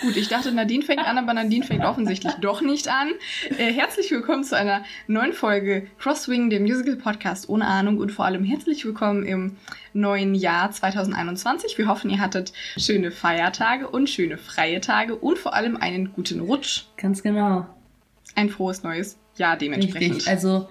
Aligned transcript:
Gut, 0.00 0.16
ich 0.16 0.28
dachte, 0.28 0.52
Nadine 0.52 0.84
fängt 0.84 1.04
an, 1.04 1.18
aber 1.18 1.34
Nadine 1.34 1.64
fängt 1.64 1.84
offensichtlich 1.84 2.32
doch 2.34 2.60
nicht 2.60 2.88
an. 2.88 3.10
Äh, 3.58 3.72
herzlich 3.72 4.10
willkommen 4.12 4.44
zu 4.44 4.56
einer 4.56 4.84
neuen 5.08 5.32
Folge 5.32 5.88
Crosswing, 5.98 6.50
dem 6.50 6.62
Musical-Podcast 6.62 7.48
ohne 7.48 7.66
Ahnung 7.66 7.98
und 7.98 8.12
vor 8.12 8.24
allem 8.24 8.44
herzlich 8.44 8.84
willkommen 8.84 9.24
im 9.24 9.56
neuen 9.92 10.36
Jahr 10.36 10.70
2021. 10.70 11.76
Wir 11.78 11.88
hoffen, 11.88 12.10
ihr 12.10 12.20
hattet 12.20 12.52
schöne 12.76 13.10
Feiertage 13.10 13.88
und 13.88 14.08
schöne 14.08 14.38
freie 14.38 14.80
Tage 14.80 15.16
und 15.16 15.38
vor 15.38 15.54
allem 15.54 15.76
einen 15.76 16.12
guten 16.12 16.40
Rutsch. 16.40 16.84
Ganz 16.96 17.22
genau. 17.24 17.66
Ein 18.36 18.50
frohes 18.50 18.84
neues 18.84 19.18
Jahr 19.36 19.56
dementsprechend. 19.56 20.16
Richtig, 20.16 20.28
also 20.30 20.68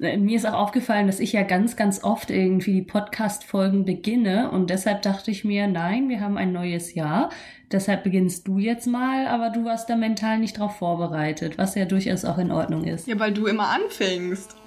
mir 0.00 0.36
ist 0.36 0.46
auch 0.46 0.54
aufgefallen, 0.54 1.06
dass 1.06 1.20
ich 1.20 1.32
ja 1.32 1.42
ganz, 1.42 1.76
ganz 1.76 2.02
oft 2.02 2.30
irgendwie 2.30 2.72
die 2.72 2.82
Podcast-Folgen 2.82 3.84
beginne 3.84 4.50
und 4.50 4.70
deshalb 4.70 5.02
dachte 5.02 5.30
ich 5.30 5.44
mir, 5.44 5.66
nein, 5.66 6.08
wir 6.08 6.20
haben 6.20 6.38
ein 6.38 6.52
neues 6.52 6.94
Jahr. 6.94 7.28
Deshalb 7.70 8.02
beginnst 8.02 8.48
du 8.48 8.58
jetzt 8.58 8.86
mal, 8.86 9.26
aber 9.26 9.50
du 9.50 9.64
warst 9.64 9.90
da 9.90 9.96
mental 9.96 10.38
nicht 10.38 10.58
drauf 10.58 10.76
vorbereitet, 10.76 11.58
was 11.58 11.74
ja 11.74 11.84
durchaus 11.84 12.24
auch 12.24 12.38
in 12.38 12.50
Ordnung 12.50 12.84
ist. 12.84 13.06
Ja, 13.06 13.18
weil 13.20 13.32
du 13.32 13.46
immer 13.46 13.68
anfängst. 13.68 14.56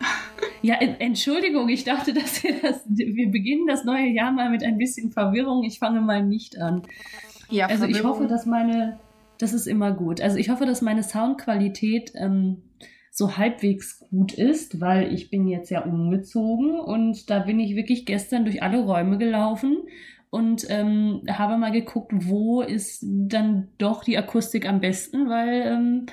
Ja, 0.62 0.76
Entschuldigung, 0.76 1.68
ich 1.68 1.84
dachte, 1.84 2.14
dass 2.14 2.42
wir 2.42 2.54
das, 2.62 2.82
wir 2.88 3.30
beginnen 3.30 3.68
das 3.68 3.84
neue 3.84 4.08
Jahr 4.08 4.32
mal 4.32 4.50
mit 4.50 4.64
ein 4.64 4.78
bisschen 4.78 5.12
Verwirrung. 5.12 5.64
Ich 5.64 5.78
fange 5.78 6.00
mal 6.00 6.24
nicht 6.24 6.58
an. 6.58 6.84
Ja, 7.50 7.68
also 7.68 7.86
ich 7.86 8.02
hoffe, 8.02 8.28
dass 8.28 8.46
meine, 8.46 8.98
das 9.40 9.52
ist 9.52 9.68
immer 9.68 9.92
gut. 9.92 10.22
Also 10.22 10.38
ich 10.38 10.50
hoffe, 10.50 10.66
dass 10.66 10.82
meine 10.82 11.04
Soundqualität 11.04 12.14
ähm, 12.16 12.62
so 13.16 13.38
halbwegs 13.38 14.00
gut 14.00 14.34
ist, 14.34 14.82
weil 14.82 15.14
ich 15.14 15.30
bin 15.30 15.48
jetzt 15.48 15.70
ja 15.70 15.82
umgezogen 15.84 16.80
und 16.80 17.30
da 17.30 17.40
bin 17.40 17.60
ich 17.60 17.76
wirklich 17.76 18.08
gestern 18.08 18.44
durch 18.44 18.64
alle 18.64 18.84
Räume 18.84 19.20
gelaufen 19.20 19.78
und 20.32 20.66
ähm, 20.70 21.22
habe 21.30 21.58
mal 21.58 21.72
geguckt, 21.72 22.12
wo 22.28 22.64
ist 22.64 23.06
dann 23.06 23.68
doch 23.78 24.04
die 24.04 24.18
Akustik 24.18 24.68
am 24.68 24.82
besten, 24.82 25.30
weil 25.30 25.62
ähm, 25.62 26.06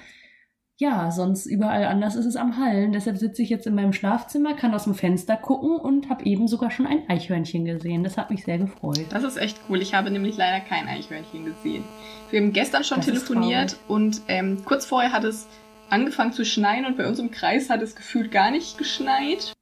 ja, 0.77 1.11
sonst 1.11 1.47
überall 1.47 1.85
anders 1.85 2.17
ist 2.17 2.27
es 2.27 2.37
am 2.37 2.59
Hallen. 2.59 2.93
Deshalb 2.93 3.17
sitze 3.17 3.43
ich 3.43 3.49
jetzt 3.49 3.67
in 3.67 3.75
meinem 3.75 3.95
Schlafzimmer, 3.95 4.55
kann 4.55 4.75
aus 4.75 4.85
dem 4.85 4.95
Fenster 4.95 5.39
gucken 5.39 5.77
und 5.77 6.11
habe 6.11 6.25
eben 6.27 6.49
sogar 6.49 6.71
schon 6.71 6.87
ein 6.87 7.09
Eichhörnchen 7.09 7.65
gesehen. 7.65 8.05
Das 8.05 8.19
hat 8.19 8.31
mich 8.31 8.45
sehr 8.45 8.59
gefreut. 8.59 9.07
Das 9.09 9.23
ist 9.23 9.39
echt 9.39 9.59
cool. 9.69 9.81
Ich 9.81 9.95
habe 9.95 10.11
nämlich 10.11 10.37
leider 10.37 10.65
kein 10.65 10.87
Eichhörnchen 10.87 11.47
gesehen. 11.47 11.85
Wir 12.31 12.41
haben 12.41 12.53
gestern 12.53 12.85
schon 12.85 12.99
das 12.99 13.07
telefoniert 13.07 13.79
und 13.89 14.21
ähm, 14.29 14.63
kurz 14.67 14.85
vorher 14.85 15.13
hat 15.13 15.25
es 15.25 15.49
angefangen 15.91 16.33
zu 16.33 16.45
schneien 16.45 16.87
und 16.87 16.97
bei 16.97 17.07
uns 17.07 17.19
im 17.19 17.31
Kreis 17.31 17.71
hat 17.71 17.83
es 17.83 17.95
gefühlt 17.95 18.31
gar 18.31 18.51
nicht 18.51 18.79
geschneit. 18.79 19.53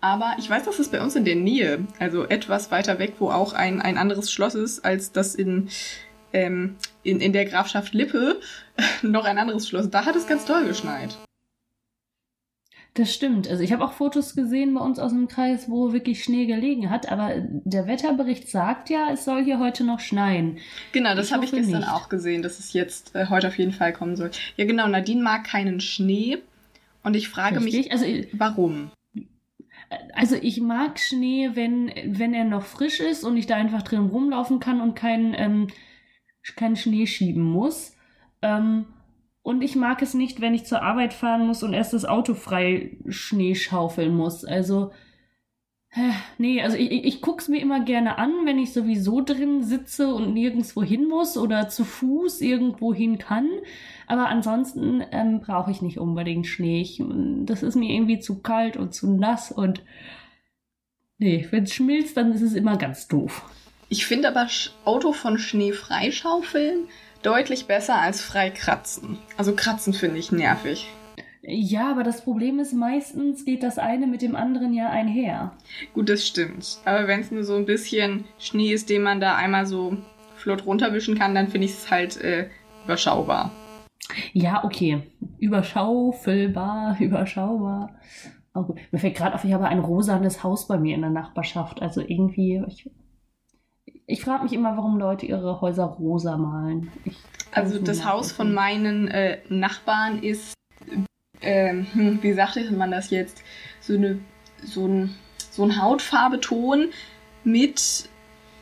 Aber 0.00 0.36
ich 0.38 0.50
weiß, 0.50 0.64
dass 0.64 0.78
es 0.78 0.90
bei 0.90 1.00
uns 1.00 1.16
in 1.16 1.24
der 1.24 1.36
Nähe, 1.36 1.86
also 1.98 2.24
etwas 2.24 2.70
weiter 2.70 2.98
weg, 2.98 3.14
wo 3.18 3.30
auch 3.30 3.54
ein, 3.54 3.80
ein 3.80 3.96
anderes 3.96 4.30
Schloss 4.30 4.54
ist, 4.54 4.84
als 4.84 5.12
das 5.12 5.34
in, 5.34 5.70
ähm, 6.34 6.76
in, 7.02 7.20
in 7.20 7.32
der 7.32 7.46
Grafschaft 7.46 7.94
Lippe, 7.94 8.38
noch 9.02 9.24
ein 9.24 9.38
anderes 9.38 9.66
Schloss. 9.66 9.88
Da 9.88 10.04
hat 10.04 10.16
es 10.16 10.26
ganz 10.26 10.44
doll 10.44 10.66
geschneit. 10.66 11.16
Das 12.94 13.12
stimmt. 13.12 13.48
Also 13.48 13.60
ich 13.64 13.72
habe 13.72 13.84
auch 13.84 13.92
Fotos 13.92 14.36
gesehen 14.36 14.72
bei 14.74 14.80
uns 14.80 15.00
aus 15.00 15.10
dem 15.10 15.26
Kreis, 15.26 15.68
wo 15.68 15.92
wirklich 15.92 16.22
Schnee 16.22 16.46
gelegen 16.46 16.90
hat, 16.90 17.10
aber 17.10 17.34
der 17.40 17.88
Wetterbericht 17.88 18.48
sagt 18.48 18.88
ja, 18.88 19.08
es 19.12 19.24
soll 19.24 19.42
hier 19.42 19.58
heute 19.58 19.82
noch 19.82 19.98
schneien. 19.98 20.58
Genau, 20.92 21.16
das 21.16 21.32
habe 21.32 21.44
ich 21.44 21.50
gestern 21.50 21.80
nicht. 21.80 21.90
auch 21.90 22.08
gesehen, 22.08 22.42
dass 22.42 22.60
es 22.60 22.72
jetzt 22.72 23.16
äh, 23.16 23.26
heute 23.28 23.48
auf 23.48 23.58
jeden 23.58 23.72
Fall 23.72 23.92
kommen 23.92 24.14
soll. 24.14 24.30
Ja, 24.56 24.64
genau, 24.64 24.86
Nadine 24.86 25.22
mag 25.22 25.42
keinen 25.42 25.80
Schnee 25.80 26.38
und 27.02 27.16
ich 27.16 27.28
frage 27.28 27.56
Richtig? 27.56 27.90
mich, 27.90 27.92
also, 27.92 28.06
warum? 28.32 28.92
Also 30.14 30.36
ich 30.40 30.60
mag 30.60 31.00
Schnee, 31.00 31.50
wenn, 31.54 31.90
wenn 32.06 32.32
er 32.32 32.44
noch 32.44 32.64
frisch 32.64 33.00
ist 33.00 33.24
und 33.24 33.36
ich 33.36 33.46
da 33.46 33.56
einfach 33.56 33.82
drin 33.82 34.06
rumlaufen 34.06 34.60
kann 34.60 34.80
und 34.80 34.94
keinen 34.94 35.34
ähm, 35.36 35.66
kein 36.54 36.76
Schnee 36.76 37.08
schieben 37.08 37.42
muss. 37.42 37.96
Ähm, 38.40 38.86
und 39.44 39.62
ich 39.62 39.76
mag 39.76 40.00
es 40.00 40.14
nicht, 40.14 40.40
wenn 40.40 40.54
ich 40.54 40.64
zur 40.64 40.82
Arbeit 40.82 41.12
fahren 41.12 41.46
muss 41.46 41.62
und 41.62 41.74
erst 41.74 41.92
das 41.92 42.06
Auto 42.06 42.32
frei 42.32 42.96
Schnee 43.08 43.54
schaufeln 43.54 44.16
muss. 44.16 44.42
Also, 44.42 44.90
nee, 46.38 46.62
also 46.62 46.78
ich, 46.78 47.04
ich 47.04 47.20
guck's 47.20 47.48
mir 47.48 47.60
immer 47.60 47.84
gerne 47.84 48.16
an, 48.16 48.32
wenn 48.46 48.58
ich 48.58 48.72
sowieso 48.72 49.20
drin 49.20 49.62
sitze 49.62 50.14
und 50.14 50.32
nirgendwo 50.32 50.82
hin 50.82 51.06
muss 51.06 51.36
oder 51.36 51.68
zu 51.68 51.84
Fuß 51.84 52.40
irgendwo 52.40 52.94
hin 52.94 53.18
kann. 53.18 53.50
Aber 54.06 54.28
ansonsten 54.28 55.04
ähm, 55.12 55.42
brauche 55.42 55.70
ich 55.70 55.82
nicht 55.82 55.98
unbedingt 55.98 56.46
Schnee. 56.46 56.80
Ich, 56.80 57.02
das 57.44 57.62
ist 57.62 57.76
mir 57.76 57.92
irgendwie 57.94 58.20
zu 58.20 58.40
kalt 58.40 58.78
und 58.78 58.94
zu 58.94 59.12
nass 59.12 59.52
und 59.52 59.82
nee, 61.18 61.46
wenn 61.50 61.64
es 61.64 61.74
schmilzt, 61.74 62.16
dann 62.16 62.32
ist 62.32 62.40
es 62.40 62.54
immer 62.54 62.78
ganz 62.78 63.08
doof. 63.08 63.42
Ich 63.90 64.06
finde 64.06 64.28
aber 64.28 64.48
Auto 64.86 65.12
von 65.12 65.36
Schnee 65.36 65.72
freischaufeln 65.72 66.88
deutlich 67.24 67.66
besser 67.66 67.96
als 67.96 68.20
frei 68.20 68.50
kratzen. 68.50 69.18
Also 69.36 69.54
kratzen 69.54 69.92
finde 69.92 70.18
ich 70.18 70.30
nervig. 70.30 70.88
Ja, 71.42 71.90
aber 71.90 72.04
das 72.04 72.22
Problem 72.22 72.58
ist, 72.58 72.72
meistens 72.72 73.44
geht 73.44 73.62
das 73.62 73.78
eine 73.78 74.06
mit 74.06 74.22
dem 74.22 74.34
anderen 74.34 74.72
ja 74.72 74.88
einher. 74.88 75.52
Gut, 75.92 76.08
das 76.08 76.26
stimmt. 76.26 76.78
Aber 76.84 77.06
wenn 77.06 77.20
es 77.20 77.30
nur 77.30 77.44
so 77.44 77.56
ein 77.56 77.66
bisschen 77.66 78.24
Schnee 78.38 78.72
ist, 78.72 78.88
den 78.88 79.02
man 79.02 79.20
da 79.20 79.36
einmal 79.36 79.66
so 79.66 79.96
flott 80.36 80.64
runterwischen 80.64 81.18
kann, 81.18 81.34
dann 81.34 81.48
finde 81.48 81.66
ich 81.66 81.72
es 81.72 81.90
halt 81.90 82.18
äh, 82.20 82.48
überschaubar. 82.84 83.50
Ja, 84.32 84.64
okay. 84.64 85.02
Überschaufelbar, 85.38 86.96
überschaubar. 87.00 87.94
Oh, 88.54 88.62
gut. 88.62 88.78
Mir 88.90 88.98
fällt 88.98 89.16
gerade 89.16 89.34
auf, 89.34 89.44
ich 89.44 89.52
habe 89.52 89.66
ein 89.66 89.80
rosanes 89.80 90.42
Haus 90.42 90.66
bei 90.66 90.78
mir 90.78 90.94
in 90.94 91.02
der 91.02 91.10
Nachbarschaft. 91.10 91.82
Also 91.82 92.00
irgendwie, 92.00 92.62
ich 92.68 92.90
ich 94.06 94.22
frage 94.22 94.44
mich 94.44 94.52
immer, 94.52 94.76
warum 94.76 94.98
Leute 94.98 95.26
ihre 95.26 95.60
Häuser 95.60 95.84
rosa 95.84 96.36
malen. 96.36 96.92
also 97.52 97.78
das 97.78 98.04
Haus 98.04 98.32
von 98.32 98.52
meinen 98.52 99.08
äh, 99.08 99.38
Nachbarn 99.48 100.22
ist, 100.22 100.54
äh, 101.40 101.74
wie 101.94 102.32
sagte 102.32 102.70
man 102.72 102.90
das 102.90 103.10
jetzt, 103.10 103.42
so, 103.80 103.94
eine, 103.94 104.18
so, 104.62 104.86
ein, 104.86 105.14
so 105.50 105.64
ein 105.64 105.80
Hautfarbeton 105.80 106.90
mit 107.44 108.08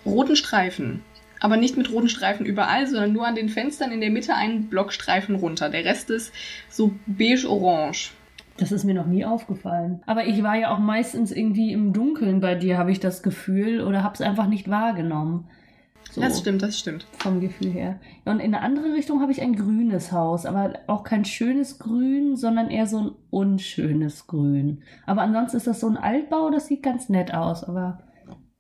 roten 0.05 0.37
Streifen. 0.37 1.03
Aber 1.41 1.57
nicht 1.57 1.77
mit 1.77 1.91
roten 1.91 2.09
Streifen 2.09 2.47
überall, 2.47 2.87
sondern 2.87 3.13
nur 3.13 3.27
an 3.27 3.35
den 3.35 3.49
Fenstern 3.49 3.91
in 3.91 4.01
der 4.01 4.11
Mitte 4.11 4.35
einen 4.35 4.69
Blockstreifen 4.69 5.35
runter. 5.35 5.71
Der 5.71 5.85
Rest 5.85 6.11
ist 6.11 6.33
so 6.71 6.95
beige-orange. 7.07 8.13
Das 8.59 8.73
ist 8.73 8.85
mir 8.85 8.95
noch 8.95 9.07
nie 9.07 9.25
aufgefallen. 9.25 10.03
Aber 10.07 10.27
ich 10.27 10.43
war 10.43 10.57
ja 10.57 10.75
auch 10.75 10.79
meistens 10.79 11.33
irgendwie 11.33 11.73
im 11.73 11.93
Dunkeln 11.93 12.41
bei 12.41 12.55
dir, 12.55 12.79
habe 12.79 12.93
ich 12.93 13.01
das 13.01 13.23
Gefühl, 13.23 13.81
oder 13.83 14.03
habe 14.03 14.15
es 14.15 14.21
einfach 14.21 14.47
nicht 14.47 14.69
wahrgenommen. 14.69 15.49
So, 16.11 16.21
das 16.21 16.41
stimmt, 16.41 16.63
das 16.63 16.79
stimmt. 16.79 17.07
Vom 17.19 17.41
Gefühl 17.41 17.71
her. 17.71 17.99
Und 18.27 18.41
in 18.41 18.55
eine 18.55 18.61
andere 18.61 18.93
Richtung 18.93 19.23
habe 19.23 19.33
ich 19.33 19.41
ein 19.41 19.57
grünes 19.57 20.13
Haus, 20.13 20.45
aber 20.45 20.75
auch 20.87 21.05
kein 21.05 21.25
schönes 21.25 21.79
Grün, 21.79 22.37
sondern 22.37 22.69
eher 22.69 22.87
so 22.87 22.99
ein 22.99 23.11
unschönes 23.31 24.27
Grün. 24.27 24.83
Aber 25.07 25.23
ansonsten 25.23 25.57
ist 25.57 25.67
das 25.67 25.81
so 25.81 25.89
ein 25.89 25.97
Altbau, 25.97 26.51
das 26.51 26.67
sieht 26.67 26.83
ganz 26.83 27.09
nett 27.09 27.33
aus, 27.33 27.65
aber 27.65 28.03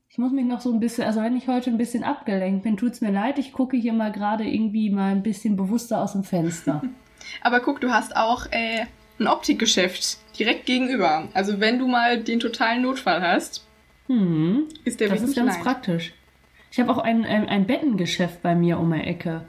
ich 0.08 0.18
muss 0.18 0.32
mich 0.32 0.46
noch 0.46 0.60
so 0.60 0.72
ein 0.72 0.80
bisschen, 0.80 1.04
also 1.04 1.20
wenn 1.20 1.36
ich 1.36 1.48
heute 1.48 1.70
ein 1.70 1.78
bisschen 1.78 2.04
abgelenkt 2.04 2.62
bin, 2.62 2.76
tut 2.76 2.92
es 2.92 3.00
mir 3.02 3.10
leid, 3.12 3.38
ich 3.38 3.52
gucke 3.52 3.76
hier 3.76 3.92
mal 3.92 4.12
gerade 4.12 4.44
irgendwie 4.44 4.90
mal 4.90 5.10
ein 5.10 5.22
bisschen 5.22 5.56
bewusster 5.56 6.02
aus 6.02 6.12
dem 6.12 6.24
Fenster. 6.24 6.82
aber 7.42 7.60
guck, 7.60 7.82
du 7.82 7.90
hast 7.90 8.16
auch 8.16 8.46
äh, 8.50 8.86
ein 9.22 9.28
Optikgeschäft 9.28 10.18
direkt 10.38 10.66
gegenüber. 10.66 11.28
Also 11.34 11.60
wenn 11.60 11.78
du 11.78 11.86
mal 11.86 12.22
den 12.22 12.40
totalen 12.40 12.82
Notfall 12.82 13.22
hast, 13.22 13.66
hm, 14.06 14.64
ist 14.84 15.00
der 15.00 15.08
Das 15.08 15.22
ist 15.22 15.36
ganz 15.36 15.54
leid. 15.54 15.62
praktisch. 15.62 16.12
Ich 16.70 16.80
habe 16.80 16.90
auch 16.90 16.98
ein, 16.98 17.24
ein, 17.24 17.48
ein 17.48 17.66
Bettengeschäft 17.66 18.42
bei 18.42 18.54
mir 18.54 18.78
um 18.78 18.92
die 18.92 19.00
Ecke. 19.00 19.44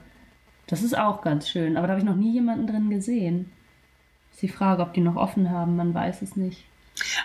Das 0.66 0.82
ist 0.82 0.96
auch 0.96 1.22
ganz 1.22 1.48
schön, 1.48 1.76
aber 1.76 1.86
da 1.86 1.92
habe 1.94 2.00
ich 2.00 2.06
noch 2.06 2.16
nie 2.16 2.32
jemanden 2.32 2.66
drin 2.66 2.90
gesehen. 2.90 3.50
Ist 4.32 4.42
die 4.42 4.48
Frage, 4.48 4.82
ob 4.82 4.94
die 4.94 5.00
noch 5.00 5.16
offen 5.16 5.50
haben, 5.50 5.76
man 5.76 5.94
weiß 5.94 6.22
es 6.22 6.36
nicht. 6.36 6.64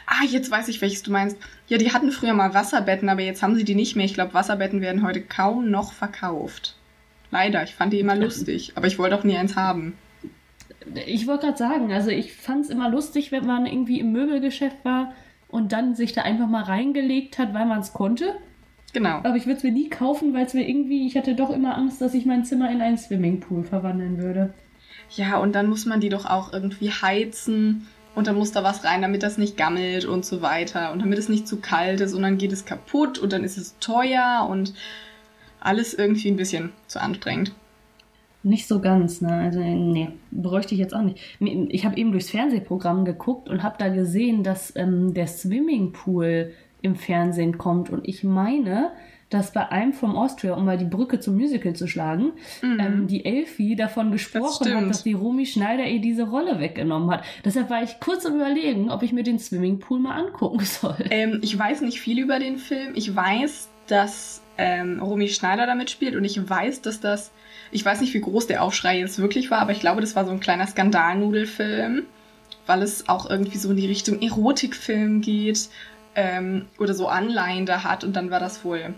Ah, 0.06 0.24
jetzt 0.28 0.50
weiß 0.50 0.68
ich, 0.68 0.82
welches 0.82 1.04
du 1.04 1.12
meinst. 1.12 1.38
Ja, 1.68 1.78
die 1.78 1.94
hatten 1.94 2.12
früher 2.12 2.34
mal 2.34 2.54
Wasserbetten, 2.54 3.08
aber 3.10 3.22
jetzt 3.22 3.44
haben 3.44 3.56
sie 3.56 3.64
die 3.64 3.76
nicht 3.76 3.96
mehr. 3.96 4.06
Ich 4.06 4.14
glaube, 4.16 4.34
Wasserbetten 4.34 4.82
werden 4.82 5.04
heute 5.04 5.22
kaum 5.22 5.70
noch 5.70 5.94
verkauft. 5.94 6.76
Leider, 7.32 7.64
ich 7.64 7.76
fand 7.76 7.94
die 7.94 8.00
immer 8.00 8.16
lustig, 8.16 8.74
aber 8.76 8.88
ich 8.88 8.98
wollte 8.98 9.16
auch 9.16 9.24
nie 9.24 9.38
eins 9.38 9.56
haben 9.56 9.94
ich 11.06 11.28
wollte 11.28 11.48
gerade 11.48 11.58
sagen, 11.58 11.92
also 11.92 12.10
ich 12.10 12.34
fand 12.34 12.66
es 12.66 12.70
immer 12.70 12.90
lustig, 12.90 13.32
wenn 13.32 13.46
man 13.46 13.66
irgendwie 13.66 14.00
im 14.00 14.12
Möbelgeschäft 14.12 14.84
war 14.84 15.14
und 15.48 15.72
dann 15.72 15.96
sich 15.96 16.14
da 16.14 16.22
einfach 16.22 16.48
mal 16.48 16.64
reingelegt 16.64 17.38
hat, 17.38 17.54
weil 17.54 17.66
man 17.66 17.80
es 17.80 17.94
konnte. 17.94 18.36
Genau. 18.94 19.18
Aber 19.18 19.36
ich 19.36 19.46
würde 19.46 19.58
es 19.58 19.64
mir 19.64 19.72
nie 19.72 19.90
kaufen, 19.90 20.34
weil 20.34 20.46
es 20.46 20.54
mir 20.54 20.68
irgendwie, 20.68 21.06
ich 21.06 21.16
hatte 21.16 21.36
doch 21.36 21.50
immer 21.52 21.78
Angst, 21.78 22.02
dass 22.02 22.14
ich 22.14 22.26
mein 22.26 22.46
Zimmer 22.46 22.72
in 22.72 22.82
einen 22.82 22.98
Swimmingpool 22.98 23.64
verwandeln 23.64 24.18
würde. 24.18 24.54
Ja, 25.12 25.38
und 25.38 25.54
dann 25.54 25.70
muss 25.70 25.86
man 25.86 26.00
die 26.00 26.10
doch 26.10 26.26
auch 26.26 26.54
irgendwie 26.54 26.90
heizen 26.90 27.88
und 28.16 28.28
dann 28.28 28.36
muss 28.36 28.52
da 28.52 28.64
was 28.64 28.84
rein, 28.84 29.02
damit 29.02 29.24
das 29.24 29.38
nicht 29.38 29.58
gammelt 29.58 30.06
und 30.06 30.26
so 30.26 30.42
weiter 30.42 30.92
und 30.92 31.00
damit 31.00 31.18
es 31.20 31.30
nicht 31.30 31.48
zu 31.48 31.58
kalt 31.58 32.02
ist 32.02 32.14
und 32.14 32.22
dann 32.22 32.38
geht 32.38 32.52
es 32.52 32.66
kaputt 32.66 33.18
und 33.18 33.34
dann 33.34 33.44
ist 33.44 33.58
es 33.58 33.78
teuer 33.80 34.48
und 34.50 34.74
alles 35.60 35.94
irgendwie 35.94 36.30
ein 36.30 36.36
bisschen 36.36 36.72
zu 36.88 37.02
anstrengend. 37.02 37.54
Nicht 38.42 38.68
so 38.68 38.80
ganz, 38.80 39.22
ne? 39.22 39.34
Also, 39.34 39.60
nee, 39.60 40.10
bräuchte 40.32 40.74
ich 40.74 40.80
jetzt 40.80 40.96
auch 40.96 41.02
nicht. 41.02 41.20
Ich 41.40 41.86
habe 41.86 41.98
eben 41.98 42.12
durchs 42.12 42.30
Fernsehprogramm 42.30 43.04
geguckt 43.04 43.50
und 43.50 43.64
habe 43.64 43.76
da 43.78 43.90
gesehen, 43.90 44.44
dass 44.44 44.74
ähm, 44.76 45.14
der 45.14 45.28
Swimmingpool 45.28 46.54
im 46.82 46.96
Fernsehen 46.96 47.58
kommt. 47.58 47.90
Und 47.90 48.08
ich 48.08 48.24
meine, 48.24 48.92
dass 49.30 49.54
bei 49.54 49.70
einem 49.70 49.94
from 49.94 50.16
Austria, 50.16 50.54
um 50.54 50.66
mal 50.66 50.78
die 50.78 50.86
Brücke 50.86 51.20
zum 51.20 51.36
Musical 51.36 51.74
zu 51.74 51.88
schlagen, 51.88 52.32
mhm. 52.62 52.80
ähm, 52.80 53.08
die 53.08 53.26
Elfie 53.26 53.76
davon 53.76 54.12
gesprochen 54.12 54.66
das 54.66 54.74
hat, 54.74 54.90
dass 54.90 55.04
die 55.04 55.14
Romy 55.14 55.46
Schneider 55.46 55.86
ihr 55.86 56.02
diese 56.02 56.30
Rolle 56.30 56.60
weggenommen 56.60 57.12
hat. 57.12 57.24
Deshalb 57.46 57.70
war 57.70 57.84
ich 57.84 58.00
kurz 58.00 58.26
am 58.26 58.36
überlegen, 58.36 58.90
ob 58.90 59.04
ich 59.04 59.14
mir 59.14 59.24
den 59.24 59.40
Swimmingpool 59.40 60.00
mal 60.00 60.16
angucken 60.16 60.60
soll. 60.62 60.96
Ähm, 61.10 61.40
ich 61.44 61.58
weiß 61.58 61.82
nicht 61.82 62.00
viel 62.00 62.20
über 62.20 62.40
den 62.40 62.58
Film. 62.58 62.94
Ich 62.96 63.16
weiß, 63.16 63.70
dass 63.88 64.42
ähm, 64.58 65.00
Romy 65.02 65.28
Schneider 65.28 65.66
damit 65.66 65.90
spielt 65.90 66.16
und 66.16 66.26
ich 66.26 66.50
weiß, 66.50 66.82
dass 66.82 67.00
das, 67.00 67.32
ich 67.72 67.86
weiß 67.86 68.02
nicht, 68.02 68.14
wie 68.14 68.22
groß 68.22 68.48
der 68.48 68.64
Aufschrei 68.64 69.00
jetzt 69.00 69.20
wirklich 69.20 69.52
war, 69.52 69.60
aber 69.60 69.72
ich 69.72 69.80
glaube, 69.80 70.02
das 70.02 70.16
war 70.16 70.26
so 70.26 70.32
ein 70.32 70.40
kleiner 70.40 70.68
Skandalnudelfilm, 70.68 72.04
weil 72.66 72.82
es 72.82 73.10
auch 73.10 73.30
irgendwie 73.30 73.58
so 73.58 73.72
in 73.72 73.78
die 73.78 73.88
Richtung 73.88 74.22
Erotikfilm 74.22 75.22
geht 75.22 75.70
ähm, 76.16 76.68
oder 76.80 76.94
so 76.94 77.08
Anleihen 77.08 77.66
da 77.66 77.84
hat 77.84 78.04
und 78.04 78.16
dann 78.16 78.32
war 78.32 78.40
das 78.40 78.64
wohl 78.64 78.94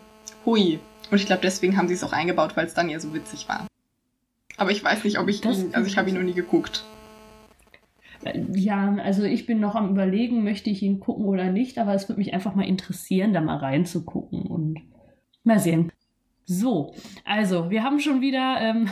hui. 0.46 0.80
Und 1.10 1.20
ich 1.20 1.26
glaube, 1.26 1.42
deswegen 1.42 1.78
haben 1.78 1.88
sie 1.88 1.94
es 1.94 2.04
auch 2.04 2.14
eingebaut, 2.14 2.56
weil 2.56 2.66
es 2.66 2.74
dann 2.74 2.90
ja 2.90 3.00
so 3.00 3.14
witzig 3.14 3.50
war. 3.50 3.68
Aber 4.58 4.72
ich 4.72 4.84
weiß 4.84 5.04
nicht, 5.04 5.20
ob 5.20 5.28
ich 5.28 5.42
das 5.42 5.60
ihn, 5.60 5.74
also 5.74 5.88
ich 5.88 5.98
habe 5.98 6.10
ihn 6.10 6.16
noch 6.16 6.24
nie 6.24 6.34
geguckt. 6.34 6.86
Ja, 8.54 8.96
also 9.04 9.24
ich 9.24 9.48
bin 9.48 9.60
noch 9.60 9.76
am 9.76 9.90
überlegen, 9.90 10.44
möchte 10.44 10.70
ich 10.70 10.84
ihn 10.84 11.00
gucken 11.00 11.26
oder 11.26 11.50
nicht, 11.52 11.80
aber 11.80 11.96
es 11.96 12.08
würde 12.08 12.20
mich 12.20 12.34
einfach 12.34 12.54
mal 12.54 12.68
interessieren, 12.68 13.34
da 13.34 13.42
mal 13.42 13.58
reinzugucken 13.58 14.44
und 14.44 14.80
mal 15.44 15.60
sehen. 15.60 15.92
So, 16.52 16.94
also 17.24 17.70
wir 17.70 17.84
haben 17.84 18.02
schon 18.02 18.20
wieder 18.20 18.58
ähm, 18.60 18.90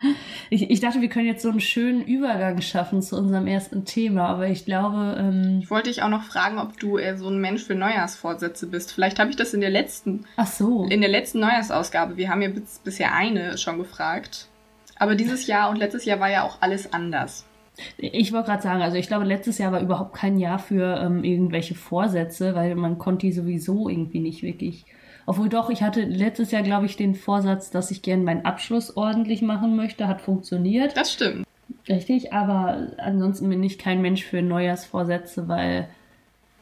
ich, 0.50 0.70
ich 0.70 0.80
dachte, 0.80 1.00
wir 1.00 1.08
können 1.08 1.26
jetzt 1.26 1.42
so 1.42 1.50
einen 1.50 1.60
schönen 1.60 2.04
Übergang 2.04 2.60
schaffen 2.60 3.02
zu 3.02 3.16
unserem 3.16 3.48
ersten 3.48 3.84
Thema, 3.84 4.28
aber 4.28 4.48
ich 4.48 4.64
glaube. 4.64 5.16
Ähm 5.18 5.58
ich 5.62 5.70
wollte 5.70 5.90
dich 5.90 6.02
auch 6.02 6.08
noch 6.08 6.22
fragen, 6.22 6.58
ob 6.58 6.78
du 6.78 6.98
äh, 6.98 7.16
so 7.16 7.28
ein 7.28 7.40
Mensch 7.40 7.64
für 7.64 7.74
Neujahrsvorsätze 7.74 8.68
bist. 8.68 8.92
Vielleicht 8.92 9.18
habe 9.18 9.30
ich 9.30 9.36
das 9.36 9.52
in 9.52 9.60
der 9.60 9.70
letzten. 9.70 10.26
Ach 10.36 10.46
so. 10.46 10.84
In 10.84 11.00
der 11.00 11.10
letzten 11.10 11.40
Neujahrsausgabe. 11.40 12.16
Wir 12.16 12.28
haben 12.30 12.42
ja 12.42 12.48
bis, 12.48 12.80
bisher 12.84 13.12
eine 13.14 13.58
schon 13.58 13.78
gefragt. 13.78 14.48
Aber 14.96 15.16
dieses 15.16 15.48
Jahr 15.48 15.70
und 15.70 15.76
letztes 15.76 16.04
Jahr 16.04 16.20
war 16.20 16.30
ja 16.30 16.44
auch 16.44 16.58
alles 16.60 16.92
anders. 16.92 17.46
Ich 17.96 18.32
wollte 18.32 18.50
gerade 18.50 18.62
sagen, 18.62 18.82
also 18.82 18.96
ich 18.96 19.08
glaube, 19.08 19.24
letztes 19.24 19.58
Jahr 19.58 19.72
war 19.72 19.80
überhaupt 19.80 20.14
kein 20.14 20.38
Jahr 20.38 20.60
für 20.60 21.00
ähm, 21.00 21.24
irgendwelche 21.24 21.74
Vorsätze, 21.74 22.54
weil 22.54 22.76
man 22.76 22.98
konnte 22.98 23.26
die 23.26 23.32
sowieso 23.32 23.88
irgendwie 23.88 24.20
nicht 24.20 24.44
wirklich 24.44 24.86
obwohl 25.26 25.48
doch, 25.48 25.70
ich 25.70 25.82
hatte 25.82 26.02
letztes 26.02 26.50
Jahr, 26.50 26.62
glaube 26.62 26.86
ich, 26.86 26.96
den 26.96 27.14
Vorsatz, 27.14 27.70
dass 27.70 27.90
ich 27.90 28.02
gerne 28.02 28.22
meinen 28.22 28.44
Abschluss 28.44 28.96
ordentlich 28.96 29.42
machen 29.42 29.76
möchte. 29.76 30.06
Hat 30.08 30.20
funktioniert. 30.20 30.96
Das 30.96 31.12
stimmt. 31.12 31.46
Richtig, 31.88 32.32
aber 32.32 32.88
ansonsten 32.98 33.48
bin 33.48 33.62
ich 33.62 33.78
kein 33.78 34.02
Mensch 34.02 34.24
für 34.24 34.42
Neujahrsvorsätze, 34.42 35.48
weil 35.48 35.88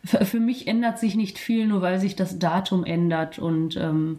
für 0.05 0.41
mich 0.41 0.67
ändert 0.67 0.99
sich 0.99 1.15
nicht 1.15 1.39
viel, 1.39 1.67
nur 1.67 1.81
weil 1.81 2.01
sich 2.01 2.17
das 2.17 2.39
Datum 2.39 2.85
ändert 2.85 3.39
und 3.39 3.77
ähm, 3.77 4.19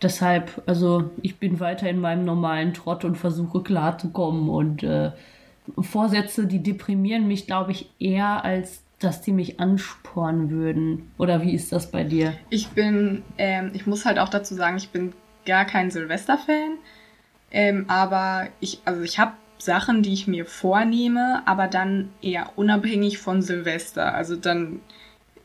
deshalb, 0.00 0.62
also 0.66 1.10
ich 1.22 1.38
bin 1.38 1.60
weiter 1.60 1.88
in 1.90 2.00
meinem 2.00 2.24
normalen 2.24 2.72
Trott 2.72 3.04
und 3.04 3.16
versuche 3.16 3.62
klarzukommen 3.62 4.48
und 4.48 4.82
äh, 4.82 5.12
Vorsätze, 5.78 6.46
die 6.46 6.62
deprimieren 6.62 7.28
mich, 7.28 7.46
glaube 7.46 7.72
ich, 7.72 7.90
eher 7.98 8.44
als 8.44 8.82
dass 8.98 9.22
die 9.22 9.32
mich 9.32 9.60
anspornen 9.60 10.50
würden. 10.50 11.10
Oder 11.18 11.42
wie 11.42 11.54
ist 11.54 11.72
das 11.72 11.90
bei 11.90 12.04
dir? 12.04 12.34
Ich 12.50 12.68
bin, 12.68 13.22
ähm, 13.38 13.70
ich 13.72 13.86
muss 13.86 14.04
halt 14.04 14.18
auch 14.18 14.28
dazu 14.28 14.54
sagen, 14.54 14.76
ich 14.76 14.90
bin 14.90 15.12
gar 15.46 15.64
kein 15.64 15.90
Silvester-Fan. 15.90 16.78
Ähm, 17.50 17.84
aber 17.88 18.48
ich, 18.60 18.80
also 18.84 19.02
ich 19.02 19.18
habe 19.18 19.32
Sachen, 19.58 20.02
die 20.02 20.12
ich 20.12 20.26
mir 20.26 20.46
vornehme, 20.46 21.42
aber 21.46 21.66
dann 21.66 22.10
eher 22.22 22.50
unabhängig 22.56 23.18
von 23.18 23.42
Silvester. 23.42 24.14
Also 24.14 24.36
dann, 24.36 24.80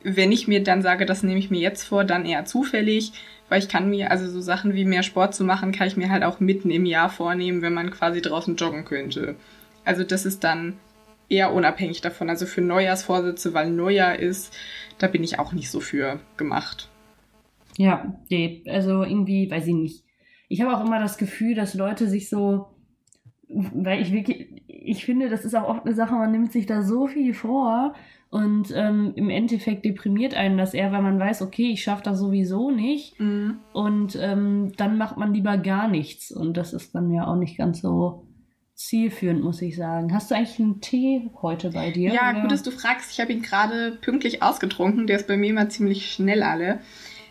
wenn 0.04 0.32
ich 0.32 0.48
mir 0.48 0.64
dann 0.64 0.82
sage, 0.82 1.06
das 1.06 1.24
nehme 1.24 1.40
ich 1.40 1.50
mir 1.50 1.60
jetzt 1.60 1.84
vor, 1.84 2.04
dann 2.04 2.26
eher 2.26 2.46
zufällig, 2.46 3.14
weil 3.50 3.60
ich 3.60 3.70
kann 3.70 3.90
mir, 3.90 4.12
also 4.12 4.30
so 4.30 4.42
Sachen 4.42 4.74
wie 4.74 4.86
mehr 4.86 5.04
Sport 5.04 5.36
zu 5.36 5.44
machen, 5.44 5.72
kann 5.72 5.88
ich 5.88 5.98
mir 5.98 6.10
halt 6.10 6.24
auch 6.24 6.40
mitten 6.40 6.70
im 6.70 6.86
Jahr 6.86 7.10
vornehmen, 7.10 7.62
wenn 7.62 7.74
man 7.74 7.92
quasi 7.92 8.22
draußen 8.22 8.56
joggen 8.56 8.86
könnte. 8.86 9.36
Also 9.86 10.04
das 10.04 10.26
ist 10.26 10.44
dann 10.44 10.78
eher 11.30 11.54
unabhängig 11.54 12.02
davon. 12.02 12.30
Also 12.30 12.46
für 12.46 12.62
Neujahrsvorsätze, 12.62 13.54
weil 13.54 13.70
Neujahr 13.72 14.18
ist, 14.18 14.56
da 14.98 15.08
bin 15.08 15.24
ich 15.24 15.40
auch 15.40 15.54
nicht 15.54 15.70
so 15.70 15.80
für 15.80 16.20
gemacht. 16.38 16.90
Ja, 17.78 18.16
nee, 18.30 18.64
also 18.68 19.04
irgendwie, 19.04 19.50
weiß 19.50 19.68
ich 19.68 19.74
nicht. 19.74 20.04
Ich 20.48 20.62
habe 20.62 20.76
auch 20.78 20.86
immer 20.86 21.00
das 21.00 21.18
Gefühl, 21.18 21.56
dass 21.56 21.74
Leute 21.74 22.08
sich 22.08 22.30
so, 22.30 22.68
weil 23.48 24.02
ich 24.02 24.12
wirklich, 24.12 24.64
ich 24.68 25.06
finde, 25.06 25.30
das 25.30 25.46
ist 25.46 25.56
auch 25.56 25.68
oft 25.68 25.86
eine 25.86 25.96
Sache, 25.96 26.14
man 26.14 26.32
nimmt 26.32 26.52
sich 26.52 26.66
da 26.66 26.84
so 26.84 27.08
viel 27.08 27.34
vor 27.34 27.96
und 28.30 28.72
ähm, 28.76 29.14
im 29.16 29.30
Endeffekt 29.30 29.86
deprimiert 29.86 30.36
einen 30.36 30.58
das 30.58 30.74
eher, 30.74 30.92
weil 30.92 31.02
man 31.02 31.20
weiß, 31.20 31.42
okay, 31.42 31.72
ich 31.72 31.84
schaffe 31.84 32.04
das 32.04 32.20
sowieso 32.20 32.72
nicht 32.72 33.20
mhm. 33.20 33.60
und 33.74 34.18
ähm, 34.20 34.72
dann 34.78 34.98
macht 34.98 35.18
man 35.18 35.34
lieber 35.34 35.58
gar 35.58 35.88
nichts 35.88 36.32
und 36.32 36.58
das 36.58 36.74
ist 36.74 36.94
dann 36.94 37.12
ja 37.12 37.28
auch 37.28 37.36
nicht 37.36 37.58
ganz 37.58 37.82
so 37.82 38.28
zielführend, 38.76 39.44
muss 39.44 39.62
ich 39.62 39.76
sagen. 39.76 40.14
Hast 40.14 40.32
du 40.32 40.36
eigentlich 40.36 40.60
einen 40.60 40.82
Tee 40.82 41.30
heute 41.42 41.72
bei 41.72 41.92
dir? 41.92 42.14
Ja, 42.14 42.32
oder? 42.32 42.42
gut, 42.42 42.52
dass 42.52 42.64
du 42.64 42.72
fragst. 42.72 43.12
Ich 43.12 43.20
habe 43.20 43.32
ihn 43.32 43.42
gerade 43.42 43.98
pünktlich 44.02 44.42
ausgetrunken. 44.42 45.08
Der 45.08 45.18
ist 45.18 45.28
bei 45.28 45.38
mir 45.38 45.50
immer 45.50 45.70
ziemlich 45.70 46.12
schnell 46.12 46.44
alle. 46.44 46.80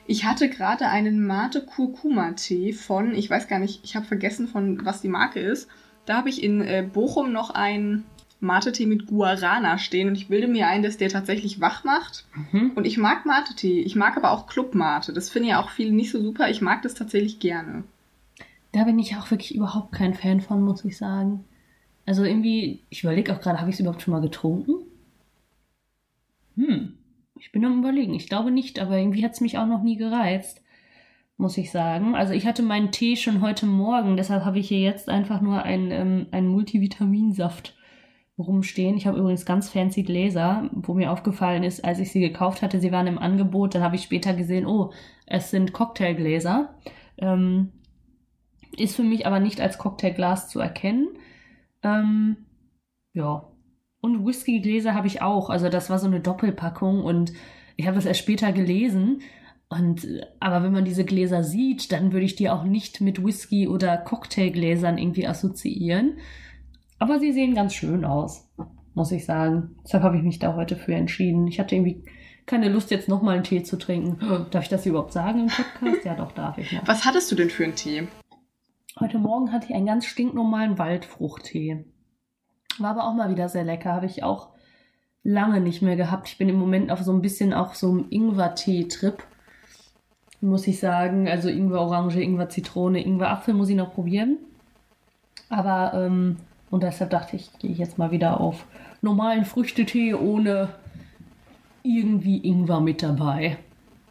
Ich 0.06 0.24
hatte 0.24 0.48
gerade 0.48 0.88
einen 0.88 1.24
Mate 1.26 1.64
Kurkuma 1.64 2.32
Tee 2.32 2.72
von, 2.72 3.14
ich 3.14 3.30
weiß 3.30 3.48
gar 3.48 3.58
nicht, 3.58 3.80
ich 3.84 3.94
habe 3.96 4.06
vergessen 4.06 4.48
von 4.48 4.84
was 4.84 5.00
die 5.00 5.08
Marke 5.08 5.40
ist. 5.40 5.68
Da 6.06 6.16
habe 6.16 6.28
ich 6.28 6.42
in 6.42 6.60
äh, 6.60 6.82
Bochum 6.82 7.32
noch 7.32 7.50
einen 7.50 8.04
Mate-Tee 8.42 8.86
mit 8.86 9.06
Guarana 9.06 9.78
stehen 9.78 10.08
und 10.08 10.16
ich 10.16 10.26
bilde 10.26 10.48
mir 10.48 10.66
ein, 10.66 10.82
dass 10.82 10.96
der 10.96 11.08
tatsächlich 11.08 11.60
wach 11.60 11.84
macht. 11.84 12.26
Mhm. 12.50 12.72
Und 12.74 12.86
ich 12.86 12.98
mag 12.98 13.24
Mate-Tee. 13.24 13.80
Ich 13.82 13.94
mag 13.94 14.16
aber 14.16 14.32
auch 14.32 14.48
Club 14.48 14.74
Mate. 14.74 15.12
Das 15.12 15.30
finde 15.30 15.50
ja 15.50 15.62
auch 15.62 15.70
viele 15.70 15.92
nicht 15.92 16.10
so 16.10 16.20
super. 16.20 16.50
Ich 16.50 16.60
mag 16.60 16.82
das 16.82 16.94
tatsächlich 16.94 17.38
gerne. 17.38 17.84
Da 18.72 18.84
bin 18.84 18.98
ich 18.98 19.16
auch 19.16 19.30
wirklich 19.30 19.54
überhaupt 19.54 19.92
kein 19.92 20.14
Fan 20.14 20.40
von, 20.40 20.62
muss 20.62 20.84
ich 20.84 20.96
sagen. 20.96 21.44
Also 22.06 22.24
irgendwie, 22.24 22.82
ich 22.90 23.04
überlege 23.04 23.32
auch 23.32 23.40
gerade, 23.40 23.60
habe 23.60 23.70
ich 23.70 23.76
es 23.76 23.80
überhaupt 23.80 24.02
schon 24.02 24.12
mal 24.12 24.20
getrunken? 24.20 24.72
Hm, 26.56 26.94
ich 27.38 27.52
bin 27.52 27.64
am 27.64 27.78
überlegen. 27.78 28.14
Ich 28.14 28.28
glaube 28.28 28.50
nicht, 28.50 28.78
aber 28.78 28.98
irgendwie 28.98 29.24
hat 29.24 29.32
es 29.32 29.40
mich 29.40 29.58
auch 29.58 29.66
noch 29.66 29.82
nie 29.82 29.96
gereizt, 29.96 30.62
muss 31.36 31.58
ich 31.58 31.70
sagen. 31.70 32.14
Also 32.14 32.32
ich 32.32 32.46
hatte 32.46 32.62
meinen 32.62 32.92
Tee 32.92 33.16
schon 33.16 33.40
heute 33.40 33.66
Morgen, 33.66 34.16
deshalb 34.16 34.44
habe 34.44 34.58
ich 34.58 34.68
hier 34.68 34.80
jetzt 34.80 35.08
einfach 35.08 35.40
nur 35.40 35.62
einen, 35.62 35.90
ähm, 35.90 36.26
einen 36.30 36.48
Multivitaminsaft 36.48 37.76
rumstehen. 38.38 38.96
Ich 38.96 39.06
habe 39.06 39.18
übrigens 39.18 39.44
ganz 39.44 39.68
fancy 39.68 40.02
Gläser, 40.02 40.70
wo 40.72 40.94
mir 40.94 41.12
aufgefallen 41.12 41.62
ist, 41.62 41.84
als 41.84 41.98
ich 41.98 42.10
sie 42.10 42.20
gekauft 42.20 42.62
hatte, 42.62 42.80
sie 42.80 42.92
waren 42.92 43.06
im 43.06 43.18
Angebot. 43.18 43.74
Dann 43.74 43.82
habe 43.82 43.96
ich 43.96 44.02
später 44.02 44.34
gesehen, 44.34 44.66
oh, 44.66 44.92
es 45.26 45.50
sind 45.50 45.72
Cocktailgläser. 45.72 46.74
Ähm, 47.18 47.70
ist 48.76 48.96
für 48.96 49.02
mich 49.02 49.26
aber 49.26 49.40
nicht 49.40 49.60
als 49.60 49.78
Cocktailglas 49.78 50.48
zu 50.48 50.60
erkennen. 50.60 51.08
Ähm, 51.82 52.36
ja. 53.12 53.48
Und 54.00 54.26
Whiskygläser 54.26 54.94
habe 54.94 55.06
ich 55.06 55.22
auch. 55.22 55.50
Also 55.50 55.68
das 55.68 55.90
war 55.90 55.98
so 55.98 56.06
eine 56.06 56.20
Doppelpackung 56.20 57.04
und 57.04 57.32
ich 57.76 57.86
habe 57.86 57.96
das 57.96 58.06
erst 58.06 58.20
später 58.20 58.52
gelesen. 58.52 59.22
Und, 59.68 60.06
aber 60.38 60.62
wenn 60.62 60.72
man 60.72 60.84
diese 60.84 61.04
Gläser 61.04 61.42
sieht, 61.44 61.92
dann 61.92 62.12
würde 62.12 62.26
ich 62.26 62.36
die 62.36 62.50
auch 62.50 62.64
nicht 62.64 63.00
mit 63.00 63.24
Whisky 63.24 63.68
oder 63.68 63.96
Cocktailgläsern 63.96 64.98
irgendwie 64.98 65.26
assoziieren. 65.26 66.18
Aber 66.98 67.18
sie 67.18 67.32
sehen 67.32 67.54
ganz 67.54 67.74
schön 67.74 68.04
aus, 68.04 68.50
muss 68.94 69.12
ich 69.12 69.24
sagen. 69.24 69.76
Deshalb 69.84 70.02
habe 70.02 70.16
ich 70.16 70.22
mich 70.22 70.38
da 70.38 70.54
heute 70.56 70.76
für 70.76 70.94
entschieden. 70.94 71.46
Ich 71.46 71.58
hatte 71.58 71.74
irgendwie 71.74 72.04
keine 72.44 72.68
Lust, 72.68 72.90
jetzt 72.90 73.08
nochmal 73.08 73.36
einen 73.36 73.44
Tee 73.44 73.62
zu 73.62 73.78
trinken. 73.78 74.18
Darf 74.50 74.64
ich 74.64 74.68
das 74.68 74.84
überhaupt 74.84 75.12
sagen 75.12 75.40
im 75.40 75.46
Podcast? 75.46 76.04
Ja, 76.04 76.14
doch, 76.16 76.32
darf 76.32 76.58
ich. 76.58 76.72
Noch. 76.72 76.86
Was 76.86 77.04
hattest 77.04 77.30
du 77.30 77.36
denn 77.36 77.50
für 77.50 77.64
einen 77.64 77.74
Tee? 77.74 78.08
Heute 79.00 79.18
Morgen 79.18 79.52
hatte 79.52 79.66
ich 79.68 79.74
einen 79.74 79.86
ganz 79.86 80.04
stinknormalen 80.04 80.78
Waldfruchttee. 80.78 81.84
War 82.78 82.90
aber 82.90 83.04
auch 83.04 83.14
mal 83.14 83.30
wieder 83.30 83.48
sehr 83.48 83.64
lecker. 83.64 83.92
Habe 83.92 84.06
ich 84.06 84.22
auch 84.22 84.48
lange 85.22 85.60
nicht 85.60 85.80
mehr 85.80 85.96
gehabt. 85.96 86.28
Ich 86.28 86.38
bin 86.38 86.48
im 86.48 86.56
Moment 86.56 86.90
auf 86.90 87.00
so 87.00 87.12
ein 87.12 87.22
bisschen 87.22 87.54
auch 87.54 87.74
so 87.74 87.90
einem 87.90 88.06
Ingwer-Tee-Trip. 88.10 89.22
Muss 90.42 90.66
ich 90.66 90.78
sagen. 90.78 91.26
Also 91.26 91.48
Ingwer-Orange, 91.48 92.20
Ingwer-Zitrone, 92.20 93.02
Ingwer-Apfel 93.02 93.54
muss 93.54 93.70
ich 93.70 93.76
noch 93.76 93.94
probieren. 93.94 94.38
Aber, 95.48 95.94
ähm, 95.94 96.36
und 96.70 96.82
deshalb 96.82 97.10
dachte 97.10 97.36
ich, 97.36 97.50
gehe 97.58 97.70
ich 97.70 97.78
jetzt 97.78 97.98
mal 97.98 98.10
wieder 98.10 98.40
auf 98.40 98.66
normalen 99.00 99.44
Früchtetee 99.44 100.14
ohne 100.14 100.68
irgendwie 101.82 102.38
Ingwer 102.46 102.80
mit 102.80 103.02
dabei. 103.02 103.56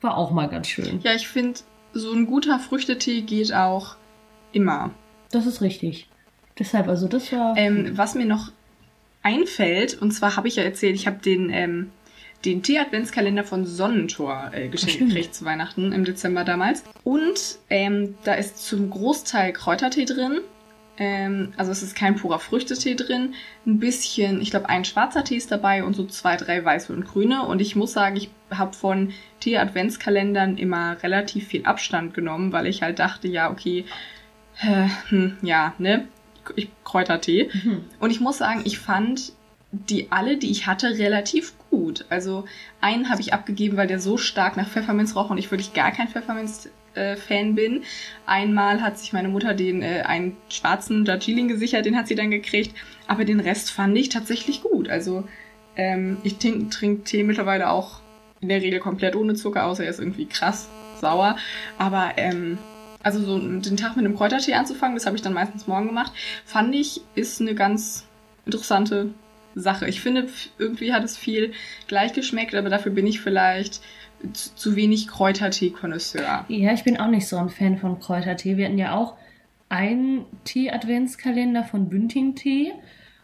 War 0.02 0.18
auch 0.18 0.32
mal 0.32 0.50
ganz 0.50 0.68
schön. 0.68 1.00
Ja, 1.04 1.14
ich 1.14 1.28
finde, 1.28 1.60
so 1.94 2.12
ein 2.14 2.26
guter 2.26 2.60
Früchtetee 2.60 3.22
geht 3.22 3.54
auch 3.54 3.96
Immer. 4.52 4.92
Das 5.32 5.46
ist 5.46 5.62
richtig. 5.62 6.08
Deshalb, 6.60 6.88
also 6.88 7.08
das 7.08 7.32
war. 7.32 7.56
Ähm, 7.58 7.98
was 7.98 8.16
mir 8.16 8.26
noch 8.26 8.52
einfällt, 9.24 10.02
und 10.02 10.12
zwar 10.12 10.36
habe 10.36 10.48
ich 10.48 10.58
ja 10.58 10.64
erzählt, 10.64 10.96
ich 10.96 11.08
habe 11.08 11.18
den, 11.18 11.50
ähm, 11.50 11.92
den 12.46 12.64
Tee-Adventskalender 12.64 13.44
von 13.44 13.66
Sonnentor 13.66 14.52
äh, 14.54 14.68
geschenkt 14.68 15.00
gekriegt 15.00 15.36
zu 15.36 15.46
Weihnachten 15.46 15.92
im 15.92 16.06
Dezember 16.06 16.44
damals. 16.44 16.84
Und 17.04 17.60
ähm, 17.70 18.16
da 18.24 18.34
ist 18.34 18.66
zum 18.66 18.90
Großteil 18.90 19.54
Kräutertee 19.54 20.06
drin. 20.06 20.40
Ähm, 20.98 21.54
also 21.58 21.72
es 21.72 21.84
ist 21.84 21.96
kein 21.96 22.16
purer 22.16 22.40
Früchtetee 22.40 22.96
drin. 22.96 23.34
Ein 23.66 23.80
bisschen, 23.80 24.42
ich 24.42 24.52
glaube, 24.52 24.70
ein 24.70 24.86
schwarzer 24.86 25.24
Tee 25.24 25.38
ist 25.38 25.52
dabei 25.52 25.84
und 25.84 25.96
so 25.96 26.06
zwei, 26.06 26.36
drei 26.36 26.64
weiße 26.64 26.92
und 26.92 27.06
grüne. 27.06 27.46
Und 27.46 27.62
ich 27.62 27.76
muss 27.76 27.94
sagen, 27.94 28.16
ich 28.18 28.30
habe 28.50 28.74
von 28.74 29.14
Tee-Adventskalendern 29.40 30.58
immer 30.58 31.02
relativ 31.02 31.48
viel 31.48 31.66
Abstand 31.66 32.14
genommen, 32.14 32.52
weil 32.52 32.68
ich 32.68 32.82
halt 32.82 33.00
dachte, 33.00 33.28
ja, 33.28 33.52
okay, 33.52 33.86
äh, 34.62 34.88
hm, 35.10 35.38
ja, 35.42 35.74
ne, 35.78 36.08
ich, 36.56 36.70
Kräutertee. 36.84 37.50
Mhm. 37.54 37.86
Und 38.00 38.12
ich 38.12 38.20
muss 38.20 38.38
sagen, 38.38 38.62
ich 38.66 38.80
fand 38.80 39.34
die 39.72 40.12
alle, 40.12 40.38
die 40.38 40.52
ich 40.52 40.68
hatte, 40.68 40.98
relativ 40.98 41.54
gut. 41.70 42.06
Also 42.10 42.46
einen 42.82 43.10
habe 43.10 43.22
ich 43.22 43.34
abgegeben, 43.34 43.78
weil 43.78 43.88
der 43.88 44.00
so 44.00 44.18
stark 44.18 44.58
nach 44.58 44.68
Pfefferminz 44.68 45.16
roch 45.16 45.30
und 45.30 45.38
ich 45.38 45.50
wirklich 45.50 45.74
gar 45.74 45.92
kein 45.92 46.10
Pfefferminz-Fan 46.10 47.56
bin. 47.56 47.84
Einmal 48.26 48.82
hat 48.82 49.00
sich 49.00 49.14
meine 49.14 49.30
Mutter 49.30 49.54
den 49.54 49.82
äh, 49.82 50.02
einen 50.02 50.36
schwarzen 50.50 51.06
Darjeeling 51.06 51.48
gesichert, 51.48 51.86
den 51.86 51.96
hat 51.96 52.08
sie 52.08 52.16
dann 52.16 52.32
gekriegt. 52.32 52.76
Aber 53.08 53.24
den 53.24 53.40
Rest 53.40 53.72
fand 53.72 53.98
ich 53.98 54.10
tatsächlich 54.10 54.62
gut. 54.62 54.90
Also 54.90 55.24
ähm, 55.78 56.18
ich 56.24 56.38
trinke 56.38 56.70
trink 56.70 57.06
Tee 57.06 57.24
mittlerweile 57.24 57.70
auch 57.70 58.02
in 58.42 58.50
der 58.50 58.62
Regel 58.62 58.80
komplett 58.80 59.16
ohne 59.16 59.36
Zucker, 59.36 59.66
außer 59.66 59.86
er 59.86 59.90
ist 59.90 60.00
irgendwie 60.00 60.26
krass 60.26 60.68
sauer. 61.00 61.38
Aber 61.78 62.14
ähm, 62.18 62.58
also 63.04 63.24
so 63.24 63.40
den 63.40 63.78
Tag 63.78 63.96
mit 63.96 64.06
einem 64.06 64.16
Kräutertee 64.16 64.54
anzufangen, 64.54 64.96
das 64.96 65.06
habe 65.06 65.16
ich 65.16 65.22
dann 65.22 65.34
meistens 65.34 65.68
morgen 65.68 65.88
gemacht, 65.88 66.14
fand 66.46 66.74
ich, 66.76 67.02
ist 67.16 67.42
eine 67.42 67.56
ganz 67.56 68.06
interessante 68.46 69.14
Sache. 69.56 69.88
Ich 69.88 70.02
finde, 70.02 70.28
irgendwie 70.58 70.94
hat 70.94 71.04
es 71.04 71.18
viel 71.18 71.54
gleich 71.88 72.14
geschmeckt, 72.14 72.56
aber 72.56 72.70
dafür 72.70 72.92
bin 72.92 73.08
ich 73.08 73.22
vielleicht 73.22 73.82
zu, 74.34 74.76
wenig 74.76 75.08
Kräutertee-Konnoisseur. 75.08 76.46
Ja, 76.48 76.74
ich 76.74 76.84
bin 76.84 77.00
auch 77.00 77.08
nicht 77.08 77.28
so 77.28 77.38
ein 77.38 77.50
Fan 77.50 77.78
von 77.78 78.00
Kräutertee. 78.00 78.58
Wir 78.58 78.66
hatten 78.66 78.78
ja 78.78 78.96
auch 78.96 79.16
einen 79.70 80.26
Tee-Adventskalender 80.44 81.64
von 81.64 81.90
Bünding-Tee. 81.90 82.74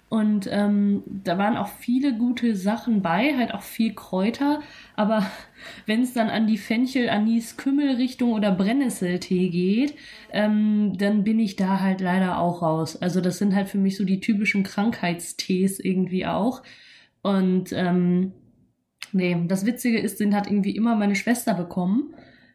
Und 0.10 0.48
ähm, 0.50 1.04
da 1.06 1.38
waren 1.38 1.58
auch 1.58 1.68
viele 1.68 2.18
gute 2.18 2.56
Sachen 2.56 3.02
bei, 3.02 3.36
halt 3.36 3.54
auch 3.54 3.62
viel 3.62 3.94
Kräuter. 3.94 4.62
Aber 4.96 5.30
wenn 5.86 6.02
es 6.02 6.14
dann 6.14 6.30
an 6.30 6.48
die 6.48 6.58
Fenchel, 6.58 7.10
Anis, 7.10 7.58
Kümmel-Richtung 7.58 8.32
oder 8.32 8.52
Brennnesseltee 8.52 9.50
geht, 9.50 9.96
ähm, 10.32 10.94
dann 10.98 11.24
bin 11.24 11.40
ich 11.40 11.58
da 11.58 11.82
halt 11.82 12.00
leider 12.00 12.40
auch 12.40 12.62
raus. 12.62 12.96
Also 12.96 13.20
das 13.20 13.38
sind 13.38 13.54
halt 13.54 13.68
für 13.68 13.78
mich 13.78 13.98
so 13.98 14.06
die 14.06 14.22
typischen 14.22 14.64
Krankheitstees 14.64 15.80
irgendwie 15.80 16.26
auch. 16.26 16.64
Und 17.22 17.74
ähm, 17.74 18.32
nee, 19.12 19.36
das 19.48 19.66
Witzige 19.66 20.00
ist, 20.00 20.22
den 20.22 20.34
hat 20.34 20.48
irgendwie 20.48 20.76
immer 20.76 20.96
meine 20.96 21.16
Schwester 21.16 21.54
bekommen, 21.54 22.14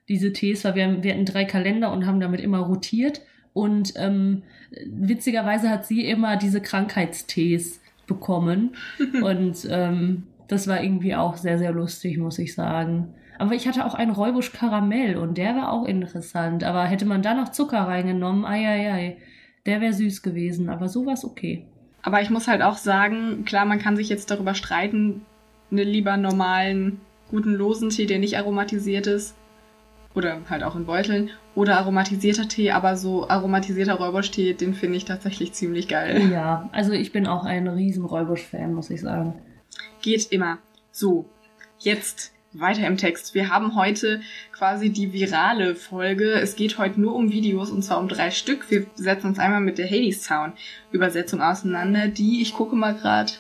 diese 0.09 0.33
Tees, 0.33 0.65
weil 0.65 0.75
wir, 0.75 1.03
wir 1.03 1.13
hatten 1.13 1.27
drei 1.27 1.45
Kalender 1.45 1.93
und 1.93 2.07
haben 2.07 2.21
damit 2.21 2.41
immer 2.41 2.61
rotiert. 2.61 3.21
Und 3.53 3.93
ähm, 3.97 4.43
witzigerweise 4.87 5.69
hat 5.69 5.87
sie 5.87 6.07
immer 6.07 6.37
diese 6.37 6.61
Krankheitstees 6.61 7.81
bekommen. 8.07 8.77
und 9.23 9.67
ähm, 9.71 10.25
das 10.49 10.69
war 10.69 10.83
irgendwie 10.83 11.15
auch 11.15 11.37
sehr, 11.37 11.59
sehr 11.59 11.73
lustig, 11.73 12.19
muss 12.19 12.39
ich 12.39 12.55
sagen. 12.55 13.15
Aber 13.39 13.55
ich 13.55 13.67
hatte 13.67 13.85
auch 13.85 13.95
einen 13.95 14.13
Räubusch 14.13 14.53
Karamell 14.53 15.17
und 15.17 15.39
der 15.39 15.57
war 15.57 15.73
auch 15.73 15.85
interessant. 15.85 16.65
Aber 16.65 16.85
hätte 16.85 17.07
man 17.07 17.23
da 17.23 17.35
noch 17.35 17.51
Zucker 17.51 17.81
reingenommen, 17.81 18.45
ei, 18.45 18.67
ei, 18.67 18.93
ei, 18.93 19.17
der 19.67 19.81
wäre 19.81 19.93
süß 19.93 20.23
gewesen. 20.23 20.69
Aber 20.69 20.89
so 20.89 21.07
war 21.07 21.15
es 21.15 21.25
okay. 21.25 21.65
Aber 22.03 22.21
ich 22.21 22.31
muss 22.31 22.49
halt 22.49 22.63
auch 22.63 22.77
sagen, 22.77 23.45
klar, 23.45 23.65
man 23.65 23.79
kann 23.79 23.97
sich 23.97 24.09
jetzt 24.09 24.31
darüber 24.31 24.55
streiten, 24.55 25.23
eine 25.71 25.85
lieber 25.85 26.17
normalen, 26.17 27.01
guten 27.31 27.55
losen 27.55 27.91
Tee, 27.91 28.07
der 28.07 28.19
nicht 28.19 28.37
aromatisiert 28.37 29.07
ist, 29.07 29.35
oder 30.15 30.41
halt 30.49 30.63
auch 30.63 30.77
in 30.77 30.87
Beuteln 30.87 31.31
oder 31.55 31.79
aromatisierter 31.79 32.49
Tee, 32.49 32.71
aber 32.71 32.97
so 32.97 33.29
aromatisierter 33.29 33.95
Räubusch-Tee, 33.95 34.55
den 34.55 34.75
finde 34.75 34.97
ich 34.97 35.05
tatsächlich 35.05 35.53
ziemlich 35.53 35.89
geil. 35.89 36.31
Ja, 36.31 36.69
also 36.73 36.93
ich 36.93 37.13
bin 37.13 37.27
auch 37.27 37.45
ein 37.45 37.69
riesen 37.69 38.05
Räubusch-Fan, 38.05 38.75
muss 38.75 38.91
ich 38.91 39.01
sagen. 39.01 39.35
Geht 40.01 40.33
immer. 40.33 40.59
So, 40.91 41.27
jetzt 41.79 42.33
weiter 42.53 42.87
im 42.87 42.97
Text. 42.97 43.35
Wir 43.35 43.49
haben 43.49 43.77
heute 43.77 44.21
quasi 44.53 44.91
die 44.91 45.13
virale 45.13 45.75
Folge. 45.75 46.33
Es 46.33 46.57
geht 46.57 46.79
heute 46.79 47.01
nur 47.01 47.15
um 47.15 47.31
Videos 47.31 47.71
und 47.71 47.83
zwar 47.83 47.99
um 47.99 48.09
drei 48.09 48.31
Stück. 48.31 48.71
Wir 48.71 48.87
setzen 48.95 49.29
uns 49.29 49.39
einmal 49.39 49.61
mit 49.61 49.79
der 49.79 49.87
Hades 49.87 50.27
Town 50.27 50.53
Übersetzung 50.91 51.41
auseinander, 51.41 52.09
die 52.09 52.43
ich 52.43 52.55
gucke 52.55 52.77
mal 52.77 52.95
gerade 52.95 53.33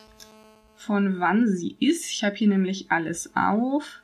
von 0.77 1.21
wann 1.21 1.47
sie 1.47 1.77
ist. 1.79 2.11
Ich 2.11 2.25
habe 2.25 2.35
hier 2.35 2.49
nämlich 2.49 2.91
alles 2.91 3.33
auf. 3.37 4.02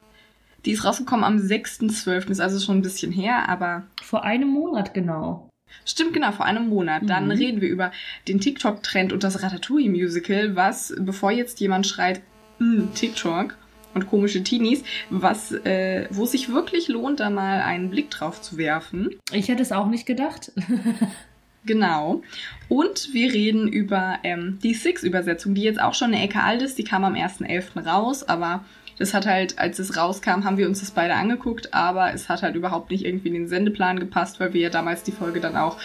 Die 0.65 0.73
ist 0.73 0.85
rausgekommen 0.85 1.25
am 1.25 1.37
6.12., 1.37 2.31
ist 2.31 2.41
also 2.41 2.59
schon 2.59 2.79
ein 2.79 2.83
bisschen 2.83 3.13
her, 3.13 3.49
aber. 3.49 3.85
Vor 4.03 4.25
einem 4.25 4.49
Monat 4.49 4.95
genau. 4.95 5.49
Stimmt, 5.85 6.15
genau, 6.15 6.33
vor 6.33 6.47
einem 6.47 6.69
Monat. 6.69 7.03
Dann 7.07 7.27
mhm. 7.27 7.31
reden 7.33 7.61
wir 7.61 7.69
über 7.69 7.93
den 8.27 8.41
TikTok-Trend 8.41 9.13
und 9.13 9.23
das 9.25 9.43
Ratatouille-Musical, 9.43 10.57
was, 10.57 10.95
bevor 10.99 11.31
jetzt 11.31 11.61
jemand 11.61 11.87
schreit, 11.87 12.23
TikTok 12.95 13.57
und 13.95 14.07
komische 14.09 14.43
Teenies, 14.43 14.83
was, 15.11 15.53
äh, 15.53 16.07
wo 16.11 16.25
es 16.25 16.33
sich 16.33 16.53
wirklich 16.53 16.89
lohnt, 16.89 17.21
da 17.21 17.31
mal 17.31 17.61
einen 17.61 17.91
Blick 17.91 18.11
drauf 18.11 18.41
zu 18.41 18.59
werfen. 18.59 19.11
Ich 19.33 19.49
hätte 19.49 19.63
es 19.63 19.73
auch 19.73 19.87
nicht 19.87 20.07
gedacht. 20.07 20.53
Genau. 21.65 22.23
Und 22.69 23.13
wir 23.13 23.33
reden 23.33 23.69
über 23.69 24.21
ähm, 24.23 24.59
die 24.63 24.73
Six-Übersetzung, 24.73 25.55
die 25.55 25.63
jetzt 25.63 25.81
auch 25.83 25.93
schon 25.93 26.15
eine 26.15 26.23
Ecke 26.23 26.41
alt 26.41 26.63
ist. 26.63 26.79
Die 26.79 26.85
kam 26.85 27.05
am 27.05 27.15
1.11. 27.15 27.85
raus, 27.85 28.23
aber 28.23 28.65
das 28.99 29.15
hat 29.15 29.27
halt, 29.27 29.59
als 29.59 29.79
es 29.79 29.97
rauskam, 29.97 30.45
haben 30.45 30.59
wir 30.59 30.69
uns 30.69 30.81
das 30.81 30.91
beide 30.91 31.15
angeguckt, 31.15 31.73
aber 31.73 32.13
es 32.13 32.29
hat 32.29 32.43
halt 32.43 32.57
überhaupt 32.57 32.91
nicht 32.91 33.05
irgendwie 33.05 33.29
in 33.29 33.35
den 33.35 33.49
Sendeplan 33.49 34.01
gepasst, 34.01 34.41
weil 34.41 34.53
wir 34.53 34.61
ja 34.61 34.71
damals 34.71 35.05
die 35.05 35.13
Folge 35.13 35.41
dann 35.41 35.57
auch 35.57 35.79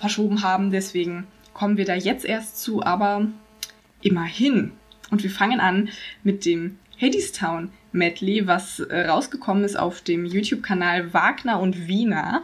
verschoben 0.00 0.42
haben. 0.42 0.70
Deswegen 0.70 1.26
kommen 1.54 1.78
wir 1.78 1.86
da 1.86 1.94
jetzt 1.94 2.24
erst 2.24 2.60
zu, 2.60 2.82
aber 2.82 3.26
immerhin. 4.02 4.72
Und 5.10 5.22
wir 5.22 5.30
fangen 5.30 5.60
an 5.60 5.88
mit 6.22 6.44
dem 6.44 6.78
Hadestown 7.00 7.70
Medley, 7.92 8.46
was 8.46 8.80
äh, 8.80 9.06
rausgekommen 9.08 9.64
ist 9.64 9.78
auf 9.78 10.02
dem 10.02 10.26
YouTube-Kanal 10.26 11.14
Wagner 11.14 11.60
und 11.60 11.88
Wiener. 11.88 12.42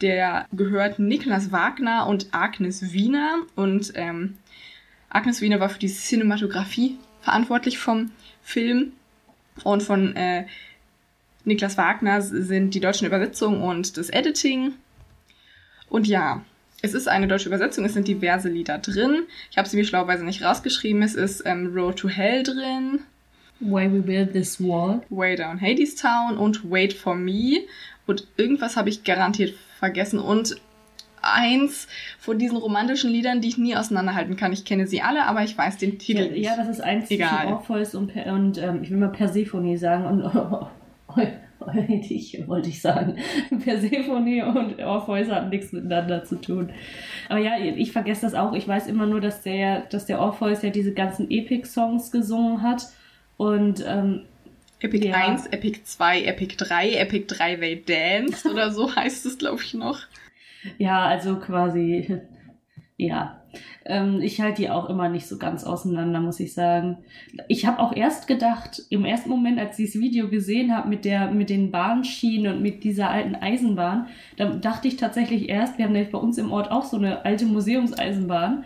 Der 0.00 0.46
gehört 0.52 0.98
Niklas 0.98 1.52
Wagner 1.52 2.08
und 2.08 2.28
Agnes 2.32 2.92
Wiener. 2.92 3.36
Und 3.54 3.92
ähm, 3.94 4.38
Agnes 5.08 5.40
Wiener 5.40 5.60
war 5.60 5.68
für 5.68 5.78
die 5.78 5.88
Cinematografie 5.88 6.98
verantwortlich 7.20 7.78
vom 7.78 8.10
Film. 8.42 8.92
Und 9.64 9.82
von 9.82 10.16
äh, 10.16 10.46
Niklas 11.44 11.76
Wagner 11.76 12.22
sind 12.22 12.74
die 12.74 12.80
deutschen 12.80 13.06
Übersetzungen 13.06 13.62
und 13.62 13.96
das 13.96 14.10
Editing. 14.10 14.74
Und 15.88 16.06
ja, 16.06 16.42
es 16.82 16.94
ist 16.94 17.08
eine 17.08 17.28
deutsche 17.28 17.48
Übersetzung, 17.48 17.84
es 17.84 17.94
sind 17.94 18.08
diverse 18.08 18.48
Lieder 18.48 18.78
drin. 18.78 19.24
Ich 19.50 19.58
habe 19.58 19.68
sie 19.68 19.76
mir 19.76 19.84
schlauerweise 19.84 20.24
nicht 20.24 20.42
rausgeschrieben. 20.42 21.02
Es 21.02 21.14
ist 21.14 21.42
ähm, 21.46 21.72
Road 21.74 21.96
to 21.96 22.08
Hell 22.08 22.42
drin. 22.42 23.00
Why 23.60 23.92
We 23.92 24.00
Build 24.00 24.32
This 24.32 24.60
Wall. 24.60 25.02
Way 25.10 25.36
Down 25.36 25.60
Hades 25.60 25.94
Town 25.94 26.36
und 26.36 26.68
Wait 26.68 26.92
for 26.92 27.14
Me. 27.14 27.60
Und 28.06 28.26
irgendwas 28.36 28.76
habe 28.76 28.88
ich 28.88 29.04
garantiert 29.04 29.54
vergessen. 29.78 30.18
Und 30.18 30.56
eins 31.22 31.88
von 32.18 32.38
diesen 32.38 32.56
romantischen 32.56 33.10
Liedern, 33.10 33.40
die 33.40 33.48
ich 33.48 33.58
nie 33.58 33.76
auseinanderhalten 33.76 34.36
kann. 34.36 34.52
Ich 34.52 34.64
kenne 34.64 34.86
sie 34.86 35.02
alle, 35.02 35.24
aber 35.24 35.42
ich 35.42 35.56
weiß 35.56 35.78
den 35.78 35.98
Titel 35.98 36.22
ja, 36.22 36.30
nicht. 36.30 36.44
Ja, 36.44 36.56
das 36.56 36.68
ist 36.68 36.80
eins 36.80 37.10
Egal. 37.10 37.28
zwischen 37.28 37.52
Orpheus 37.52 37.94
und, 37.94 38.14
und 38.14 38.58
ähm, 38.58 38.82
ich 38.82 38.90
will 38.90 38.98
mal 38.98 39.08
Persephone 39.08 39.76
sagen 39.76 40.06
und 40.06 40.22
oh, 40.34 40.66
oh, 41.08 41.20
oh, 41.60 41.70
ich 41.88 42.42
wollte 42.46 42.68
ich 42.68 42.80
sagen. 42.80 43.16
Persephone 43.64 44.42
und 44.42 44.80
Orpheus 44.80 45.28
hatten 45.30 45.50
nichts 45.50 45.72
miteinander 45.72 46.24
zu 46.24 46.36
tun. 46.40 46.70
Aber 47.28 47.40
ja, 47.40 47.52
ich 47.58 47.92
vergesse 47.92 48.22
das 48.22 48.34
auch. 48.34 48.52
Ich 48.54 48.66
weiß 48.66 48.86
immer 48.86 49.06
nur, 49.06 49.20
dass 49.20 49.42
der, 49.42 49.82
dass 49.82 50.06
der 50.06 50.20
Orpheus 50.20 50.62
ja 50.62 50.70
diese 50.70 50.92
ganzen 50.92 51.30
Epic-Songs 51.30 52.10
gesungen 52.10 52.62
hat. 52.62 52.88
Und 53.36 53.84
ähm, 53.86 54.22
Epic 54.82 55.06
ja. 55.06 55.14
1, 55.14 55.46
Epic 55.46 55.80
2, 55.84 56.24
Epic 56.24 56.56
3, 56.56 56.94
Epic 56.94 57.24
3 57.28 57.60
Way 57.60 57.84
Dance 57.84 58.50
oder 58.50 58.72
so 58.72 58.94
heißt 58.96 59.26
es, 59.26 59.38
glaube 59.38 59.62
ich, 59.62 59.74
noch. 59.74 60.00
Ja, 60.78 61.04
also 61.04 61.36
quasi, 61.36 62.20
ja. 62.96 63.38
Ähm, 63.84 64.20
ich 64.22 64.40
halte 64.40 64.62
die 64.62 64.70
auch 64.70 64.88
immer 64.88 65.08
nicht 65.08 65.26
so 65.26 65.36
ganz 65.36 65.64
auseinander, 65.64 66.20
muss 66.20 66.40
ich 66.40 66.54
sagen. 66.54 66.98
Ich 67.48 67.66
habe 67.66 67.80
auch 67.80 67.94
erst 67.94 68.26
gedacht, 68.26 68.82
im 68.88 69.04
ersten 69.04 69.28
Moment, 69.28 69.58
als 69.58 69.78
ich 69.78 69.92
das 69.92 70.00
Video 70.00 70.28
gesehen 70.28 70.74
habe 70.74 70.88
mit 70.88 71.04
der, 71.04 71.30
mit 71.30 71.50
den 71.50 71.70
Bahnschienen 71.70 72.54
und 72.54 72.62
mit 72.62 72.84
dieser 72.84 73.10
alten 73.10 73.34
Eisenbahn, 73.34 74.06
da 74.36 74.46
dachte 74.46 74.88
ich 74.88 74.96
tatsächlich 74.96 75.48
erst, 75.48 75.76
wir 75.76 75.84
haben 75.84 75.92
nämlich 75.92 76.12
bei 76.12 76.18
uns 76.18 76.38
im 76.38 76.50
Ort 76.50 76.70
auch 76.70 76.84
so 76.84 76.96
eine 76.96 77.24
alte 77.24 77.44
Museumseisenbahn. 77.44 78.64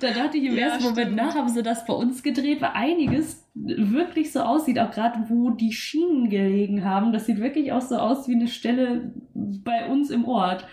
Da 0.00 0.10
dachte 0.10 0.36
ich 0.36 0.44
im 0.44 0.56
ja, 0.56 0.66
ersten 0.66 0.80
stimmt. 0.82 0.96
Moment 0.96 1.16
nach, 1.16 1.34
haben 1.34 1.48
sie 1.48 1.62
das 1.62 1.84
bei 1.86 1.92
uns 1.92 2.22
gedreht, 2.22 2.60
weil 2.60 2.70
einiges 2.74 3.44
wirklich 3.54 4.32
so 4.32 4.40
aussieht, 4.40 4.78
auch 4.78 4.90
gerade 4.90 5.24
wo 5.28 5.50
die 5.50 5.72
Schienen 5.72 6.28
gelegen 6.28 6.84
haben. 6.84 7.12
Das 7.12 7.26
sieht 7.26 7.40
wirklich 7.40 7.72
auch 7.72 7.80
so 7.80 7.96
aus 7.96 8.28
wie 8.28 8.34
eine 8.34 8.48
Stelle 8.48 9.12
bei 9.34 9.86
uns 9.86 10.10
im 10.10 10.24
Ort. 10.24 10.66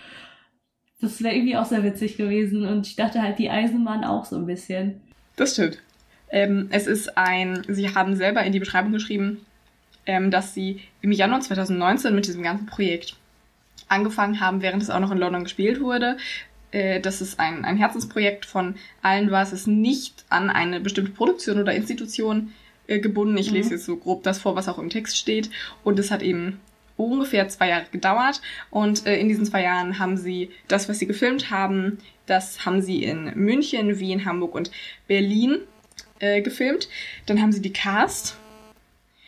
Das 1.00 1.22
wäre 1.22 1.34
irgendwie 1.34 1.56
auch 1.56 1.64
sehr 1.64 1.82
witzig 1.82 2.16
gewesen 2.16 2.66
und 2.66 2.86
ich 2.86 2.96
dachte 2.96 3.22
halt, 3.22 3.38
die 3.38 3.50
Eisenbahn 3.50 4.04
auch 4.04 4.24
so 4.24 4.36
ein 4.36 4.46
bisschen. 4.46 5.00
Das 5.36 5.54
stimmt. 5.54 5.78
Ähm, 6.30 6.68
es 6.70 6.86
ist 6.86 7.16
ein, 7.16 7.62
sie 7.68 7.94
haben 7.94 8.16
selber 8.16 8.42
in 8.44 8.52
die 8.52 8.60
Beschreibung 8.60 8.92
geschrieben, 8.92 9.44
ähm, 10.06 10.30
dass 10.30 10.54
sie 10.54 10.80
im 11.00 11.12
Januar 11.12 11.40
2019 11.40 12.14
mit 12.14 12.26
diesem 12.26 12.42
ganzen 12.42 12.66
Projekt 12.66 13.16
angefangen 13.88 14.40
haben, 14.40 14.62
während 14.62 14.82
es 14.82 14.90
auch 14.90 15.00
noch 15.00 15.10
in 15.10 15.18
London 15.18 15.44
gespielt 15.44 15.80
wurde. 15.80 16.16
äh, 16.70 17.00
das 17.00 17.20
ist 17.20 17.40
ein, 17.40 17.64
ein 17.64 17.76
Herzensprojekt 17.76 18.46
von 18.46 18.76
allen 19.02 19.30
war. 19.30 19.42
Es 19.42 19.52
ist 19.52 19.66
nicht 19.66 20.24
an 20.28 20.50
eine 20.50 20.80
bestimmte 20.80 21.10
Produktion 21.12 21.58
oder 21.58 21.74
Institution 21.74 22.52
äh, 22.86 23.00
gebunden. 23.00 23.36
Ich 23.38 23.50
lese 23.50 23.68
mhm. 23.70 23.72
jetzt 23.72 23.86
so 23.86 23.96
grob 23.96 24.22
das 24.22 24.38
vor, 24.38 24.54
was 24.54 24.68
auch 24.68 24.78
im 24.78 24.90
Text 24.90 25.16
steht. 25.16 25.50
Und 25.82 25.98
es 25.98 26.10
hat 26.10 26.22
eben 26.22 26.60
ungefähr 27.06 27.48
zwei 27.48 27.68
Jahre 27.68 27.86
gedauert. 27.90 28.40
Und 28.70 29.06
äh, 29.06 29.18
in 29.18 29.28
diesen 29.28 29.46
zwei 29.46 29.62
Jahren 29.62 29.98
haben 29.98 30.16
sie 30.16 30.50
das, 30.68 30.88
was 30.88 30.98
sie 30.98 31.06
gefilmt 31.06 31.50
haben, 31.50 31.98
das 32.26 32.64
haben 32.64 32.80
sie 32.80 33.02
in 33.02 33.32
München, 33.34 33.98
Wien, 33.98 34.24
Hamburg 34.24 34.54
und 34.54 34.70
Berlin 35.08 35.58
äh, 36.20 36.42
gefilmt. 36.42 36.88
Dann 37.26 37.40
haben 37.42 37.52
sie 37.52 37.62
die 37.62 37.72
Cast, 37.72 38.36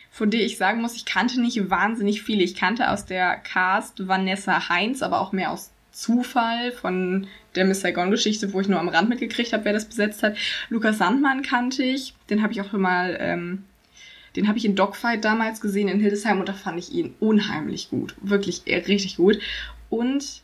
von 0.09 0.29
der 0.29 0.41
ich 0.41 0.57
sagen 0.57 0.81
muss, 0.81 0.95
ich 0.95 1.05
kannte 1.05 1.41
nicht 1.41 1.69
wahnsinnig 1.69 2.23
viele. 2.23 2.43
Ich 2.43 2.55
kannte 2.55 2.89
aus 2.89 3.05
der 3.05 3.35
Cast 3.37 4.07
Vanessa 4.07 4.69
Heinz, 4.69 5.01
aber 5.01 5.19
auch 5.19 5.31
mehr 5.31 5.51
aus 5.51 5.71
Zufall 5.91 6.71
von 6.71 7.27
der 7.55 7.65
Miss 7.65 7.81
Saigon-Geschichte, 7.81 8.53
wo 8.53 8.61
ich 8.61 8.67
nur 8.67 8.79
am 8.79 8.89
Rand 8.89 9.09
mitgekriegt 9.09 9.53
habe, 9.53 9.65
wer 9.65 9.73
das 9.73 9.85
besetzt 9.85 10.23
hat. 10.23 10.35
Lukas 10.69 10.97
Sandmann 10.97 11.43
kannte 11.43 11.83
ich, 11.83 12.15
den 12.29 12.41
habe 12.41 12.51
ich 12.53 12.61
auch 12.61 12.69
schon 12.69 12.81
mal, 12.81 13.17
ähm, 13.19 13.63
den 14.35 14.47
habe 14.47 14.57
ich 14.57 14.65
in 14.65 14.75
Dogfight 14.75 15.23
damals 15.23 15.61
gesehen 15.61 15.87
in 15.87 15.99
Hildesheim 15.99 16.39
und 16.39 16.49
da 16.49 16.53
fand 16.53 16.79
ich 16.79 16.91
ihn 16.91 17.15
unheimlich 17.19 17.89
gut, 17.89 18.15
wirklich 18.21 18.63
äh, 18.65 18.77
richtig 18.77 19.17
gut. 19.17 19.39
Und 19.89 20.41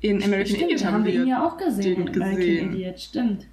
in 0.00 0.22
American 0.22 0.56
stimmt, 0.56 0.72
Idiot 0.72 0.84
haben 0.84 1.04
wir 1.04 1.14
ihn 1.14 1.26
ja 1.26 1.44
auch 1.44 1.56
gesehen. 1.56 2.06
gesehen. 2.06 2.22
American 2.22 2.74
Idiot, 2.74 3.00
stimmt. 3.00 3.46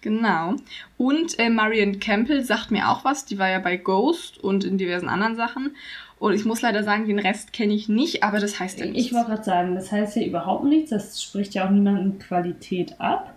Genau. 0.00 0.54
Und 0.98 1.38
äh, 1.38 1.50
Marion 1.50 1.98
Campbell 1.98 2.44
sagt 2.44 2.70
mir 2.70 2.88
auch 2.88 3.04
was. 3.04 3.24
Die 3.24 3.38
war 3.38 3.48
ja 3.48 3.58
bei 3.58 3.76
Ghost 3.76 4.38
und 4.38 4.64
in 4.64 4.78
diversen 4.78 5.08
anderen 5.08 5.36
Sachen. 5.36 5.74
Und 6.18 6.32
ich 6.32 6.44
muss 6.44 6.62
leider 6.62 6.82
sagen, 6.82 7.06
den 7.06 7.18
Rest 7.18 7.52
kenne 7.52 7.74
ich 7.74 7.88
nicht, 7.88 8.22
aber 8.22 8.38
das 8.38 8.58
heißt 8.58 8.78
ja 8.78 8.86
nichts. 8.86 9.06
Ich 9.06 9.12
wollte 9.12 9.30
gerade 9.30 9.44
sagen, 9.44 9.74
das 9.74 9.92
heißt 9.92 10.16
ja 10.16 10.22
überhaupt 10.22 10.64
nichts. 10.64 10.90
Das 10.90 11.22
spricht 11.22 11.54
ja 11.54 11.66
auch 11.66 11.70
niemandem 11.70 12.18
Qualität 12.18 13.00
ab. 13.00 13.34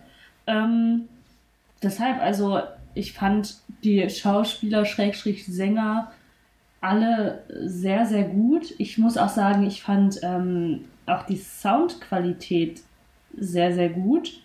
Ähm, 0.48 1.10
deshalb, 1.84 2.22
also, 2.22 2.62
ich 2.94 3.14
fand 3.14 3.58
die 3.84 4.10
Schauspieler, 4.10 4.86
Schrägstrich, 4.86 5.46
Sänger 5.46 6.12
alle 6.82 7.44
sehr, 7.66 8.06
sehr 8.06 8.24
gut. 8.24 8.74
Ich 8.78 8.98
muss 8.98 9.18
auch 9.18 9.30
sagen, 9.30 9.66
ich 9.66 9.82
fand 9.82 10.20
ähm, 10.24 10.86
auch 11.06 11.24
die 11.24 11.38
Soundqualität 11.38 12.82
sehr, 13.38 13.74
sehr 13.74 13.90
gut. 13.90 14.42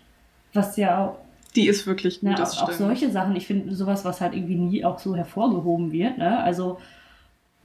Was 0.53 0.77
ja 0.77 1.05
auch. 1.05 1.17
Die 1.55 1.67
ist 1.67 1.87
wirklich 1.87 2.19
gut, 2.19 2.29
na, 2.37 2.43
auch, 2.43 2.63
auch 2.63 2.71
solche 2.71 3.09
Sachen, 3.09 3.35
ich 3.35 3.47
finde 3.47 3.73
sowas, 3.73 4.03
was 4.03 4.19
halt 4.19 4.33
irgendwie 4.33 4.55
nie 4.55 4.83
auch 4.83 4.99
so 4.99 5.15
hervorgehoben 5.15 5.91
wird. 5.93 6.17
Ne? 6.17 6.43
Also 6.43 6.79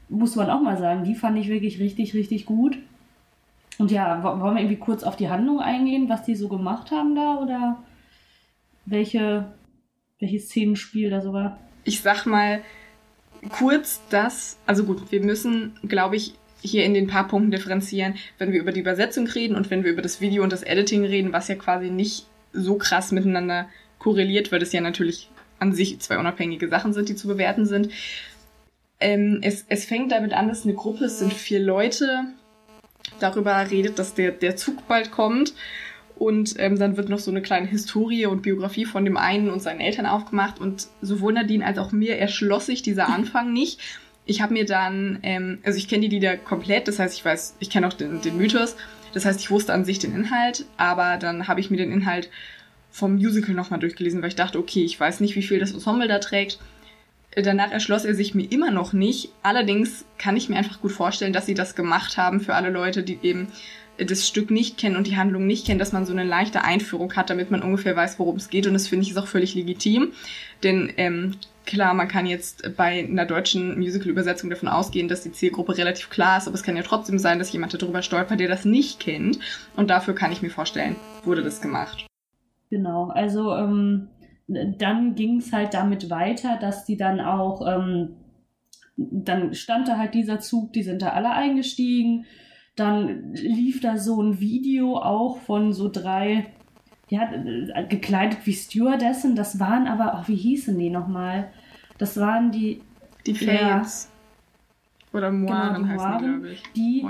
muss 0.09 0.37
man 0.37 0.51
auch 0.51 0.61
mal 0.61 0.77
sagen, 0.77 1.05
die 1.05 1.15
fand 1.15 1.39
ich 1.39 1.49
wirklich 1.49 1.81
richtig, 1.81 2.15
richtig 2.15 2.47
gut. 2.47 2.79
Und 3.79 3.91
ja, 3.91 4.23
wollen 4.23 4.55
wir 4.55 4.61
irgendwie 4.61 4.77
kurz 4.77 5.03
auf 5.03 5.17
die 5.17 5.29
Handlung 5.29 5.61
eingehen, 5.61 6.09
was 6.09 6.23
die 6.23 6.37
so 6.37 6.49
gemacht 6.49 6.91
haben 6.91 7.15
da 7.15 7.39
oder 7.39 7.79
welche, 8.87 9.47
welches 10.21 10.47
Szenenspiel 10.47 11.11
da 11.11 11.21
sogar? 11.21 11.59
Ich 11.85 12.01
sag 12.01 12.27
mal 12.27 12.63
kurz, 13.49 14.01
dass, 14.11 14.59
also 14.67 14.85
gut, 14.85 15.11
wir 15.11 15.23
müssen, 15.23 15.73
glaube 15.89 16.17
ich, 16.17 16.35
hier 16.63 16.85
in 16.85 16.93
den 16.93 17.07
paar 17.07 17.27
Punkten 17.27 17.51
differenzieren, 17.51 18.15
wenn 18.39 18.53
wir 18.53 18.61
über 18.61 18.73
die 18.73 18.81
Übersetzung 18.81 19.27
reden 19.27 19.57
und 19.57 19.71
wenn 19.71 19.83
wir 19.83 19.91
über 19.91 20.03
das 20.03 20.21
Video 20.21 20.43
und 20.43 20.53
das 20.53 20.63
Editing 20.63 21.07
reden, 21.07 21.33
was 21.33 21.49
ja 21.49 21.55
quasi 21.55 21.91
nicht 21.91 22.27
so 22.53 22.77
krass 22.77 23.13
miteinander 23.13 23.69
korreliert, 23.99 24.53
weil 24.53 24.59
das 24.59 24.73
ja 24.73 24.81
natürlich 24.81 25.31
an 25.59 25.73
sich 25.73 25.99
zwei 26.01 26.19
unabhängige 26.19 26.69
Sachen 26.69 26.93
sind, 26.93 27.09
die 27.09 27.17
zu 27.17 27.29
bewerten 27.29 27.65
sind. 27.65 27.91
Ähm, 28.99 29.41
es, 29.43 29.65
es 29.69 29.87
fängt 29.87 30.13
damit 30.13 30.35
an, 30.35 30.49
dass 30.49 30.65
eine 30.65 30.75
Gruppe, 30.75 31.07
es 31.07 31.19
sind 31.19 31.33
vier 31.33 31.61
Leute, 31.61 32.25
darüber 33.19 33.71
redet, 33.71 33.99
dass 33.99 34.15
der, 34.15 34.31
der 34.33 34.57
Zug 34.57 34.87
bald 34.87 35.11
kommt. 35.11 35.55
Und 36.21 36.57
ähm, 36.59 36.79
dann 36.79 36.99
wird 36.99 37.09
noch 37.09 37.19
so 37.19 37.31
eine 37.31 37.41
kleine 37.41 37.67
Historie 37.67 38.27
und 38.27 38.43
Biografie 38.43 38.85
von 38.85 39.07
dem 39.07 39.17
einen 39.17 39.49
und 39.49 39.63
seinen 39.63 39.81
Eltern 39.81 40.05
aufgemacht. 40.05 40.61
Und 40.61 40.89
sowohl 41.01 41.33
Nadine 41.33 41.65
als 41.65 41.79
auch 41.79 41.93
mir 41.93 42.19
erschloss 42.19 42.67
sich 42.67 42.83
dieser 42.83 43.09
Anfang 43.15 43.55
nicht. 43.55 43.81
Ich 44.27 44.43
habe 44.43 44.53
mir 44.53 44.67
dann, 44.67 45.21
ähm, 45.23 45.61
also 45.63 45.79
ich 45.79 45.89
kenne 45.89 46.03
die 46.03 46.15
Lieder 46.15 46.37
komplett, 46.37 46.89
das 46.89 46.99
heißt, 46.99 47.17
ich 47.17 47.25
weiß, 47.25 47.57
ich 47.59 47.71
kenne 47.71 47.89
auch 47.89 47.95
den, 47.95 48.21
den 48.21 48.37
Mythos. 48.37 48.77
Das 49.15 49.25
heißt, 49.25 49.41
ich 49.41 49.51
wusste 49.51 49.73
an 49.73 49.87
sich 49.87 49.99
den 49.99 50.15
Inhalt, 50.15 50.67
aber 50.77 51.17
dann 51.17 51.49
habe 51.49 51.61
ich 51.61 51.71
mir 51.71 51.79
den 51.79 51.91
Inhalt 51.91 52.29
vom 52.91 53.15
Musical 53.15 53.55
nochmal 53.55 53.81
durchgelesen, 53.81 54.21
weil 54.21 54.29
ich 54.29 54.37
dachte, 54.37 54.59
okay, 54.59 54.85
ich 54.85 55.01
weiß 55.01 55.21
nicht, 55.21 55.37
wie 55.37 55.43
viel 55.43 55.59
das 55.59 55.73
Ensemble 55.73 56.07
da 56.07 56.19
trägt. 56.19 56.59
Danach 57.35 57.73
erschloss 57.73 58.05
er 58.05 58.15
sich 58.15 58.35
mir 58.35 58.53
immer 58.53 58.71
noch 58.71 58.93
nicht. 58.93 59.31
Allerdings 59.43 60.05
kann 60.19 60.37
ich 60.37 60.51
mir 60.51 60.57
einfach 60.57 60.83
gut 60.83 60.93
vorstellen, 60.93 61.33
dass 61.33 61.47
sie 61.47 61.55
das 61.55 61.75
gemacht 61.75 62.19
haben 62.19 62.41
für 62.41 62.55
alle 62.55 62.69
Leute, 62.69 63.03
die 63.03 63.21
eben 63.23 63.49
das 64.07 64.27
Stück 64.27 64.51
nicht 64.51 64.79
kennen 64.79 64.97
und 64.97 65.07
die 65.07 65.17
Handlung 65.17 65.47
nicht 65.47 65.67
kennen, 65.67 65.79
dass 65.79 65.93
man 65.93 66.07
so 66.07 66.13
eine 66.13 66.25
leichte 66.25 66.63
Einführung 66.63 67.15
hat, 67.15 67.31
damit 67.31 67.51
man 67.51 67.63
ungefähr 67.63 67.97
weiß, 67.97 68.19
worum 68.19 68.37
es 68.37 68.51
geht. 68.51 68.67
Und 68.67 68.75
das 68.75 68.89
finde 68.89 69.05
ich 69.05 69.11
ist 69.11 69.19
auch 69.19 69.27
völlig 69.27 69.55
legitim. 69.55 70.13
Denn 70.63 70.93
ähm, 70.97 71.37
klar, 71.67 71.95
man 71.95 72.09
kann 72.09 72.27
jetzt 72.27 72.77
bei 72.77 73.05
einer 73.05 73.27
deutschen 73.27 73.79
Musical-Übersetzung 73.79 74.51
davon 74.51 74.69
ausgehen, 74.69 75.09
dass 75.09 75.23
die 75.23 75.33
Zielgruppe 75.33 75.77
relativ 75.77 76.11
klar 76.11 76.39
ist, 76.39 76.47
aber 76.47 76.55
es 76.55 76.63
kann 76.63 76.77
ja 76.77 76.83
trotzdem 76.83 77.19
sein, 77.19 77.39
dass 77.39 77.53
jemand 77.53 77.81
darüber 77.81 78.03
stolpert, 78.03 78.41
der 78.41 78.49
das 78.49 78.65
nicht 78.65 79.01
kennt. 79.01 79.39
Und 79.77 79.91
dafür 79.91 80.15
kann 80.15 80.33
ich 80.33 80.43
mir 80.43 80.51
vorstellen, 80.51 80.97
wurde 81.25 81.43
das 81.43 81.61
gemacht. 81.61 82.07
Genau, 82.71 83.09
also 83.09 83.55
ähm, 83.55 84.09
dann 84.49 85.15
ging 85.15 85.39
es 85.39 85.53
halt 85.53 85.75
damit 85.75 86.11
weiter, 86.11 86.59
dass 86.61 86.85
die 86.85 86.97
dann 86.97 87.21
auch, 87.21 87.67
ähm, 87.67 88.17
dann 88.97 89.55
stand 89.55 89.89
da 89.89 89.97
halt 89.97 90.15
dieser 90.15 90.41
Zug, 90.41 90.73
die 90.73 90.83
sind 90.83 91.03
da 91.03 91.11
alle 91.11 91.31
eingestiegen. 91.31 92.27
Dann 92.77 93.35
lief 93.35 93.81
da 93.81 93.99
so 93.99 94.23
ein 94.23 94.41
Video 94.41 94.97
auch 94.97 95.39
von 95.39 95.73
so 95.73 95.89
drei, 95.89 96.47
ja, 97.09 97.31
gekleidet 97.89 98.39
wie 98.45 98.53
Stewardessen. 98.53 99.37
Das 99.37 99.59
waren 99.59 99.87
aber, 99.87 100.21
oh, 100.21 100.29
wie 100.29 100.37
hießen 100.37 100.79
die 100.79 100.91
nochmal? 100.91 101.51
Das 101.99 102.19
waren 102.19 102.51
die. 102.51 102.83
Die. 103.27 103.33
Ja, 103.45 103.83
Oder 105.13 105.31
Moiren 105.31 105.83
genau, 105.83 105.89
heißen 105.89 106.19
die, 106.19 106.25
glaube 106.25 106.49
ich. 106.49 106.63
Die, 106.75 107.07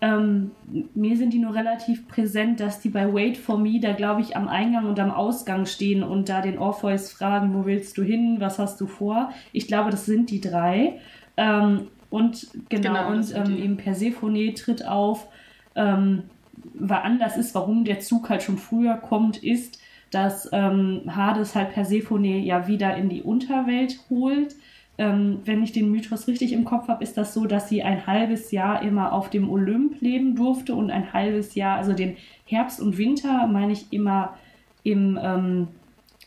ähm, 0.00 0.52
mir 0.94 1.16
sind 1.16 1.34
die 1.34 1.38
nur 1.38 1.54
relativ 1.54 2.08
präsent, 2.08 2.60
dass 2.60 2.80
die 2.80 2.88
bei 2.88 3.12
Wait 3.12 3.36
for 3.36 3.58
Me 3.58 3.80
da, 3.80 3.92
glaube 3.92 4.22
ich, 4.22 4.36
am 4.36 4.48
Eingang 4.48 4.86
und 4.86 4.98
am 4.98 5.10
Ausgang 5.10 5.66
stehen 5.66 6.02
und 6.02 6.28
da 6.30 6.40
den 6.40 6.58
Orpheus 6.58 7.12
fragen, 7.12 7.54
wo 7.54 7.66
willst 7.66 7.98
du 7.98 8.02
hin, 8.02 8.36
was 8.38 8.58
hast 8.58 8.80
du 8.80 8.86
vor? 8.86 9.30
Ich 9.52 9.68
glaube, 9.68 9.90
das 9.90 10.06
sind 10.06 10.30
die 10.30 10.40
drei. 10.40 11.00
Ähm, 11.36 11.88
und 12.10 12.48
genau, 12.68 12.92
genau 12.92 13.12
und 13.12 13.34
ähm, 13.34 13.56
eben 13.56 13.76
Persephone 13.76 14.54
tritt 14.54 14.86
auf. 14.86 15.28
Ähm, 15.74 16.24
war 16.74 17.04
anders 17.04 17.36
ist, 17.36 17.54
warum 17.54 17.84
der 17.84 18.00
Zug 18.00 18.28
halt 18.28 18.42
schon 18.42 18.58
früher 18.58 18.96
kommt, 18.96 19.42
ist, 19.42 19.80
dass 20.10 20.48
ähm, 20.52 21.02
Hades 21.08 21.54
halt 21.54 21.72
Persephone 21.72 22.24
ja 22.42 22.66
wieder 22.66 22.96
in 22.96 23.08
die 23.08 23.22
Unterwelt 23.22 24.00
holt 24.10 24.56
ähm, 25.00 25.40
wenn 25.46 25.62
ich 25.62 25.72
den 25.72 25.90
Mythos 25.90 26.28
richtig 26.28 26.52
im 26.52 26.66
Kopf 26.66 26.88
habe, 26.88 27.02
ist 27.02 27.16
das 27.16 27.32
so, 27.32 27.46
dass 27.46 27.70
sie 27.70 27.82
ein 27.82 28.06
halbes 28.06 28.50
Jahr 28.50 28.82
immer 28.82 29.14
auf 29.14 29.30
dem 29.30 29.48
Olymp 29.48 29.98
leben 30.02 30.36
durfte 30.36 30.74
und 30.74 30.90
ein 30.90 31.14
halbes 31.14 31.54
Jahr, 31.54 31.78
also 31.78 31.94
den 31.94 32.18
Herbst 32.44 32.82
und 32.82 32.98
Winter, 32.98 33.46
meine 33.46 33.72
ich, 33.72 33.90
immer 33.94 34.36
im, 34.82 35.18
ähm, 35.22 35.68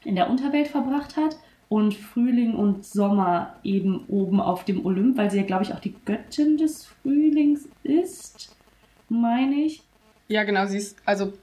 in 0.04 0.16
der 0.16 0.28
Unterwelt 0.28 0.70
verbracht 0.70 1.18
hat 1.18 1.38
und 1.74 1.96
Frühling 1.96 2.54
und 2.54 2.86
Sommer 2.86 3.56
eben 3.64 4.06
oben 4.08 4.40
auf 4.40 4.64
dem 4.64 4.86
Olymp, 4.86 5.18
weil 5.18 5.32
sie 5.32 5.38
ja, 5.38 5.44
glaube 5.44 5.64
ich, 5.64 5.74
auch 5.74 5.80
die 5.80 5.96
Göttin 6.06 6.56
des 6.56 6.86
Frühlings 6.86 7.68
ist, 7.82 8.56
meine 9.10 9.56
ich. 9.56 9.82
Ja, 10.28 10.44
genau, 10.44 10.68
sie 10.68 10.78
ist, 10.78 10.98
also 11.04 11.34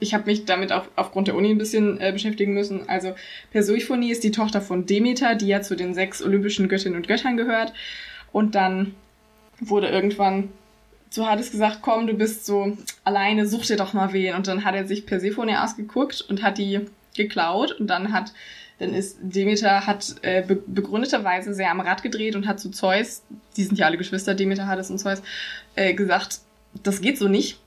ich 0.00 0.12
habe 0.12 0.26
mich 0.26 0.44
damit 0.44 0.72
auch 0.72 0.86
aufgrund 0.96 1.28
der 1.28 1.36
Uni 1.36 1.50
ein 1.50 1.58
bisschen 1.58 2.00
äh, 2.00 2.10
beschäftigen 2.10 2.52
müssen. 2.52 2.88
Also 2.88 3.14
Persephone 3.52 4.02
ist 4.02 4.24
die 4.24 4.32
Tochter 4.32 4.60
von 4.60 4.86
Demeter, 4.86 5.36
die 5.36 5.46
ja 5.46 5.62
zu 5.62 5.76
den 5.76 5.94
sechs 5.94 6.20
olympischen 6.20 6.68
Göttinnen 6.68 6.96
und 6.96 7.06
Göttern 7.06 7.36
gehört. 7.36 7.72
Und 8.32 8.56
dann 8.56 8.96
wurde 9.60 9.86
irgendwann 9.88 10.48
zu 11.10 11.28
Hades 11.28 11.52
gesagt, 11.52 11.78
komm, 11.82 12.08
du 12.08 12.14
bist 12.14 12.44
so 12.44 12.76
alleine, 13.04 13.46
such 13.46 13.66
dir 13.66 13.76
doch 13.76 13.92
mal 13.92 14.12
wen. 14.12 14.34
Und 14.34 14.48
dann 14.48 14.64
hat 14.64 14.74
er 14.74 14.84
sich 14.84 15.06
Persephone 15.06 15.54
ausgeguckt 15.54 16.22
und 16.28 16.42
hat 16.42 16.58
die 16.58 16.80
geklaut. 17.14 17.70
Und 17.78 17.86
dann 17.86 18.12
hat, 18.12 18.32
dann 18.78 18.92
ist 18.92 19.18
Demeter 19.20 19.86
hat 19.86 20.16
äh, 20.22 20.42
be 20.42 20.56
begründeterweise 20.66 21.54
sehr 21.54 21.70
am 21.70 21.80
Rad 21.80 22.02
gedreht 22.02 22.36
und 22.36 22.46
hat 22.46 22.60
zu 22.60 22.70
Zeus, 22.70 23.22
die 23.56 23.64
sind 23.64 23.78
ja 23.78 23.86
alle 23.86 23.96
Geschwister, 23.96 24.34
Demeter, 24.34 24.66
Hades 24.66 24.90
und 24.90 24.98
Zeus, 24.98 25.22
äh, 25.74 25.94
gesagt, 25.94 26.40
das 26.82 27.00
geht 27.00 27.18
so 27.18 27.28
nicht 27.28 27.58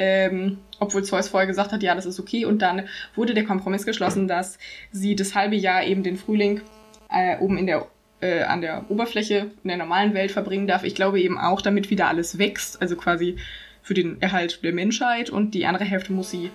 ähm, 0.00 0.56
obwohl 0.78 1.04
Zeus 1.04 1.28
vorher 1.28 1.46
gesagt 1.46 1.72
hat, 1.72 1.82
ja, 1.82 1.94
das 1.94 2.06
ist 2.06 2.18
okay. 2.18 2.46
Und 2.46 2.62
dann 2.62 2.88
wurde 3.14 3.34
der 3.34 3.44
Kompromiss 3.44 3.84
geschlossen, 3.84 4.28
dass 4.28 4.58
sie 4.90 5.14
das 5.14 5.34
halbe 5.34 5.56
Jahr 5.56 5.84
eben 5.84 6.02
den 6.02 6.16
Frühling 6.16 6.62
äh, 7.10 7.36
oben 7.38 7.58
in 7.58 7.66
der 7.66 7.86
äh, 8.22 8.42
an 8.42 8.62
der 8.62 8.90
Oberfläche 8.90 9.50
in 9.62 9.68
der 9.68 9.76
normalen 9.76 10.14
Welt 10.14 10.30
verbringen 10.30 10.66
darf. 10.66 10.84
Ich 10.84 10.94
glaube 10.94 11.20
eben 11.20 11.38
auch, 11.38 11.60
damit 11.60 11.90
wieder 11.90 12.08
alles 12.08 12.38
wächst, 12.38 12.80
also 12.80 12.96
quasi 12.96 13.36
für 13.82 13.92
den 13.92 14.20
Erhalt 14.22 14.64
der 14.64 14.72
Menschheit 14.72 15.28
und 15.28 15.52
die 15.52 15.66
andere 15.66 15.84
Hälfte 15.84 16.12
muss 16.12 16.30
sie 16.30 16.50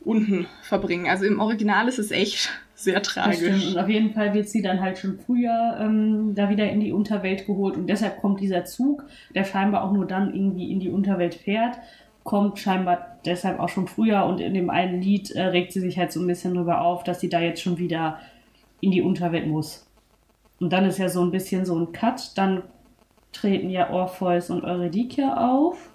unten 0.00 0.46
verbringen. 0.62 1.08
Also 1.08 1.26
im 1.26 1.38
Original 1.38 1.86
ist 1.86 2.00
es 2.00 2.10
echt 2.10 2.50
sehr 2.74 3.02
tragisch. 3.02 3.68
Und 3.68 3.78
auf 3.78 3.88
jeden 3.88 4.12
Fall 4.12 4.34
wird 4.34 4.48
sie 4.48 4.62
dann 4.62 4.80
halt 4.80 4.98
schon 4.98 5.18
früher 5.18 5.78
ähm, 5.80 6.34
da 6.34 6.48
wieder 6.48 6.68
in 6.68 6.80
die 6.80 6.92
Unterwelt 6.92 7.46
geholt 7.46 7.76
und 7.76 7.88
deshalb 7.88 8.20
kommt 8.20 8.40
dieser 8.40 8.64
Zug, 8.64 9.04
der 9.34 9.44
scheinbar 9.44 9.84
auch 9.84 9.92
nur 9.92 10.06
dann 10.06 10.34
irgendwie 10.34 10.70
in 10.72 10.80
die 10.80 10.90
Unterwelt 10.90 11.34
fährt 11.34 11.78
kommt 12.24 12.58
scheinbar 12.58 13.18
deshalb 13.24 13.60
auch 13.60 13.68
schon 13.68 13.86
früher 13.86 14.24
und 14.24 14.40
in 14.40 14.54
dem 14.54 14.70
einen 14.70 15.00
Lied 15.00 15.30
äh, 15.30 15.42
regt 15.42 15.72
sie 15.72 15.80
sich 15.80 15.98
halt 15.98 16.10
so 16.10 16.20
ein 16.20 16.26
bisschen 16.26 16.54
drüber 16.54 16.80
auf, 16.80 17.04
dass 17.04 17.20
sie 17.20 17.28
da 17.28 17.38
jetzt 17.38 17.62
schon 17.62 17.78
wieder 17.78 18.18
in 18.80 18.90
die 18.90 19.02
Unterwelt 19.02 19.46
muss. 19.46 19.86
Und 20.58 20.72
dann 20.72 20.86
ist 20.86 20.98
ja 20.98 21.08
so 21.08 21.22
ein 21.22 21.30
bisschen 21.30 21.66
so 21.66 21.78
ein 21.78 21.92
Cut, 21.92 22.36
dann 22.36 22.62
treten 23.32 23.68
ja 23.68 23.90
Orpheus 23.90 24.50
und 24.50 24.64
Eurydice 24.64 25.36
auf 25.36 25.90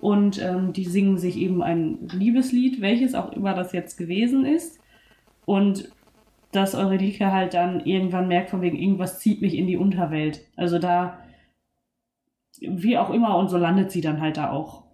und 0.00 0.40
ähm, 0.42 0.72
die 0.72 0.84
singen 0.84 1.16
sich 1.16 1.36
eben 1.38 1.62
ein 1.62 2.08
Liebeslied, 2.12 2.80
welches 2.80 3.14
auch 3.14 3.32
immer 3.32 3.54
das 3.54 3.72
jetzt 3.72 3.96
gewesen 3.96 4.44
ist. 4.44 4.80
Und 5.46 5.90
dass 6.52 6.74
Eurydice 6.74 7.20
halt 7.32 7.54
dann 7.54 7.80
irgendwann 7.80 8.28
merkt, 8.28 8.50
von 8.50 8.62
wegen 8.62 8.76
irgendwas 8.76 9.20
zieht 9.20 9.40
mich 9.40 9.54
in 9.54 9.66
die 9.66 9.76
Unterwelt. 9.76 10.40
Also 10.56 10.78
da, 10.78 11.18
wie 12.60 12.98
auch 12.98 13.10
immer, 13.10 13.36
und 13.36 13.48
so 13.48 13.56
landet 13.56 13.90
sie 13.90 14.00
dann 14.00 14.20
halt 14.20 14.36
da 14.36 14.50
auch. 14.50 14.84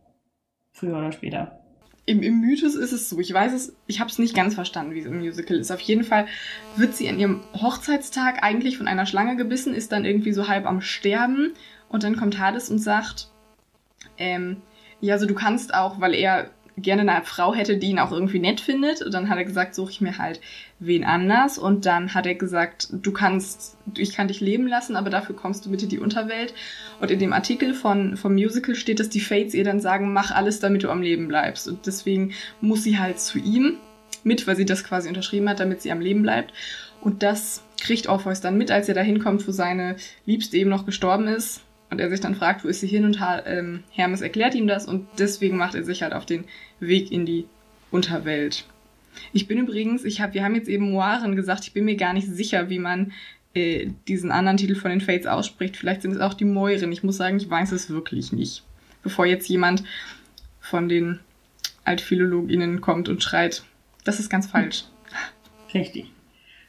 Früher 0.72 0.98
oder 0.98 1.12
später. 1.12 1.60
Im, 2.04 2.22
Im 2.22 2.40
Mythos 2.40 2.76
ist 2.76 2.92
es 2.92 3.08
so, 3.08 3.18
ich 3.18 3.32
weiß 3.32 3.52
es, 3.52 3.74
ich 3.86 3.98
habe 3.98 4.10
es 4.10 4.18
nicht 4.18 4.34
ganz 4.34 4.54
verstanden, 4.54 4.94
wie 4.94 5.00
es 5.00 5.06
im 5.06 5.18
Musical 5.18 5.56
ist. 5.56 5.72
Auf 5.72 5.80
jeden 5.80 6.04
Fall 6.04 6.26
wird 6.76 6.94
sie 6.94 7.08
an 7.08 7.18
ihrem 7.18 7.42
Hochzeitstag 7.54 8.44
eigentlich 8.44 8.76
von 8.76 8.86
einer 8.86 9.06
Schlange 9.06 9.36
gebissen, 9.36 9.74
ist 9.74 9.90
dann 9.90 10.04
irgendwie 10.04 10.32
so 10.32 10.46
halb 10.46 10.66
am 10.66 10.80
Sterben 10.80 11.54
und 11.88 12.04
dann 12.04 12.16
kommt 12.16 12.38
Hades 12.38 12.70
und 12.70 12.78
sagt, 12.78 13.30
ähm, 14.18 14.58
ja, 15.00 15.14
also 15.14 15.26
du 15.26 15.34
kannst 15.34 15.74
auch, 15.74 16.00
weil 16.00 16.14
er 16.14 16.50
gerne 16.76 17.10
eine 17.10 17.24
Frau 17.24 17.54
hätte, 17.54 17.78
die 17.78 17.88
ihn 17.88 17.98
auch 17.98 18.12
irgendwie 18.12 18.38
nett 18.38 18.60
findet. 18.60 19.02
Und 19.02 19.14
dann 19.14 19.28
hat 19.28 19.38
er 19.38 19.44
gesagt, 19.44 19.74
suche 19.74 19.90
ich 19.90 20.00
mir 20.00 20.18
halt 20.18 20.40
wen 20.78 21.04
anders. 21.04 21.58
Und 21.58 21.86
dann 21.86 22.14
hat 22.14 22.26
er 22.26 22.34
gesagt, 22.34 22.88
du 22.92 23.12
kannst, 23.12 23.76
ich 23.96 24.14
kann 24.14 24.28
dich 24.28 24.40
leben 24.40 24.66
lassen, 24.66 24.96
aber 24.96 25.10
dafür 25.10 25.34
kommst 25.34 25.64
du 25.64 25.70
bitte 25.70 25.84
in 25.84 25.90
die 25.90 25.98
Unterwelt. 25.98 26.54
Und 27.00 27.10
in 27.10 27.18
dem 27.18 27.32
Artikel 27.32 27.74
von, 27.74 28.16
vom 28.16 28.34
Musical 28.34 28.74
steht, 28.74 29.00
dass 29.00 29.08
die 29.08 29.20
Fates 29.20 29.54
ihr 29.54 29.64
dann 29.64 29.80
sagen, 29.80 30.12
mach 30.12 30.30
alles, 30.30 30.60
damit 30.60 30.82
du 30.82 30.90
am 30.90 31.02
Leben 31.02 31.28
bleibst. 31.28 31.66
Und 31.68 31.86
deswegen 31.86 32.32
muss 32.60 32.82
sie 32.82 32.98
halt 32.98 33.20
zu 33.20 33.38
ihm 33.38 33.78
mit, 34.22 34.46
weil 34.46 34.56
sie 34.56 34.64
das 34.64 34.84
quasi 34.84 35.08
unterschrieben 35.08 35.48
hat, 35.48 35.60
damit 35.60 35.82
sie 35.82 35.92
am 35.92 36.00
Leben 36.00 36.22
bleibt. 36.22 36.52
Und 37.00 37.22
das 37.22 37.62
kriegt 37.80 38.08
Orpheus 38.08 38.40
dann 38.40 38.58
mit, 38.58 38.70
als 38.70 38.88
er 38.88 38.94
da 38.94 39.02
hinkommt, 39.02 39.46
wo 39.46 39.52
seine 39.52 39.96
Liebste 40.24 40.56
eben 40.56 40.70
noch 40.70 40.86
gestorben 40.86 41.28
ist 41.28 41.62
und 41.96 42.00
er 42.02 42.10
sich 42.10 42.20
dann 42.20 42.34
fragt, 42.34 42.62
wo 42.62 42.68
ist 42.68 42.80
sie 42.80 42.86
hin 42.86 43.06
und 43.06 43.18
ähm, 43.46 43.82
Hermes 43.90 44.20
erklärt 44.20 44.54
ihm 44.54 44.66
das 44.66 44.84
und 44.84 45.08
deswegen 45.18 45.56
macht 45.56 45.74
er 45.74 45.82
sich 45.82 46.02
halt 46.02 46.12
auf 46.12 46.26
den 46.26 46.44
Weg 46.78 47.10
in 47.10 47.24
die 47.24 47.46
Unterwelt. 47.90 48.66
Ich 49.32 49.48
bin 49.48 49.56
übrigens, 49.56 50.04
ich 50.04 50.20
habe, 50.20 50.34
wir 50.34 50.44
haben 50.44 50.54
jetzt 50.54 50.68
eben 50.68 50.90
Moiren 50.90 51.36
gesagt, 51.36 51.64
ich 51.64 51.72
bin 51.72 51.86
mir 51.86 51.96
gar 51.96 52.12
nicht 52.12 52.28
sicher, 52.28 52.68
wie 52.68 52.78
man 52.78 53.12
äh, 53.54 53.88
diesen 54.08 54.30
anderen 54.30 54.58
Titel 54.58 54.74
von 54.74 54.90
den 54.90 55.00
Fates 55.00 55.26
ausspricht. 55.26 55.78
Vielleicht 55.78 56.02
sind 56.02 56.10
es 56.10 56.20
auch 56.20 56.34
die 56.34 56.44
Moiren. 56.44 56.92
Ich 56.92 57.02
muss 57.02 57.16
sagen, 57.16 57.38
ich 57.38 57.48
weiß 57.48 57.72
es 57.72 57.88
wirklich 57.88 58.30
nicht. 58.30 58.62
Bevor 59.02 59.24
jetzt 59.24 59.48
jemand 59.48 59.82
von 60.60 60.90
den 60.90 61.20
AltphilologInnen 61.86 62.82
kommt 62.82 63.08
und 63.08 63.22
schreit, 63.22 63.64
das 64.04 64.20
ist 64.20 64.28
ganz 64.28 64.48
falsch. 64.48 64.84
Richtig. 65.72 66.12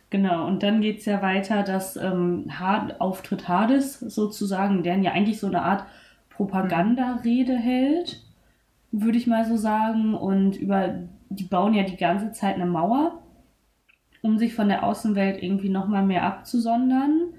Genau, 0.09 0.47
und 0.47 0.63
dann 0.63 0.79
geht 0.79 0.99
es 0.99 1.05
ja 1.05 1.21
weiter, 1.21 1.63
dass 1.63 1.97
ähm, 1.97 2.45
Hard, 2.49 3.01
Auftritt 3.01 3.49
Hades 3.49 3.99
sozusagen, 3.99 4.83
der 4.83 4.97
ja 4.97 5.11
eigentlich 5.11 5.39
so 5.39 5.47
eine 5.47 5.63
Art 5.63 5.85
Propagandarede 6.29 7.57
hält, 7.57 8.23
würde 8.91 9.17
ich 9.17 9.27
mal 9.27 9.45
so 9.45 9.57
sagen. 9.57 10.13
Und 10.13 10.55
über 10.55 10.95
die 11.29 11.43
bauen 11.43 11.73
ja 11.73 11.83
die 11.83 11.97
ganze 11.97 12.31
Zeit 12.31 12.55
eine 12.55 12.65
Mauer, 12.65 13.21
um 14.21 14.37
sich 14.37 14.53
von 14.53 14.69
der 14.69 14.83
Außenwelt 14.83 15.43
irgendwie 15.43 15.69
nochmal 15.69 16.05
mehr 16.05 16.23
abzusondern. 16.23 17.33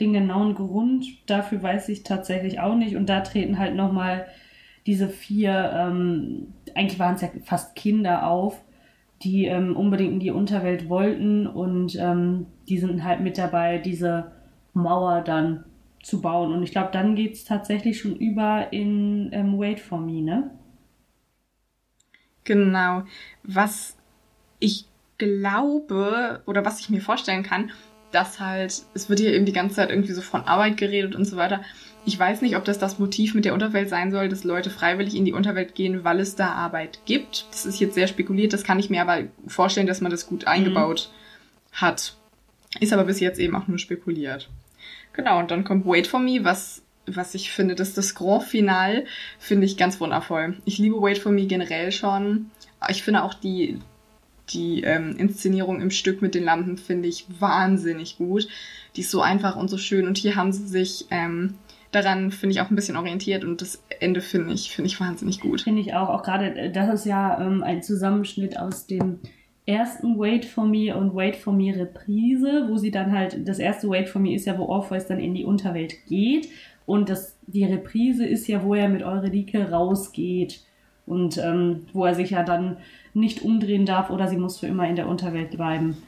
Den 0.00 0.14
genauen 0.14 0.54
Grund 0.54 1.04
dafür 1.26 1.62
weiß 1.62 1.90
ich 1.90 2.04
tatsächlich 2.04 2.58
auch 2.58 2.74
nicht. 2.74 2.96
Und 2.96 3.08
da 3.10 3.20
treten 3.20 3.58
halt 3.58 3.74
nochmal 3.74 4.26
diese 4.86 5.08
vier, 5.08 5.72
ähm, 5.74 6.54
eigentlich 6.74 6.98
waren 6.98 7.16
es 7.16 7.20
ja 7.20 7.28
fast 7.44 7.76
Kinder 7.76 8.26
auf, 8.26 8.63
die 9.24 9.46
ähm, 9.46 9.76
unbedingt 9.76 10.12
in 10.12 10.20
die 10.20 10.30
Unterwelt 10.30 10.88
wollten 10.88 11.46
und 11.46 11.96
ähm, 11.96 12.46
die 12.68 12.78
sind 12.78 13.02
halt 13.04 13.20
mit 13.20 13.38
dabei, 13.38 13.78
diese 13.78 14.32
Mauer 14.74 15.22
dann 15.22 15.64
zu 16.02 16.20
bauen. 16.20 16.52
Und 16.52 16.62
ich 16.62 16.70
glaube, 16.70 16.90
dann 16.92 17.16
geht 17.16 17.32
es 17.32 17.44
tatsächlich 17.44 17.98
schon 17.98 18.16
über 18.16 18.72
in 18.72 19.30
ähm, 19.32 19.58
Wait 19.58 19.80
for 19.80 19.98
Me, 19.98 20.20
ne? 20.20 20.50
Genau. 22.44 23.04
Was 23.42 23.96
ich 24.60 24.86
glaube 25.16 26.42
oder 26.46 26.64
was 26.64 26.80
ich 26.80 26.90
mir 26.90 27.00
vorstellen 27.00 27.42
kann, 27.42 27.70
dass 28.10 28.38
halt, 28.38 28.84
es 28.94 29.08
wird 29.08 29.20
hier 29.20 29.32
eben 29.32 29.46
die 29.46 29.52
ganze 29.52 29.76
Zeit 29.76 29.90
irgendwie 29.90 30.12
so 30.12 30.20
von 30.20 30.42
Arbeit 30.42 30.76
geredet 30.76 31.16
und 31.16 31.24
so 31.24 31.36
weiter. 31.36 31.62
Ich 32.06 32.18
weiß 32.18 32.42
nicht, 32.42 32.56
ob 32.56 32.64
das 32.64 32.78
das 32.78 32.98
Motiv 32.98 33.34
mit 33.34 33.44
der 33.44 33.54
Unterwelt 33.54 33.88
sein 33.88 34.10
soll, 34.10 34.28
dass 34.28 34.44
Leute 34.44 34.68
freiwillig 34.68 35.14
in 35.14 35.24
die 35.24 35.32
Unterwelt 35.32 35.74
gehen, 35.74 36.04
weil 36.04 36.20
es 36.20 36.36
da 36.36 36.52
Arbeit 36.52 37.00
gibt. 37.06 37.46
Das 37.50 37.64
ist 37.64 37.80
jetzt 37.80 37.94
sehr 37.94 38.08
spekuliert, 38.08 38.52
das 38.52 38.64
kann 38.64 38.78
ich 38.78 38.90
mir 38.90 39.00
aber 39.00 39.24
vorstellen, 39.46 39.86
dass 39.86 40.02
man 40.02 40.10
das 40.10 40.26
gut 40.26 40.46
eingebaut 40.46 41.10
mhm. 41.10 41.76
hat. 41.76 42.16
Ist 42.80 42.92
aber 42.92 43.04
bis 43.04 43.20
jetzt 43.20 43.38
eben 43.38 43.56
auch 43.56 43.68
nur 43.68 43.78
spekuliert. 43.78 44.50
Genau, 45.14 45.38
und 45.38 45.50
dann 45.50 45.64
kommt 45.64 45.86
Wait 45.86 46.06
for 46.06 46.20
Me, 46.20 46.40
was, 46.42 46.82
was 47.06 47.34
ich 47.34 47.50
finde, 47.50 47.74
das 47.74 47.88
ist 47.88 47.98
das 47.98 48.14
Grand 48.14 48.42
Final, 48.42 49.06
finde 49.38 49.64
ich 49.64 49.76
ganz 49.76 50.00
wundervoll. 50.00 50.56
Ich 50.64 50.78
liebe 50.78 51.00
Wait 51.00 51.18
for 51.18 51.32
Me 51.32 51.46
generell 51.46 51.92
schon. 51.92 52.50
Ich 52.90 53.02
finde 53.02 53.22
auch 53.22 53.32
die, 53.32 53.78
die 54.50 54.82
ähm, 54.82 55.16
Inszenierung 55.16 55.80
im 55.80 55.90
Stück 55.90 56.20
mit 56.20 56.34
den 56.34 56.44
Lampen 56.44 56.76
finde 56.76 57.08
ich 57.08 57.26
wahnsinnig 57.38 58.18
gut. 58.18 58.48
Die 58.96 59.00
ist 59.00 59.10
so 59.10 59.22
einfach 59.22 59.56
und 59.56 59.68
so 59.68 59.78
schön. 59.78 60.06
Und 60.06 60.18
hier 60.18 60.36
haben 60.36 60.52
sie 60.52 60.66
sich 60.66 61.06
ähm, 61.10 61.54
daran, 61.94 62.30
finde 62.30 62.54
ich, 62.54 62.60
auch 62.60 62.70
ein 62.70 62.76
bisschen 62.76 62.96
orientiert. 62.96 63.44
Und 63.44 63.60
das 63.60 63.82
Ende 64.00 64.20
finde 64.20 64.54
ich, 64.54 64.70
finde 64.70 64.88
ich 64.88 65.00
wahnsinnig 65.00 65.40
gut. 65.40 65.62
Finde 65.62 65.80
ich 65.80 65.94
auch. 65.94 66.08
Auch 66.08 66.22
gerade, 66.22 66.54
äh, 66.54 66.70
das 66.70 66.92
ist 67.00 67.06
ja 67.06 67.40
ähm, 67.40 67.62
ein 67.62 67.82
Zusammenschnitt 67.82 68.58
aus 68.58 68.86
dem 68.86 69.18
ersten 69.66 70.18
Wait 70.18 70.44
for 70.44 70.66
Me 70.66 70.94
und 70.94 71.14
Wait 71.14 71.36
for 71.36 71.52
Me 71.52 71.74
Reprise, 71.74 72.66
wo 72.68 72.76
sie 72.76 72.90
dann 72.90 73.12
halt, 73.12 73.48
das 73.48 73.58
erste 73.58 73.88
Wait 73.88 74.08
for 74.08 74.20
Me 74.20 74.34
ist 74.34 74.46
ja, 74.46 74.58
wo 74.58 74.64
Orpheus 74.66 75.06
dann 75.06 75.20
in 75.20 75.34
die 75.34 75.44
Unterwelt 75.44 75.94
geht. 76.06 76.48
Und 76.86 77.08
das, 77.08 77.38
die 77.46 77.64
Reprise 77.64 78.26
ist 78.26 78.46
ja, 78.46 78.62
wo 78.62 78.74
er 78.74 78.88
mit 78.88 79.02
Eurydike 79.02 79.70
rausgeht. 79.70 80.62
Und 81.06 81.36
ähm, 81.36 81.86
wo 81.92 82.06
er 82.06 82.14
sich 82.14 82.30
ja 82.30 82.42
dann 82.42 82.78
nicht 83.12 83.42
umdrehen 83.42 83.84
darf 83.84 84.08
oder 84.08 84.26
sie 84.26 84.38
muss 84.38 84.58
für 84.58 84.66
immer 84.66 84.88
in 84.88 84.96
der 84.96 85.06
Unterwelt 85.06 85.50
bleiben. 85.50 85.98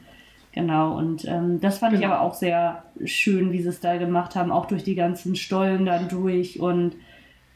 Genau, 0.57 0.97
und 0.97 1.23
ähm, 1.25 1.61
das 1.61 1.77
fand 1.77 1.93
genau. 1.93 2.01
ich 2.01 2.11
aber 2.11 2.21
auch 2.21 2.33
sehr 2.33 2.83
schön, 3.05 3.51
wie 3.51 3.61
sie 3.61 3.69
es 3.69 3.79
da 3.79 3.97
gemacht 3.97 4.35
haben, 4.35 4.51
auch 4.51 4.65
durch 4.65 4.83
die 4.83 4.95
ganzen 4.95 5.35
Stollen 5.35 5.85
dann 5.85 6.09
durch 6.09 6.59
und 6.59 6.95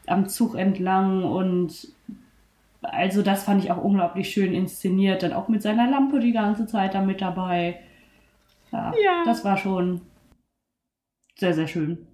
am 0.06 0.28
Zug 0.28 0.54
entlang 0.54 1.24
und 1.24 1.88
also 2.80 3.22
das 3.22 3.42
fand 3.42 3.64
ich 3.64 3.72
auch 3.72 3.82
unglaublich 3.82 4.30
schön 4.30 4.54
inszeniert, 4.54 5.24
dann 5.24 5.32
auch 5.32 5.48
mit 5.48 5.62
seiner 5.62 5.90
Lampe 5.90 6.20
die 6.20 6.30
ganze 6.30 6.68
Zeit 6.68 6.94
da 6.94 7.02
mit 7.02 7.20
dabei. 7.20 7.80
Ja, 8.70 8.92
ja. 9.04 9.24
das 9.24 9.44
war 9.44 9.56
schon 9.56 10.02
sehr, 11.34 11.54
sehr 11.54 11.66
schön. 11.66 12.06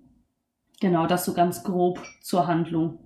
Genau, 0.80 1.06
das 1.06 1.26
so 1.26 1.34
ganz 1.34 1.64
grob 1.64 2.00
zur 2.22 2.46
Handlung 2.46 2.98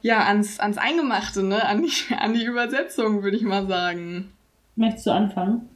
ja, 0.00 0.26
ans, 0.26 0.60
ans 0.60 0.76
Eingemachte, 0.78 1.42
ne? 1.42 1.64
An 1.66 1.82
die, 1.82 2.14
an 2.14 2.34
die 2.34 2.44
Übersetzung, 2.44 3.22
würde 3.22 3.38
ich 3.38 3.42
mal 3.42 3.66
sagen. 3.66 4.32
Möchtest 4.76 5.06
du 5.06 5.10
anfangen? 5.12 5.68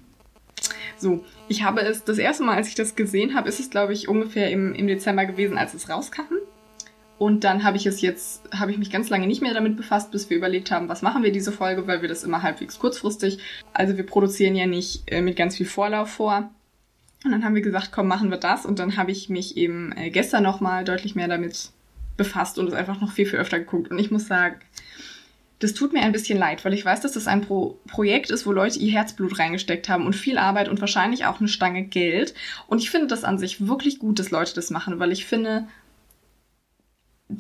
So, 1.03 1.25
ich 1.49 1.65
habe 1.65 1.81
es, 1.81 2.05
das 2.05 2.17
erste 2.17 2.45
Mal, 2.45 2.57
als 2.57 2.69
ich 2.69 2.77
das 2.77 2.95
gesehen 2.95 3.35
habe, 3.35 3.49
ist 3.49 3.59
es, 3.59 3.71
glaube 3.71 3.93
ich, 3.93 4.07
ungefähr 4.07 4.53
im, 4.53 4.73
im 4.73 4.87
Dezember 4.87 5.27
gewesen, 5.27 5.59
als 5.59 5.75
es 5.75 5.91
rauskam. 5.91 6.37
Und 7.19 7.43
dann 7.43 7.65
habe 7.65 7.77
ich 7.77 7.87
es 7.87 8.01
jetzt, 8.01 8.43
habe 8.55 8.71
ich 8.71 8.79
mich 8.79 8.89
ganz 8.89 9.11
lange 9.11 9.27
nicht 9.27 9.43
mehr 9.43 9.53
damit 9.53 9.77
befasst, 9.77 10.13
bis 10.13 10.31
wir 10.31 10.37
überlegt 10.37 10.71
haben, 10.71 10.89
was 10.89 11.03
machen 11.03 11.25
wir 11.25 11.33
diese 11.33 11.51
Folge, 11.51 11.89
weil 11.89 12.03
wir 12.03 12.09
das 12.09 12.23
immer 12.23 12.43
halbwegs 12.43 12.79
kurzfristig, 12.79 13.39
also 13.73 13.97
wir 13.97 14.07
produzieren 14.07 14.55
ja 14.55 14.67
nicht 14.67 15.03
äh, 15.11 15.23
mit 15.23 15.35
ganz 15.35 15.57
viel 15.57 15.67
Vorlauf 15.67 16.09
vor. 16.09 16.51
Und 17.25 17.33
dann 17.33 17.45
haben 17.45 17.57
wir 17.57 17.63
gesagt, 17.63 17.91
komm, 17.91 18.07
machen 18.07 18.31
wir 18.31 18.39
das. 18.39 18.65
Und 18.65 18.79
dann 18.79 18.97
habe 18.97 19.11
ich 19.11 19.29
mich 19.29 19.57
eben 19.57 19.93
äh, 19.97 20.11
gestern 20.11 20.45
nochmal 20.45 20.85
deutlich 20.85 21.17
mehr 21.17 21.29
damit 21.29 21.71
befasst 22.17 22.61
und 22.61 22.69
es 22.69 22.75
einfach 22.75 23.01
noch 23.01 23.11
viel, 23.11 23.27
viel 23.27 23.41
öfter 23.41 23.59
geguckt. 23.59 23.91
Und 23.91 23.99
ich 23.99 24.13
muss 24.13 24.29
sagen, 24.29 24.57
das 25.63 25.75
tut 25.75 25.93
mir 25.93 26.03
ein 26.03 26.11
bisschen 26.11 26.41
leid, 26.41 26.65
weil 26.65 26.75
ich 26.75 26.85
weiß, 26.85 27.03
dass 27.03 27.13
das 27.13 27.29
ein 27.29 27.43
Pro 27.43 27.79
Projekt 27.87 28.31
ist, 28.31 28.47
wo 28.47 28.53
Leute 28.53 28.81
ihr 28.81 28.91
Herzblut 28.91 29.39
reingesteckt 29.39 29.89
haben 29.89 30.07
und 30.07 30.17
viel 30.17 30.37
Arbeit 30.37 30.69
und 30.69 30.81
wahrscheinlich 30.81 31.25
auch 31.25 31.39
eine 31.39 31.49
Stange 31.49 31.85
Geld. 31.85 32.35
Und 32.67 32.79
ich 32.79 32.91
finde 32.91 33.07
das 33.07 33.23
an 33.23 33.39
sich 33.39 33.65
wirklich 33.69 34.01
gut, 34.01 34.19
dass 34.19 34.33
Leute 34.33 34.55
das 34.55 34.71
machen, 34.71 34.99
weil 34.99 35.13
ich 35.13 35.25
finde, 35.25 35.69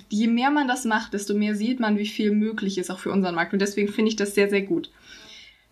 je 0.08 0.28
mehr 0.28 0.52
man 0.52 0.68
das 0.68 0.84
macht, 0.84 1.14
desto 1.14 1.34
mehr 1.34 1.56
sieht 1.56 1.80
man, 1.80 1.98
wie 1.98 2.06
viel 2.06 2.30
möglich 2.30 2.78
ist 2.78 2.90
auch 2.90 3.00
für 3.00 3.10
unseren 3.10 3.34
Markt. 3.34 3.54
Und 3.54 3.58
deswegen 3.58 3.92
finde 3.92 4.10
ich 4.10 4.16
das 4.16 4.36
sehr, 4.36 4.48
sehr 4.48 4.62
gut. 4.62 4.92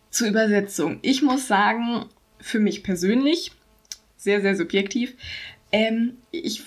Zur 0.09 0.27
Übersetzung. 0.27 0.99
Ich 1.03 1.21
muss 1.21 1.47
sagen, 1.47 2.05
für 2.41 2.59
mich 2.59 2.83
persönlich, 2.83 3.53
sehr, 4.17 4.41
sehr 4.41 4.57
subjektiv, 4.57 5.15
ähm, 5.71 6.17
ich, 6.31 6.63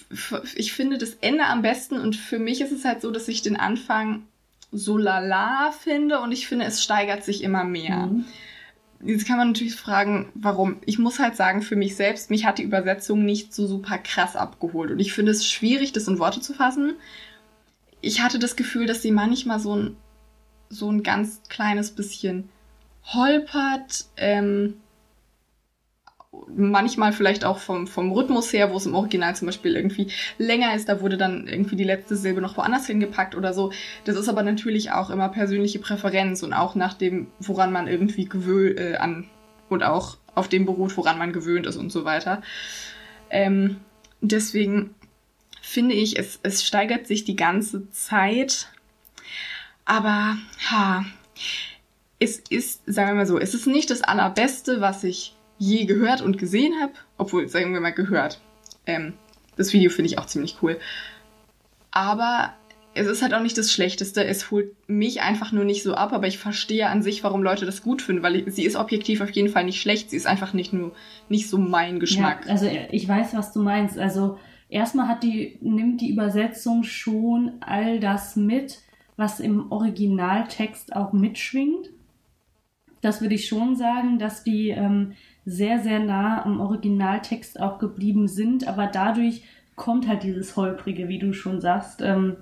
ich 0.54 0.72
finde 0.72 0.96
das 0.96 1.18
Ende 1.20 1.44
am 1.44 1.60
besten 1.60 1.98
und 1.98 2.16
für 2.16 2.38
mich 2.38 2.62
ist 2.62 2.72
es 2.72 2.86
halt 2.86 3.02
so, 3.02 3.10
dass 3.10 3.28
ich 3.28 3.42
den 3.42 3.56
Anfang 3.56 4.22
so 4.74 4.98
lala 4.98 5.72
finde 5.72 6.20
und 6.20 6.32
ich 6.32 6.46
finde, 6.46 6.66
es 6.66 6.82
steigert 6.82 7.24
sich 7.24 7.42
immer 7.42 7.64
mehr. 7.64 8.06
Mhm. 8.06 8.24
Jetzt 9.04 9.26
kann 9.26 9.36
man 9.36 9.48
natürlich 9.48 9.76
fragen, 9.76 10.30
warum. 10.34 10.78
Ich 10.86 10.98
muss 10.98 11.18
halt 11.18 11.36
sagen, 11.36 11.62
für 11.62 11.76
mich 11.76 11.94
selbst, 11.94 12.30
mich 12.30 12.46
hat 12.46 12.58
die 12.58 12.62
Übersetzung 12.62 13.24
nicht 13.24 13.52
so 13.52 13.66
super 13.66 13.98
krass 13.98 14.34
abgeholt 14.34 14.90
und 14.90 14.98
ich 14.98 15.12
finde 15.12 15.32
es 15.32 15.46
schwierig, 15.46 15.92
das 15.92 16.08
in 16.08 16.18
Worte 16.18 16.40
zu 16.40 16.54
fassen. 16.54 16.94
Ich 18.00 18.22
hatte 18.22 18.38
das 18.38 18.56
Gefühl, 18.56 18.86
dass 18.86 19.02
sie 19.02 19.12
manchmal 19.12 19.60
so 19.60 19.76
ein 19.76 19.96
so 20.70 20.90
ein 20.90 21.02
ganz 21.02 21.42
kleines 21.48 21.90
bisschen 21.90 22.48
holpert. 23.12 24.06
Ähm, 24.16 24.80
manchmal 26.56 27.12
vielleicht 27.12 27.44
auch 27.44 27.58
vom, 27.58 27.86
vom 27.86 28.12
Rhythmus 28.12 28.52
her, 28.52 28.72
wo 28.72 28.76
es 28.76 28.86
im 28.86 28.94
Original 28.94 29.34
zum 29.36 29.46
Beispiel 29.46 29.76
irgendwie 29.76 30.08
länger 30.38 30.74
ist, 30.74 30.88
da 30.88 31.00
wurde 31.00 31.16
dann 31.16 31.46
irgendwie 31.48 31.76
die 31.76 31.84
letzte 31.84 32.16
Silbe 32.16 32.40
noch 32.40 32.56
woanders 32.56 32.86
hingepackt 32.86 33.34
oder 33.34 33.52
so. 33.52 33.72
Das 34.04 34.16
ist 34.16 34.28
aber 34.28 34.42
natürlich 34.42 34.92
auch 34.92 35.10
immer 35.10 35.28
persönliche 35.28 35.78
Präferenz 35.78 36.42
und 36.42 36.52
auch 36.52 36.74
nach 36.74 36.94
dem, 36.94 37.28
woran 37.40 37.72
man 37.72 37.88
irgendwie 37.88 38.26
gewöhnt 38.26 38.78
äh, 38.78 38.96
an 38.96 39.28
und 39.68 39.82
auch 39.82 40.18
auf 40.34 40.48
dem 40.48 40.66
beruht, 40.66 40.96
woran 40.96 41.18
man 41.18 41.32
gewöhnt 41.32 41.66
ist 41.66 41.76
und 41.76 41.90
so 41.90 42.04
weiter. 42.04 42.42
Ähm, 43.30 43.76
deswegen 44.20 44.94
finde 45.60 45.94
ich, 45.94 46.18
es, 46.18 46.38
es 46.42 46.64
steigert 46.64 47.06
sich 47.06 47.24
die 47.24 47.36
ganze 47.36 47.90
Zeit. 47.90 48.68
Aber 49.84 50.36
ha, 50.70 51.04
es 52.18 52.38
ist, 52.50 52.82
sagen 52.86 53.10
wir 53.10 53.14
mal 53.14 53.26
so, 53.26 53.38
es 53.38 53.54
ist 53.54 53.66
nicht 53.66 53.90
das 53.90 54.02
Allerbeste, 54.02 54.80
was 54.80 55.04
ich 55.04 55.33
je 55.58 55.84
gehört 55.84 56.20
und 56.20 56.38
gesehen 56.38 56.74
habe, 56.80 56.92
obwohl, 57.16 57.48
sagen 57.48 57.72
wir 57.72 57.80
mal, 57.80 57.92
gehört. 57.92 58.40
Ähm, 58.86 59.14
das 59.56 59.72
Video 59.72 59.90
finde 59.90 60.10
ich 60.10 60.18
auch 60.18 60.26
ziemlich 60.26 60.56
cool. 60.62 60.78
Aber 61.90 62.54
es 62.94 63.06
ist 63.06 63.22
halt 63.22 63.34
auch 63.34 63.42
nicht 63.42 63.58
das 63.58 63.72
Schlechteste. 63.72 64.24
Es 64.24 64.50
holt 64.50 64.72
mich 64.88 65.20
einfach 65.20 65.52
nur 65.52 65.64
nicht 65.64 65.82
so 65.82 65.94
ab, 65.94 66.12
aber 66.12 66.26
ich 66.26 66.38
verstehe 66.38 66.88
an 66.88 67.02
sich, 67.02 67.24
warum 67.24 67.42
Leute 67.42 67.66
das 67.66 67.82
gut 67.82 68.02
finden, 68.02 68.22
weil 68.22 68.48
sie 68.50 68.64
ist 68.64 68.76
objektiv 68.76 69.20
auf 69.20 69.30
jeden 69.30 69.48
Fall 69.48 69.64
nicht 69.64 69.80
schlecht. 69.80 70.10
Sie 70.10 70.16
ist 70.16 70.26
einfach 70.26 70.52
nicht 70.52 70.72
nur 70.72 70.92
nicht 71.28 71.48
so 71.48 71.58
mein 71.58 71.98
Geschmack. 72.00 72.46
Ja, 72.46 72.52
also 72.52 72.70
ich 72.90 73.08
weiß, 73.08 73.34
was 73.34 73.52
du 73.52 73.62
meinst. 73.62 73.98
Also 73.98 74.38
erstmal 74.68 75.08
hat 75.08 75.22
die 75.22 75.58
nimmt 75.60 76.00
die 76.00 76.10
Übersetzung 76.10 76.84
schon 76.84 77.52
all 77.60 77.98
das 77.98 78.36
mit, 78.36 78.80
was 79.16 79.40
im 79.40 79.70
Originaltext 79.72 80.94
auch 80.94 81.12
mitschwingt. 81.12 81.90
Das 83.00 83.20
würde 83.20 83.34
ich 83.34 83.48
schon 83.48 83.76
sagen, 83.76 84.18
dass 84.18 84.44
die 84.44 84.70
ähm, 84.70 85.14
sehr, 85.46 85.80
sehr 85.80 86.00
nah 86.00 86.44
am 86.44 86.60
Originaltext 86.60 87.60
auch 87.60 87.78
geblieben 87.78 88.28
sind, 88.28 88.66
aber 88.66 88.86
dadurch 88.86 89.42
kommt 89.76 90.08
halt 90.08 90.22
dieses 90.22 90.56
Holprige, 90.56 91.08
wie 91.08 91.18
du 91.18 91.32
schon 91.32 91.60
sagst, 91.60 92.00
ähm, 92.00 92.36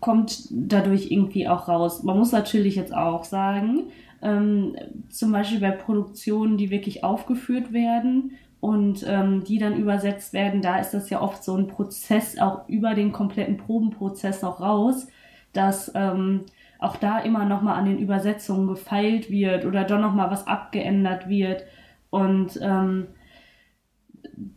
kommt 0.00 0.48
dadurch 0.50 1.10
irgendwie 1.10 1.48
auch 1.48 1.68
raus. 1.68 2.02
Man 2.02 2.18
muss 2.18 2.32
natürlich 2.32 2.76
jetzt 2.76 2.94
auch 2.94 3.24
sagen, 3.24 3.90
ähm, 4.22 4.76
zum 5.08 5.32
Beispiel 5.32 5.60
bei 5.60 5.70
Produktionen, 5.70 6.56
die 6.56 6.70
wirklich 6.70 7.04
aufgeführt 7.04 7.72
werden 7.72 8.32
und 8.60 9.04
ähm, 9.06 9.44
die 9.44 9.58
dann 9.58 9.76
übersetzt 9.76 10.32
werden, 10.32 10.62
da 10.62 10.78
ist 10.78 10.92
das 10.92 11.10
ja 11.10 11.20
oft 11.20 11.44
so 11.44 11.56
ein 11.56 11.68
Prozess 11.68 12.38
auch 12.38 12.68
über 12.68 12.94
den 12.94 13.12
kompletten 13.12 13.56
Probenprozess 13.56 14.42
noch 14.42 14.60
raus, 14.60 15.06
dass 15.52 15.92
ähm, 15.94 16.42
auch 16.80 16.96
da 16.96 17.18
immer 17.20 17.44
nochmal 17.44 17.76
an 17.76 17.86
den 17.86 17.98
Übersetzungen 17.98 18.66
gefeilt 18.66 19.30
wird 19.30 19.64
oder 19.64 19.84
doch 19.84 20.00
nochmal 20.00 20.30
was 20.30 20.46
abgeändert 20.46 21.28
wird 21.28 21.64
und 22.10 22.58
ähm, 22.62 23.06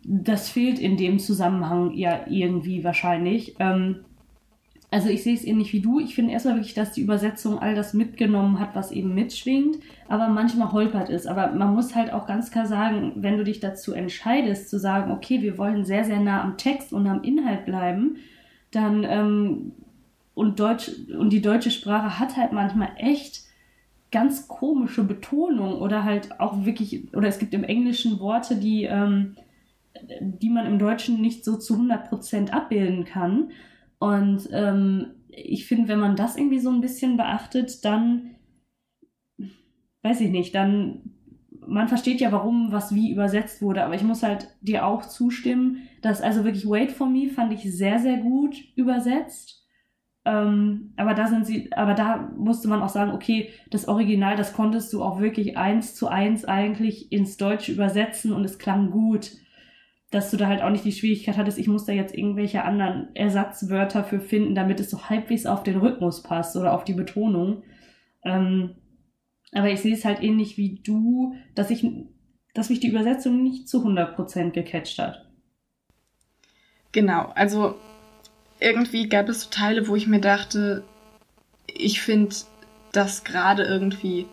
das 0.04 0.50
fehlt 0.50 0.80
in 0.80 0.98
dem 0.98 1.20
Zusammenhang 1.20 1.94
ja 1.94 2.22
irgendwie 2.28 2.84
wahrscheinlich. 2.84 3.56
Ähm, 3.60 4.06
also 4.94 5.08
ich 5.08 5.24
sehe 5.24 5.34
es 5.34 5.46
ähnlich 5.46 5.72
wie 5.72 5.80
du. 5.80 6.00
Ich 6.02 6.16
finde 6.16 6.34
erstmal 6.34 6.56
wirklich, 6.56 6.74
dass 6.74 6.92
die 6.92 7.02
Übersetzung 7.02 7.60
all 7.60 7.76
das 7.76 7.94
mitgenommen 7.94 8.60
hat, 8.60 8.76
was 8.76 8.92
eben 8.92 9.16
mitschwingt, 9.16 9.78
aber 10.10 10.28
manchmal 10.28 10.74
holpert 10.74 11.10
ist. 11.10 11.28
Aber 11.28 11.54
man 11.54 11.74
muss 11.74 11.96
halt 11.96 12.12
auch 12.12 12.28
ganz 12.28 12.52
klar 12.52 12.66
sagen, 12.66 13.14
wenn 13.16 13.38
du 13.38 13.46
dich 13.46 13.62
dazu 13.62 13.94
entscheidest, 13.94 14.70
zu 14.70 14.78
sagen, 14.78 15.12
okay, 15.12 15.42
wir 15.42 15.58
wollen 15.58 15.86
sehr, 15.86 16.04
sehr 16.04 16.20
nah 16.20 16.44
am 16.44 16.58
Text 16.58 16.92
und 16.92 17.08
am 17.08 17.24
Inhalt 17.24 17.66
bleiben, 17.66 18.18
dann 18.72 19.06
ähm, 19.06 19.72
und 20.34 20.60
Deutsch 20.60 20.92
und 21.18 21.32
die 21.32 21.42
deutsche 21.42 21.72
Sprache 21.72 22.20
hat 22.20 22.36
halt 22.36 22.52
manchmal 22.52 22.90
echt 22.98 23.44
ganz 24.12 24.48
komische 24.48 25.04
Betonung 25.04 25.76
oder 25.76 26.04
halt 26.04 26.40
auch 26.40 26.66
wirklich, 26.66 27.14
oder 27.16 27.28
es 27.28 27.40
gibt 27.40 27.54
im 27.54 27.64
Englischen 27.64 28.20
Worte, 28.20 28.58
die, 28.58 28.84
ähm, 28.84 29.36
die 30.20 30.50
man 30.50 30.66
im 30.66 30.80
Deutschen 30.80 31.22
nicht 31.22 31.46
so 31.46 31.58
zu 31.58 31.76
100% 31.76 32.50
abbilden 32.50 33.06
kann. 33.06 33.52
Und 34.00 34.50
ähm, 34.52 35.08
ich 35.30 35.66
finde, 35.66 35.88
wenn 35.88 36.00
man 36.00 36.16
das 36.16 36.36
irgendwie 36.36 36.60
so 36.60 36.70
ein 36.70 36.82
bisschen 36.82 37.16
beachtet, 37.16 37.86
dann, 37.86 38.36
weiß 40.04 40.22
ich 40.22 40.30
nicht, 40.30 40.54
dann, 40.56 41.14
man 41.66 41.88
versteht 41.88 42.20
ja, 42.20 42.32
warum 42.32 42.72
was 42.72 42.94
wie 42.94 43.12
übersetzt 43.12 43.62
wurde, 43.62 43.86
aber 43.86 43.96
ich 43.96 44.04
muss 44.04 44.24
halt 44.24 44.50
dir 44.62 44.86
auch 44.86 45.06
zustimmen, 45.06 45.88
dass 46.02 46.22
also 46.22 46.44
wirklich 46.44 46.68
Wait 46.68 46.92
for 46.92 47.08
Me 47.08 47.30
fand 47.30 47.54
ich 47.54 47.62
sehr, 47.74 48.00
sehr 48.00 48.18
gut 48.18 48.56
übersetzt. 48.76 49.61
Ähm, 50.24 50.94
aber 50.98 51.16
da 51.16 51.28
sind 51.28 51.48
sie, 51.48 51.72
aber 51.74 51.96
da 51.96 52.32
musste 52.38 52.68
man 52.68 52.82
auch 52.82 52.90
sagen, 52.90 53.12
okay, 53.12 53.50
das 53.72 53.88
Original, 53.88 54.36
das 54.36 54.54
konntest 54.54 54.94
du 54.94 55.04
auch 55.04 55.20
wirklich 55.20 55.58
eins 55.58 55.96
zu 55.96 56.08
eins 56.08 56.46
eigentlich 56.46 57.12
ins 57.12 57.38
Deutsche 57.38 57.72
übersetzen 57.72 58.32
und 58.32 58.44
es 58.46 58.60
klang 58.60 58.92
gut. 58.92 59.32
Dass 60.12 60.30
du 60.30 60.36
da 60.36 60.48
halt 60.48 60.62
auch 60.62 60.70
nicht 60.70 60.84
die 60.84 60.92
Schwierigkeit 60.92 61.38
hattest, 61.38 61.58
ich 61.58 61.70
muss 61.70 61.86
da 61.86 61.94
jetzt 61.94 62.14
irgendwelche 62.14 62.66
anderen 62.66 63.16
Ersatzwörter 63.16 64.04
für 64.04 64.20
finden, 64.20 64.56
damit 64.56 64.82
es 64.82 64.90
so 64.90 65.10
halbwegs 65.10 65.46
auf 65.46 65.64
den 65.64 65.78
Rhythmus 65.78 66.22
passt 66.22 66.58
oder 66.58 66.74
auf 66.74 66.84
die 66.84 66.94
Betonung. 66.94 67.64
Ähm, 68.26 68.76
aber 69.54 69.70
ich 69.70 69.80
sehe 69.80 69.94
es 69.94 70.04
halt 70.04 70.22
ähnlich 70.22 70.58
wie 70.58 70.82
du, 70.84 71.36
dass 71.56 71.72
ich, 71.72 71.86
dass 72.54 72.70
mich 72.70 72.82
die 72.82 72.90
Übersetzung 72.90 73.42
nicht 73.42 73.70
zu 73.70 73.86
100% 73.86 74.52
gecatcht 74.52 75.00
hat. 75.00 75.26
Genau, 76.92 77.32
also 77.36 77.76
irgendwie 78.62 79.10
gab 79.10 79.28
es 79.28 79.42
so 79.42 79.50
Teile, 79.50 79.88
wo 79.88 79.96
ich 79.96 80.08
mir 80.08 80.22
dachte, 80.22 80.84
ich 81.68 82.02
finde 82.02 82.36
das 82.92 83.24
gerade 83.24 83.64
irgendwie 83.64 84.28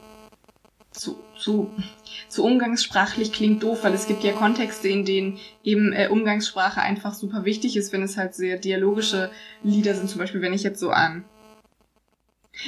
zu, 0.91 1.19
zu, 1.37 1.71
zu 2.29 2.45
umgangssprachlich 2.45 3.33
klingt 3.33 3.62
doof, 3.62 3.85
weil 3.85 3.95
es 3.95 4.07
gibt 4.07 4.25
ja 4.25 4.33
Kontexte, 4.33 4.88
in 4.88 5.05
denen 5.05 5.38
eben 5.62 5.93
äh, 5.93 6.09
Umgangssprache 6.09 6.81
einfach 6.81 7.14
super 7.14 7.45
wichtig 7.45 7.77
ist, 7.77 7.93
wenn 7.93 8.03
es 8.03 8.17
halt 8.17 8.35
sehr 8.35 8.59
dialogische 8.59 9.31
Lieder 9.62 9.95
sind. 9.95 10.11
Zum 10.11 10.19
Beispiel, 10.19 10.43
wenn 10.43 10.53
ich 10.53 10.62
jetzt 10.62 10.81
so 10.81 10.91
an 10.91 11.25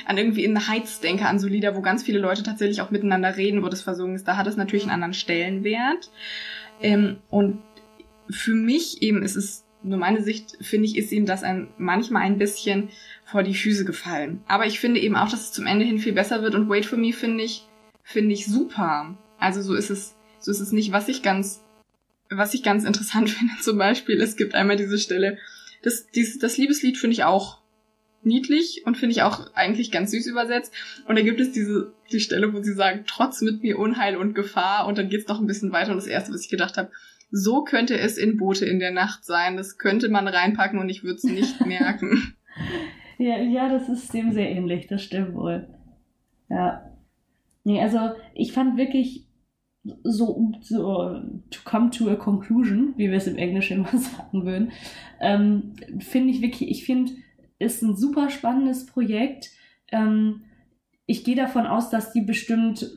an 0.06 0.16
irgendwie 0.16 0.44
in 0.44 0.68
Heights 0.68 1.00
denke, 1.00 1.26
an 1.26 1.40
so 1.40 1.48
Lieder, 1.48 1.74
wo 1.74 1.80
ganz 1.80 2.04
viele 2.04 2.20
Leute 2.20 2.44
tatsächlich 2.44 2.80
auch 2.80 2.92
miteinander 2.92 3.36
reden, 3.36 3.64
wo 3.64 3.68
das 3.68 3.82
versungen 3.82 4.14
ist, 4.14 4.28
da 4.28 4.36
hat 4.36 4.46
es 4.46 4.56
natürlich 4.56 4.84
einen 4.84 4.92
anderen 4.92 5.14
Stellenwert. 5.14 6.12
Ähm, 6.80 7.18
und 7.28 7.60
für 8.30 8.54
mich 8.54 9.02
eben 9.02 9.24
ist 9.24 9.34
es 9.34 9.64
nur 9.82 9.98
meine 9.98 10.22
Sicht, 10.22 10.58
finde 10.60 10.86
ich, 10.86 10.96
ist 10.96 11.12
ihm 11.12 11.26
das 11.26 11.42
ein, 11.42 11.68
manchmal 11.78 12.22
ein 12.22 12.38
bisschen 12.38 12.90
vor 13.24 13.42
die 13.42 13.54
Füße 13.54 13.84
gefallen. 13.84 14.42
Aber 14.46 14.66
ich 14.66 14.80
finde 14.80 15.00
eben 15.00 15.16
auch, 15.16 15.30
dass 15.30 15.40
es 15.40 15.52
zum 15.52 15.66
Ende 15.66 15.84
hin 15.84 15.98
viel 15.98 16.12
besser 16.12 16.42
wird 16.42 16.54
und 16.54 16.68
Wait 16.68 16.86
for 16.86 16.98
Me 16.98 17.12
finde 17.12 17.44
ich, 17.44 17.66
finde 18.02 18.34
ich 18.34 18.46
super. 18.46 19.16
Also 19.38 19.62
so 19.62 19.74
ist 19.74 19.90
es, 19.90 20.16
so 20.38 20.50
ist 20.50 20.60
es 20.60 20.72
nicht, 20.72 20.92
was 20.92 21.08
ich 21.08 21.22
ganz, 21.22 21.62
was 22.28 22.54
ich 22.54 22.62
ganz 22.62 22.84
interessant 22.84 23.30
finde. 23.30 23.54
Zum 23.60 23.78
Beispiel, 23.78 24.20
es 24.20 24.36
gibt 24.36 24.54
einmal 24.54 24.76
diese 24.76 24.98
Stelle, 24.98 25.38
das, 25.82 26.06
dieses, 26.08 26.38
das 26.38 26.58
Liebeslied 26.58 26.98
finde 26.98 27.14
ich 27.14 27.24
auch 27.24 27.60
niedlich 28.22 28.82
und 28.84 28.96
finde 28.98 29.14
ich 29.14 29.22
auch 29.22 29.54
eigentlich 29.54 29.90
ganz 29.90 30.10
süß 30.10 30.26
übersetzt. 30.26 30.74
Und 31.06 31.16
da 31.16 31.22
gibt 31.22 31.40
es 31.40 31.52
diese, 31.52 31.94
die 32.12 32.20
Stelle, 32.20 32.52
wo 32.52 32.62
sie 32.62 32.74
sagen, 32.74 33.04
trotz 33.06 33.40
mit 33.40 33.62
mir 33.62 33.78
Unheil 33.78 34.16
und 34.16 34.34
Gefahr 34.34 34.86
und 34.86 34.98
dann 34.98 35.08
geht's 35.08 35.28
noch 35.28 35.40
ein 35.40 35.46
bisschen 35.46 35.72
weiter 35.72 35.92
und 35.92 35.96
das 35.96 36.06
erste, 36.06 36.32
was 36.32 36.42
ich 36.42 36.50
gedacht 36.50 36.76
habe, 36.76 36.90
so 37.30 37.62
könnte 37.64 37.98
es 37.98 38.18
in 38.18 38.36
Boote 38.36 38.66
in 38.66 38.78
der 38.78 38.90
Nacht 38.90 39.24
sein. 39.24 39.56
Das 39.56 39.78
könnte 39.78 40.08
man 40.08 40.28
reinpacken 40.28 40.78
und 40.78 40.88
ich 40.88 41.02
würde 41.02 41.16
es 41.16 41.24
nicht 41.24 41.60
merken. 41.66 42.34
ja, 43.18 43.38
ja, 43.38 43.68
das 43.68 43.88
ist 43.88 44.12
dem 44.12 44.32
sehr 44.32 44.50
ähnlich, 44.50 44.86
das 44.86 45.02
stimmt 45.02 45.34
wohl. 45.34 45.68
Ja. 46.48 46.90
Nee, 47.64 47.80
also 47.80 47.98
ich 48.34 48.52
fand 48.52 48.76
wirklich 48.76 49.26
so, 50.02 50.52
so 50.60 51.22
to 51.50 51.60
come 51.64 51.90
to 51.90 52.08
a 52.10 52.16
conclusion, 52.16 52.94
wie 52.96 53.10
wir 53.10 53.16
es 53.16 53.26
im 53.26 53.36
Englischen 53.36 53.78
immer 53.78 53.98
sagen 53.98 54.44
würden, 54.44 54.72
ähm, 55.20 55.74
finde 56.00 56.30
ich 56.30 56.42
wirklich, 56.42 56.70
ich 56.70 56.84
finde, 56.84 57.12
ist 57.58 57.82
ein 57.82 57.96
super 57.96 58.30
spannendes 58.30 58.86
Projekt. 58.86 59.50
Ähm, 59.92 60.42
ich 61.06 61.24
gehe 61.24 61.36
davon 61.36 61.66
aus, 61.66 61.90
dass 61.90 62.12
die 62.12 62.22
bestimmt 62.22 62.90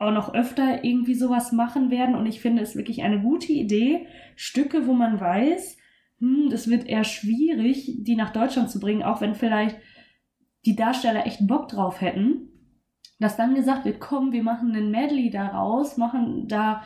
auch 0.00 0.12
noch 0.12 0.34
öfter 0.34 0.82
irgendwie 0.82 1.14
sowas 1.14 1.52
machen 1.52 1.90
werden. 1.90 2.14
Und 2.14 2.26
ich 2.26 2.40
finde 2.40 2.62
es 2.62 2.74
wirklich 2.74 3.02
eine 3.02 3.20
gute 3.20 3.52
Idee, 3.52 4.06
Stücke, 4.34 4.86
wo 4.86 4.94
man 4.94 5.20
weiß, 5.20 5.76
hm, 6.18 6.48
das 6.50 6.68
wird 6.68 6.88
eher 6.88 7.04
schwierig, 7.04 7.96
die 7.98 8.16
nach 8.16 8.30
Deutschland 8.30 8.70
zu 8.70 8.80
bringen, 8.80 9.02
auch 9.02 9.20
wenn 9.20 9.34
vielleicht 9.34 9.76
die 10.64 10.74
Darsteller 10.74 11.26
echt 11.26 11.46
Bock 11.46 11.68
drauf 11.68 12.00
hätten, 12.00 12.48
dass 13.18 13.36
dann 13.36 13.54
gesagt 13.54 13.84
wird, 13.84 14.00
komm, 14.00 14.32
wir 14.32 14.42
machen 14.42 14.74
einen 14.74 14.90
Medley 14.90 15.30
daraus, 15.30 15.98
machen 15.98 16.48
da 16.48 16.82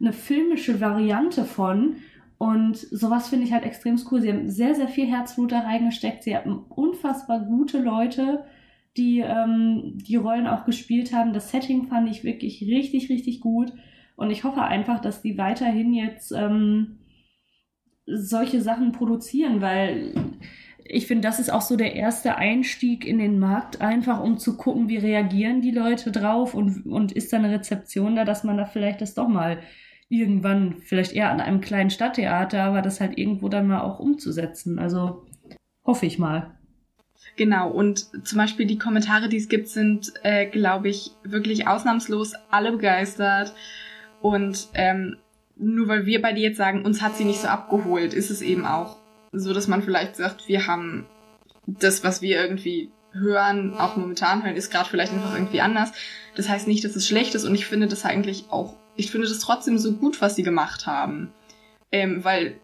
eine 0.00 0.12
filmische 0.12 0.80
Variante 0.80 1.44
von. 1.44 1.96
Und 2.38 2.76
sowas 2.76 3.28
finde 3.28 3.46
ich 3.46 3.52
halt 3.52 3.64
extrem 3.64 3.98
cool. 4.10 4.20
Sie 4.20 4.30
haben 4.30 4.50
sehr, 4.50 4.74
sehr 4.74 4.88
viel 4.88 5.06
Herzblut 5.06 5.52
da 5.52 5.60
reingesteckt. 5.60 6.24
Sie 6.24 6.36
haben 6.36 6.64
unfassbar 6.68 7.40
gute 7.40 7.78
Leute 7.80 8.44
die 8.96 9.20
ähm, 9.20 9.94
die 9.96 10.16
Rollen 10.16 10.46
auch 10.46 10.64
gespielt 10.64 11.12
haben. 11.12 11.32
Das 11.32 11.50
Setting 11.50 11.88
fand 11.88 12.08
ich 12.10 12.24
wirklich 12.24 12.62
richtig, 12.62 13.08
richtig 13.08 13.40
gut. 13.40 13.72
Und 14.16 14.30
ich 14.30 14.44
hoffe 14.44 14.62
einfach, 14.62 15.00
dass 15.00 15.22
die 15.22 15.36
weiterhin 15.36 15.92
jetzt 15.92 16.32
ähm, 16.32 16.98
solche 18.06 18.60
Sachen 18.62 18.92
produzieren, 18.92 19.60
weil 19.60 20.14
ich 20.88 21.06
finde, 21.06 21.26
das 21.26 21.38
ist 21.38 21.50
auch 21.50 21.62
so 21.62 21.76
der 21.76 21.94
erste 21.94 22.36
Einstieg 22.36 23.04
in 23.04 23.18
den 23.18 23.38
Markt, 23.38 23.80
einfach 23.80 24.22
um 24.22 24.38
zu 24.38 24.56
gucken, 24.56 24.88
wie 24.88 24.98
reagieren 24.98 25.60
die 25.60 25.72
Leute 25.72 26.12
drauf 26.12 26.54
und, 26.54 26.86
und 26.86 27.12
ist 27.12 27.32
da 27.32 27.38
eine 27.38 27.50
Rezeption 27.50 28.16
da, 28.16 28.24
dass 28.24 28.44
man 28.44 28.56
da 28.56 28.64
vielleicht 28.64 29.00
das 29.00 29.14
doch 29.14 29.28
mal 29.28 29.58
irgendwann, 30.08 30.76
vielleicht 30.82 31.12
eher 31.12 31.30
an 31.30 31.40
einem 31.40 31.60
kleinen 31.60 31.90
Stadttheater, 31.90 32.62
aber 32.62 32.82
das 32.82 33.00
halt 33.00 33.18
irgendwo 33.18 33.48
dann 33.48 33.66
mal 33.66 33.80
auch 33.80 33.98
umzusetzen. 33.98 34.78
Also 34.78 35.26
hoffe 35.84 36.06
ich 36.06 36.18
mal. 36.18 36.55
Genau, 37.34 37.70
und 37.70 38.06
zum 38.26 38.38
Beispiel 38.38 38.66
die 38.66 38.78
Kommentare, 38.78 39.28
die 39.28 39.36
es 39.36 39.48
gibt, 39.48 39.68
sind, 39.68 40.12
äh, 40.22 40.46
glaube 40.46 40.88
ich, 40.88 41.10
wirklich 41.22 41.66
ausnahmslos 41.66 42.32
alle 42.50 42.72
begeistert. 42.72 43.52
Und 44.22 44.68
ähm, 44.74 45.16
nur 45.56 45.88
weil 45.88 46.06
wir 46.06 46.22
bei 46.22 46.32
dir 46.32 46.48
jetzt 46.48 46.56
sagen, 46.56 46.84
uns 46.84 47.02
hat 47.02 47.16
sie 47.16 47.24
nicht 47.24 47.40
so 47.40 47.48
abgeholt, 47.48 48.14
ist 48.14 48.30
es 48.30 48.42
eben 48.42 48.64
auch 48.64 48.96
so, 49.32 49.52
dass 49.52 49.68
man 49.68 49.82
vielleicht 49.82 50.16
sagt, 50.16 50.48
wir 50.48 50.66
haben 50.66 51.06
das, 51.66 52.04
was 52.04 52.22
wir 52.22 52.40
irgendwie 52.40 52.90
hören, 53.12 53.74
auch 53.74 53.96
momentan 53.96 54.44
hören, 54.44 54.56
ist 54.56 54.70
gerade 54.70 54.88
vielleicht 54.88 55.12
einfach 55.12 55.34
irgendwie 55.34 55.60
anders. 55.60 55.92
Das 56.34 56.48
heißt 56.48 56.68
nicht, 56.68 56.84
dass 56.84 56.96
es 56.96 57.06
schlecht 57.06 57.34
ist 57.34 57.44
und 57.44 57.54
ich 57.54 57.66
finde 57.66 57.86
das 57.86 58.04
eigentlich 58.04 58.46
auch, 58.50 58.76
ich 58.94 59.10
finde 59.10 59.28
das 59.28 59.38
trotzdem 59.40 59.78
so 59.78 59.92
gut, 59.92 60.20
was 60.20 60.36
sie 60.36 60.42
gemacht 60.42 60.86
haben. 60.86 61.32
Ähm, 61.92 62.24
weil 62.24 62.58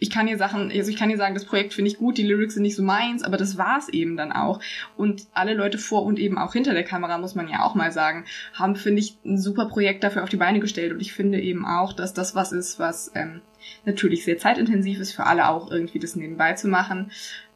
ich 0.00 0.10
kann 0.10 0.26
dir 0.26 0.38
Sachen, 0.38 0.70
also 0.70 0.90
ich 0.90 0.96
kann 0.96 1.08
dir 1.08 1.16
sagen, 1.16 1.34
das 1.34 1.44
Projekt 1.44 1.74
finde 1.74 1.90
ich 1.90 1.98
gut, 1.98 2.18
die 2.18 2.26
Lyrics 2.26 2.54
sind 2.54 2.62
nicht 2.62 2.76
so 2.76 2.82
meins, 2.82 3.24
aber 3.24 3.36
das 3.36 3.58
war's 3.58 3.88
eben 3.88 4.16
dann 4.16 4.30
auch. 4.30 4.60
Und 4.96 5.26
alle 5.32 5.54
Leute 5.54 5.78
vor 5.78 6.04
und 6.04 6.18
eben 6.18 6.38
auch 6.38 6.52
hinter 6.52 6.72
der 6.72 6.84
Kamera, 6.84 7.18
muss 7.18 7.34
man 7.34 7.48
ja 7.48 7.64
auch 7.64 7.74
mal 7.74 7.90
sagen, 7.90 8.24
haben, 8.54 8.76
finde 8.76 9.00
ich, 9.00 9.18
ein 9.24 9.38
super 9.38 9.66
Projekt 9.66 10.04
dafür 10.04 10.22
auf 10.22 10.28
die 10.28 10.36
Beine 10.36 10.60
gestellt. 10.60 10.92
Und 10.92 11.00
ich 11.00 11.12
finde 11.12 11.40
eben 11.40 11.66
auch, 11.66 11.92
dass 11.92 12.14
das 12.14 12.34
was 12.36 12.52
ist, 12.52 12.78
was 12.78 13.10
ähm, 13.14 13.40
natürlich 13.84 14.24
sehr 14.24 14.38
zeitintensiv 14.38 15.00
ist, 15.00 15.12
für 15.12 15.26
alle 15.26 15.48
auch 15.48 15.70
irgendwie 15.70 15.98
das 15.98 16.14
nebenbei 16.14 16.52
zu 16.52 16.68
machen. 16.68 17.10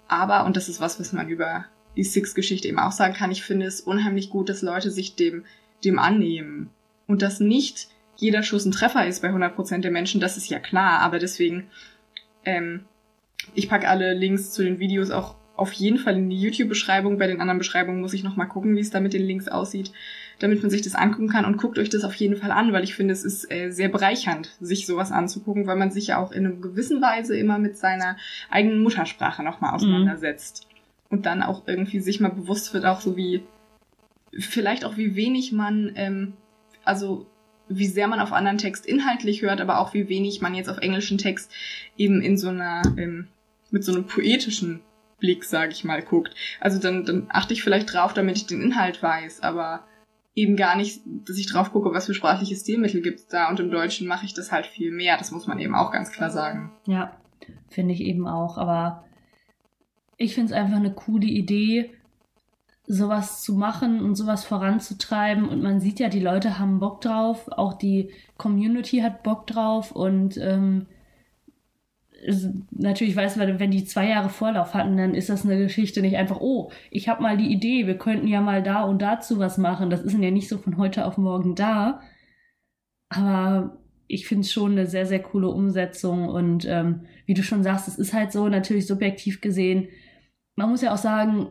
Aber, 0.09 0.45
und 0.45 0.57
das 0.57 0.69
ist 0.69 0.81
was, 0.81 0.99
was 0.99 1.13
man 1.13 1.29
über 1.29 1.67
die 1.97 2.05
Six-Geschichte 2.05 2.69
eben 2.69 2.79
auch 2.79 2.93
sagen 2.93 3.15
kann, 3.15 3.31
ich 3.31 3.45
finde 3.45 3.67
es 3.67 3.81
unheimlich 3.81 4.31
gut, 4.31 4.49
dass 4.49 4.63
Leute 4.63 4.91
sich 4.91 5.15
dem, 5.15 5.45
dem 5.85 5.99
annehmen. 5.99 6.71
Und 7.07 7.23
dass 7.23 7.39
nicht 7.39 7.89
jeder 8.17 8.43
Schuss 8.43 8.65
ein 8.65 8.73
Treffer 8.73 9.07
ist 9.07 9.23
bei 9.23 9.29
100% 9.29 9.81
der 9.81 9.91
Menschen, 9.91 10.21
das 10.21 10.37
ist 10.37 10.49
ja 10.49 10.59
klar, 10.59 11.01
aber 11.01 11.19
deswegen 11.19 11.69
ähm, 12.45 12.85
ich 13.55 13.69
packe 13.69 13.89
alle 13.89 14.15
Links 14.15 14.51
zu 14.53 14.63
den 14.63 14.79
Videos 14.79 15.11
auch 15.11 15.37
auf 15.57 15.73
jeden 15.75 15.99
Fall 15.99 16.17
in 16.17 16.31
die 16.31 16.41
YouTube-Beschreibung. 16.41 17.19
Bei 17.19 17.27
den 17.27 17.41
anderen 17.41 17.59
Beschreibungen 17.59 18.01
muss 18.01 18.15
ich 18.15 18.25
nochmal 18.25 18.49
gucken, 18.49 18.75
wie 18.75 18.81
es 18.81 18.91
da 18.91 19.01
mit 19.01 19.13
den 19.13 19.23
Links 19.23 19.49
aussieht, 19.49 19.93
damit 20.39 20.63
man 20.63 20.71
sich 20.71 20.83
das 20.83 20.95
angucken 20.95 21.29
kann. 21.29 21.45
Und 21.45 21.59
guckt 21.59 21.79
euch 21.79 21.91
das 21.91 22.05
auf 22.05 22.15
jeden 22.15 22.37
Fall 22.37 22.51
an, 22.51 22.73
weil 22.73 22.85
ich 22.85 22.95
finde, 22.95 23.13
es 23.13 23.23
ist 23.23 23.51
äh, 23.51 23.71
sehr 23.71 23.89
bereichernd, 23.89 24.57
sich 24.61 24.87
sowas 24.87 25.13
anzugucken, 25.13 25.67
weil 25.67 25.77
man 25.77 25.91
sich 25.91 26.09
ja 26.09 26.19
auch 26.19 26.33
in 26.33 26.47
einer 26.47 26.57
gewissen 26.57 27.03
Weise 27.03 27.37
immer 27.37 27.59
mit 27.59 27.77
seiner 27.77 28.17
eigenen 28.51 28.83
Muttersprache 28.83 29.43
nochmal 29.43 29.71
mhm. 29.71 29.77
auseinandersetzt. 29.77 30.67
Mhm. 30.67 30.73
Und 31.11 31.27
dann 31.27 31.43
auch 31.43 31.63
irgendwie 31.67 32.01
sich 32.01 32.21
mal 32.21 32.31
bewusst 32.31 32.73
wird, 32.73 32.87
auch 32.87 33.03
so 33.03 33.17
wie, 33.17 33.43
vielleicht 34.39 34.85
auch 34.87 34.97
wie 34.97 35.15
wenig 35.15 35.53
man, 35.53 35.93
ähm, 35.97 36.33
also 36.85 37.27
wie 37.77 37.87
sehr 37.87 38.09
man 38.09 38.21
auf 38.21 38.33
anderen 38.33 38.59
Text 38.59 38.87
inhaltlich 38.87 39.43
hört, 39.43 39.61
aber 39.61 39.79
auch 39.79 39.95
wie 39.95 40.09
wenig 40.09 40.41
man 40.41 40.55
jetzt 40.55 40.69
auf 40.69 40.79
englischen 40.79 41.19
Text 41.19 41.51
eben 41.97 42.21
in 42.21 42.37
so 42.37 42.49
einer, 42.49 42.83
ähm, 42.97 43.29
mit 43.71 43.85
so 43.85 43.93
einem 43.93 44.07
poetischen 44.07 44.81
Blick, 45.19 45.45
sage 45.45 45.73
ich 45.73 45.85
mal, 45.85 46.03
guckt. 46.03 46.35
Also 46.61 46.79
dann, 46.79 47.05
dann 47.05 47.27
achte 47.31 47.55
ich 47.55 47.63
vielleicht 47.63 47.93
drauf, 47.93 48.13
damit 48.13 48.37
ich 48.37 48.47
den 48.47 48.61
Inhalt 48.61 49.03
weiß, 49.03 49.43
aber 49.43 49.85
eben 50.35 50.57
gar 50.57 50.77
nicht, 50.77 51.03
dass 51.05 51.39
ich 51.39 51.47
drauf 51.47 51.73
gucke, 51.73 51.93
was 51.93 52.07
für 52.07 52.15
sprachliche 52.15 52.57
Stilmittel 52.57 53.03
gibt's 53.03 53.27
da 53.27 53.49
und 53.49 53.61
im 53.61 53.71
Deutschen 53.71 54.09
mache 54.09 54.27
ich 54.27 54.35
das 54.35 54.51
halt 54.51 54.67
viel 54.67 54.91
mehr. 54.91 55.17
Das 55.17 55.31
muss 55.31 55.47
man 55.47 55.59
eben 55.59 55.75
auch 55.75 55.93
ganz 55.93 56.11
klar 56.11 56.31
sagen. 56.31 56.73
Ja, 56.87 57.17
finde 57.69 57.95
ich 57.95 58.01
eben 58.01 58.27
auch. 58.27 58.59
Aber 58.59 59.05
ich 60.17 60.35
finde 60.35 60.53
es 60.53 60.59
einfach 60.59 60.77
eine 60.77 60.93
coole 60.93 61.27
Idee, 61.27 61.93
sowas 62.87 63.43
zu 63.43 63.55
machen 63.55 64.01
und 64.01 64.17
sowas 64.17 64.45
voranzutreiben. 64.45 65.49
Und 65.49 65.63
man 65.63 65.81
sieht 65.81 66.01
ja, 66.01 66.09
die 66.09 66.21
Leute 66.21 66.59
haben 66.59 66.81
Bock 66.81 67.01
drauf, 67.01 67.49
auch 67.53 67.75
die 67.75 68.11
Community 68.37 68.99
hat 68.99 69.23
Bock 69.23 69.47
drauf 69.47 69.93
und 69.93 70.37
ähm, 70.37 70.87
natürlich 72.71 73.17
weiß 73.17 73.37
man, 73.37 73.59
wenn 73.59 73.71
die 73.71 73.85
zwei 73.85 74.09
Jahre 74.09 74.29
Vorlauf 74.29 74.75
hatten, 74.75 74.97
dann 74.97 75.15
ist 75.15 75.29
das 75.29 75.45
eine 75.45 75.59
Geschichte 75.59 76.03
nicht 76.03 76.17
einfach, 76.17 76.41
oh, 76.41 76.71
ich 76.91 77.09
habe 77.09 77.23
mal 77.23 77.37
die 77.37 77.53
Idee, 77.53 77.87
wir 77.87 77.99
könnten 77.99 78.29
ja 78.29 78.41
mal 78.41 78.63
da 78.63 78.83
und 78.83 79.03
dazu 79.03 79.39
was 79.39 79.59
machen. 79.59 79.91
Das 79.91 80.03
ist 80.03 80.13
ja 80.13 80.31
nicht 80.31 80.49
so 80.49 80.59
von 80.59 80.77
heute 80.77 81.05
auf 81.07 81.19
morgen 81.19 81.55
da. 81.55 82.01
Aber 83.09 83.79
ich 84.07 84.27
finde 84.27 84.43
es 84.43 84.53
schon 84.53 84.73
eine 84.73 84.87
sehr, 84.87 85.07
sehr 85.07 85.21
coole 85.21 85.49
Umsetzung. 85.49 86.29
Und 86.29 86.65
ähm, 86.67 87.07
wie 87.27 87.35
du 87.35 87.43
schon 87.43 87.63
sagst, 87.63 87.89
es 87.89 87.99
ist 87.99 88.13
halt 88.13 88.33
so, 88.33 88.49
natürlich 88.49 88.87
subjektiv 88.87 89.41
gesehen. 89.41 89.89
Man 90.55 90.71
muss 90.71 90.83
ja 90.83 90.93
auch 90.93 90.99
sagen, 90.99 91.49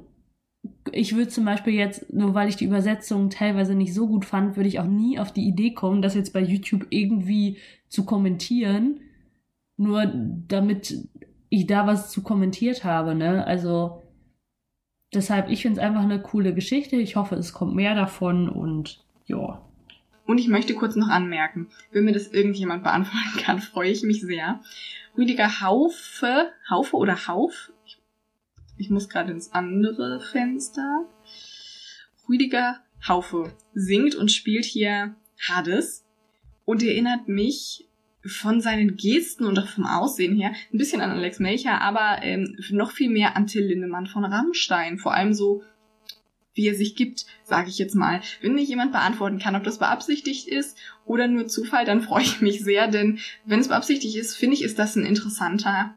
ich 0.92 1.16
würde 1.16 1.30
zum 1.30 1.46
Beispiel 1.46 1.74
jetzt, 1.74 2.12
nur 2.12 2.34
weil 2.34 2.50
ich 2.50 2.56
die 2.56 2.66
Übersetzung 2.66 3.30
teilweise 3.30 3.76
nicht 3.76 3.94
so 3.94 4.08
gut 4.08 4.26
fand, 4.26 4.56
würde 4.56 4.70
ich 4.70 4.80
auch 4.80 4.88
nie 4.88 5.20
auf 5.20 5.32
die 5.32 5.48
Idee 5.48 5.74
kommen, 5.74 6.02
das 6.02 6.16
jetzt 6.16 6.34
bei 6.34 6.42
YouTube 6.42 6.88
irgendwie 6.90 7.58
zu 7.88 8.06
kommentieren. 8.06 9.02
Nur 9.78 10.06
damit 10.06 11.10
ich 11.50 11.68
da 11.68 11.88
was 11.88 12.10
zu 12.12 12.22
kommentiert 12.24 12.84
habe, 12.84 13.16
ne? 13.16 13.46
Also 13.46 14.02
deshalb, 15.14 15.50
ich 15.50 15.62
finde 15.62 15.80
es 15.80 15.86
einfach 15.86 16.04
eine 16.04 16.22
coole 16.22 16.54
Geschichte. 16.54 16.96
Ich 16.96 17.16
hoffe, 17.16 17.36
es 17.36 17.54
kommt 17.54 17.76
mehr 17.76 17.96
davon 17.96 18.50
und 18.50 19.04
ja. 19.26 19.62
Und 20.26 20.38
ich 20.38 20.48
möchte 20.48 20.76
kurz 20.76 20.96
noch 20.96 21.10
anmerken, 21.10 21.68
wenn 21.92 22.06
mir 22.06 22.14
das 22.14 22.28
irgendjemand 22.28 22.84
beantworten 22.84 23.40
kann, 23.44 23.60
freue 23.60 23.92
ich 23.92 24.04
mich 24.04 24.22
sehr. 24.22 24.62
Rüdiger 25.18 25.62
Haufe, 25.62 26.52
Haufe 26.70 26.96
oder 26.96 27.28
Hauf, 27.28 27.72
ich 28.78 28.90
muss 28.90 29.10
gerade 29.10 29.32
ins 29.32 29.52
andere 29.52 30.20
Fenster. 30.20 31.06
Rüdiger 32.28 32.80
Haufe 33.08 33.52
singt 33.74 34.16
und 34.16 34.32
spielt 34.32 34.66
hier 34.66 35.16
Hades 35.48 36.06
und 36.66 36.84
erinnert 36.84 37.28
mich 37.28 37.88
von 38.24 38.62
seinen 38.62 38.98
Gesten 38.98 39.46
und 39.46 39.58
auch 39.58 39.68
vom 39.68 39.86
Aussehen 39.86 40.36
her 40.36 40.52
ein 40.72 40.78
bisschen 40.78 41.02
an 41.02 41.10
Alex 41.10 41.40
Melcher, 41.40 41.82
aber 41.82 42.20
ähm, 42.22 42.56
noch 42.70 42.92
viel 42.92 43.10
mehr 43.10 43.36
an 43.36 43.48
Till 43.48 43.66
Lindemann 43.66 44.06
von 44.06 44.24
Rammstein. 44.24 45.00
Vor 45.00 45.14
allem 45.14 45.34
so, 45.34 45.64
wie 46.54 46.68
er 46.68 46.76
sich 46.76 46.96
gibt, 46.96 47.26
sage 47.44 47.70
ich 47.70 47.80
jetzt 47.80 47.96
mal. 47.96 48.22
Wenn 48.42 48.54
nicht 48.54 48.70
jemand 48.70 48.92
beantworten 48.92 49.40
kann, 49.40 49.56
ob 49.56 49.64
das 49.64 49.80
beabsichtigt 49.80 50.48
ist 50.48 50.78
oder 51.06 51.28
nur 51.28 51.48
Zufall, 51.48 51.86
dann 51.86 52.02
freue 52.02 52.24
ich 52.24 52.42
mich 52.42 52.64
sehr, 52.64 52.88
denn 52.88 53.20
wenn 53.46 53.60
es 53.60 53.70
beabsichtigt 53.70 54.16
ist, 54.16 54.36
finde 54.36 54.56
ich, 54.56 54.64
ist 54.64 54.78
das 54.78 54.96
ein 54.96 55.06
interessanter 55.06 55.96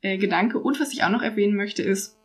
äh, 0.00 0.16
Gedanke. 0.16 0.58
Und 0.58 0.80
was 0.80 0.92
ich 0.92 1.02
auch 1.02 1.10
noch 1.10 1.22
erwähnen 1.22 1.56
möchte, 1.56 1.82
ist, 1.82 2.15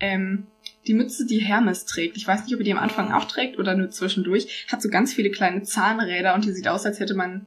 ähm, 0.00 0.46
die 0.86 0.94
Mütze, 0.94 1.26
die 1.26 1.38
Hermes 1.38 1.84
trägt, 1.84 2.16
ich 2.16 2.26
weiß 2.26 2.44
nicht, 2.44 2.54
ob 2.54 2.60
er 2.60 2.64
die 2.64 2.72
am 2.72 2.78
Anfang 2.78 3.12
auch 3.12 3.26
trägt 3.26 3.58
oder 3.58 3.74
nur 3.76 3.90
zwischendurch, 3.90 4.66
hat 4.70 4.82
so 4.82 4.88
ganz 4.88 5.12
viele 5.12 5.30
kleine 5.30 5.62
Zahnräder 5.62 6.34
und 6.34 6.44
die 6.44 6.52
sieht 6.52 6.68
aus, 6.68 6.86
als 6.86 7.00
hätte 7.00 7.14
man, 7.14 7.46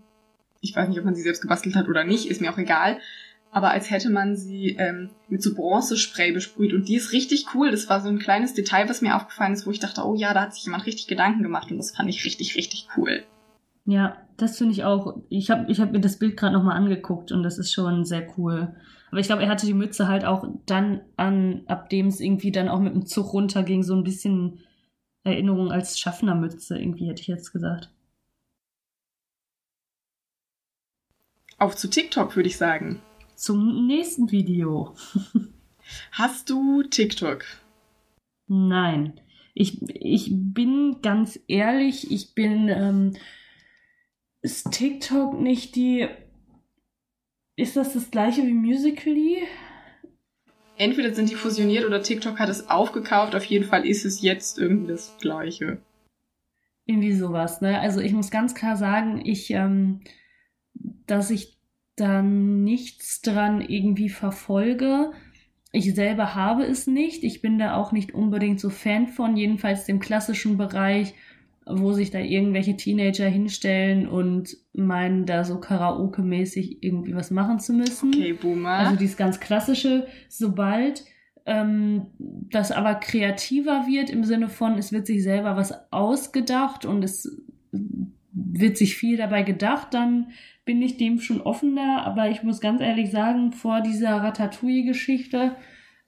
ich 0.61 0.75
weiß 0.75 0.87
nicht, 0.87 0.99
ob 0.99 1.05
man 1.05 1.15
sie 1.15 1.23
selbst 1.23 1.41
gebastelt 1.41 1.75
hat 1.75 1.87
oder 1.87 2.03
nicht, 2.03 2.27
ist 2.27 2.41
mir 2.41 2.53
auch 2.53 2.57
egal, 2.57 2.99
aber 3.53 3.69
als 3.69 3.91
hätte 3.91 4.09
man 4.09 4.35
sie 4.35 4.75
ähm, 4.79 5.11
mit 5.27 5.43
so 5.43 5.53
Bronzespray 5.53 6.31
besprüht 6.31 6.73
und 6.73 6.87
die 6.87 6.95
ist 6.95 7.11
richtig 7.11 7.45
cool. 7.53 7.69
Das 7.69 7.87
war 7.87 8.01
so 8.01 8.09
ein 8.09 8.17
kleines 8.17 8.55
Detail, 8.55 8.89
was 8.89 9.01
mir 9.01 9.15
aufgefallen 9.15 9.53
ist, 9.53 9.67
wo 9.67 9.71
ich 9.71 9.79
dachte, 9.79 10.01
oh 10.03 10.15
ja, 10.15 10.33
da 10.33 10.41
hat 10.41 10.55
sich 10.55 10.63
jemand 10.63 10.87
richtig 10.87 11.07
Gedanken 11.07 11.43
gemacht 11.43 11.69
und 11.69 11.77
das 11.77 11.95
fand 11.95 12.09
ich 12.09 12.25
richtig, 12.25 12.55
richtig 12.55 12.87
cool. 12.97 13.23
Ja, 13.85 14.17
das 14.37 14.57
finde 14.57 14.73
ich 14.73 14.83
auch. 14.83 15.17
Ich 15.29 15.51
habe 15.51 15.71
ich 15.71 15.79
hab 15.79 15.91
mir 15.91 15.99
das 15.99 16.17
Bild 16.17 16.35
gerade 16.35 16.53
nochmal 16.53 16.77
angeguckt 16.77 17.31
und 17.31 17.43
das 17.43 17.59
ist 17.59 17.71
schon 17.71 18.05
sehr 18.05 18.27
cool. 18.37 18.75
Aber 19.13 19.19
ich 19.19 19.27
glaube, 19.27 19.43
er 19.43 19.49
hatte 19.49 19.67
die 19.67 19.75
Mütze 19.75 20.07
halt 20.07 20.25
auch 20.25 20.43
dann 20.65 21.01
an, 21.17 21.61
ab 21.67 21.87
dem 21.91 22.07
es 22.07 22.19
irgendwie 22.19 22.51
dann 22.51 22.67
auch 22.67 22.79
mit 22.79 22.95
dem 22.95 23.05
Zug 23.05 23.31
runterging, 23.31 23.83
so 23.83 23.93
ein 23.93 24.03
bisschen 24.03 24.61
Erinnerung 25.23 25.71
als 25.71 25.99
Schaffnermütze, 25.99 26.79
irgendwie 26.79 27.07
hätte 27.07 27.21
ich 27.21 27.27
jetzt 27.27 27.51
gesagt. 27.51 27.91
Auf 31.59 31.75
zu 31.75 31.91
TikTok, 31.91 32.35
würde 32.35 32.49
ich 32.49 32.57
sagen. 32.57 33.03
Zum 33.35 33.85
nächsten 33.85 34.31
Video. 34.31 34.95
Hast 36.11 36.49
du 36.49 36.81
TikTok? 36.81 37.45
Nein. 38.47 39.21
Ich, 39.53 39.79
ich 39.89 40.31
bin 40.33 41.03
ganz 41.03 41.39
ehrlich, 41.47 42.09
ich 42.09 42.33
bin 42.33 42.67
ähm, 42.67 43.13
ist 44.41 44.71
TikTok 44.71 45.39
nicht 45.39 45.75
die 45.75 46.09
ist 47.55 47.75
das 47.75 47.93
das 47.93 48.11
gleiche 48.11 48.43
wie 48.43 48.53
Musically? 48.53 49.43
Entweder 50.77 51.13
sind 51.13 51.29
die 51.29 51.35
fusioniert 51.35 51.85
oder 51.85 52.01
TikTok 52.01 52.39
hat 52.39 52.49
es 52.49 52.69
aufgekauft. 52.69 53.35
Auf 53.35 53.45
jeden 53.45 53.65
Fall 53.65 53.85
ist 53.85 54.05
es 54.05 54.21
jetzt 54.21 54.57
irgendwie 54.57 54.91
das 54.91 55.15
gleiche. 55.19 55.77
Irgendwie 56.85 57.13
sowas, 57.13 57.61
ne? 57.61 57.79
Also 57.79 58.01
ich 58.01 58.11
muss 58.11 58.31
ganz 58.31 58.55
klar 58.55 58.75
sagen, 58.75 59.21
ich, 59.23 59.51
ähm, 59.51 60.01
dass 61.05 61.29
ich 61.29 61.57
da 61.95 62.21
nichts 62.21 63.21
dran 63.21 63.61
irgendwie 63.61 64.09
verfolge. 64.09 65.11
Ich 65.71 65.93
selber 65.93 66.35
habe 66.35 66.63
es 66.63 66.87
nicht. 66.87 67.23
Ich 67.23 67.41
bin 67.41 67.59
da 67.59 67.75
auch 67.75 67.91
nicht 67.91 68.13
unbedingt 68.13 68.59
so 68.59 68.69
Fan 68.69 69.07
von, 69.07 69.37
jedenfalls 69.37 69.85
dem 69.85 69.99
klassischen 69.99 70.57
Bereich 70.57 71.13
wo 71.65 71.93
sich 71.93 72.11
da 72.11 72.19
irgendwelche 72.19 72.75
Teenager 72.75 73.27
hinstellen 73.27 74.07
und 74.07 74.57
meinen, 74.73 75.25
da 75.25 75.43
so 75.43 75.59
Karaoke-mäßig 75.59 76.79
irgendwie 76.81 77.15
was 77.15 77.31
machen 77.31 77.59
zu 77.59 77.73
müssen. 77.73 78.09
Okay, 78.09 78.33
Boomer. 78.33 78.69
Also 78.69 78.95
dieses 78.95 79.17
ganz 79.17 79.39
klassische, 79.39 80.07
sobald 80.29 81.05
ähm, 81.45 82.07
das 82.19 82.71
aber 82.71 82.95
kreativer 82.95 83.85
wird 83.87 84.09
im 84.09 84.23
Sinne 84.23 84.49
von, 84.49 84.77
es 84.77 84.91
wird 84.91 85.07
sich 85.07 85.23
selber 85.23 85.55
was 85.55 85.91
ausgedacht 85.91 86.85
und 86.85 87.03
es 87.03 87.41
wird 88.31 88.77
sich 88.77 88.95
viel 88.95 89.17
dabei 89.17 89.43
gedacht, 89.43 89.93
dann 89.93 90.31
bin 90.65 90.81
ich 90.81 90.97
dem 90.97 91.19
schon 91.19 91.41
offener. 91.41 92.05
Aber 92.05 92.29
ich 92.29 92.43
muss 92.43 92.61
ganz 92.61 92.81
ehrlich 92.81 93.11
sagen, 93.11 93.51
vor 93.51 93.81
dieser 93.81 94.17
Ratatouille-Geschichte 94.17 95.55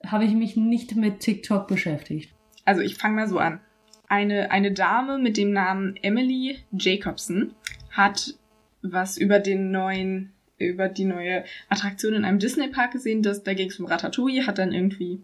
habe 0.04 0.24
ich 0.24 0.34
mich 0.34 0.56
nicht 0.56 0.96
mit 0.96 1.20
TikTok 1.20 1.68
beschäftigt. 1.68 2.34
Also 2.64 2.80
ich 2.80 2.96
fange 2.96 3.16
mal 3.16 3.28
so 3.28 3.38
an. 3.38 3.60
Eine, 4.08 4.50
eine 4.50 4.72
Dame 4.72 5.18
mit 5.18 5.36
dem 5.36 5.52
Namen 5.52 5.96
Emily 6.02 6.58
Jacobson 6.72 7.54
hat 7.90 8.34
was 8.82 9.18
über 9.18 9.40
den 9.40 9.70
neuen, 9.70 10.32
über 10.58 10.88
die 10.88 11.04
neue 11.04 11.44
Attraktion 11.68 12.14
in 12.14 12.24
einem 12.24 12.38
Disney-Park 12.38 12.92
gesehen. 12.92 13.22
Das, 13.22 13.42
da 13.42 13.54
ging 13.54 13.68
es 13.68 13.80
um 13.80 13.86
Ratatouille, 13.86 14.46
hat 14.46 14.58
dann 14.58 14.72
irgendwie 14.72 15.20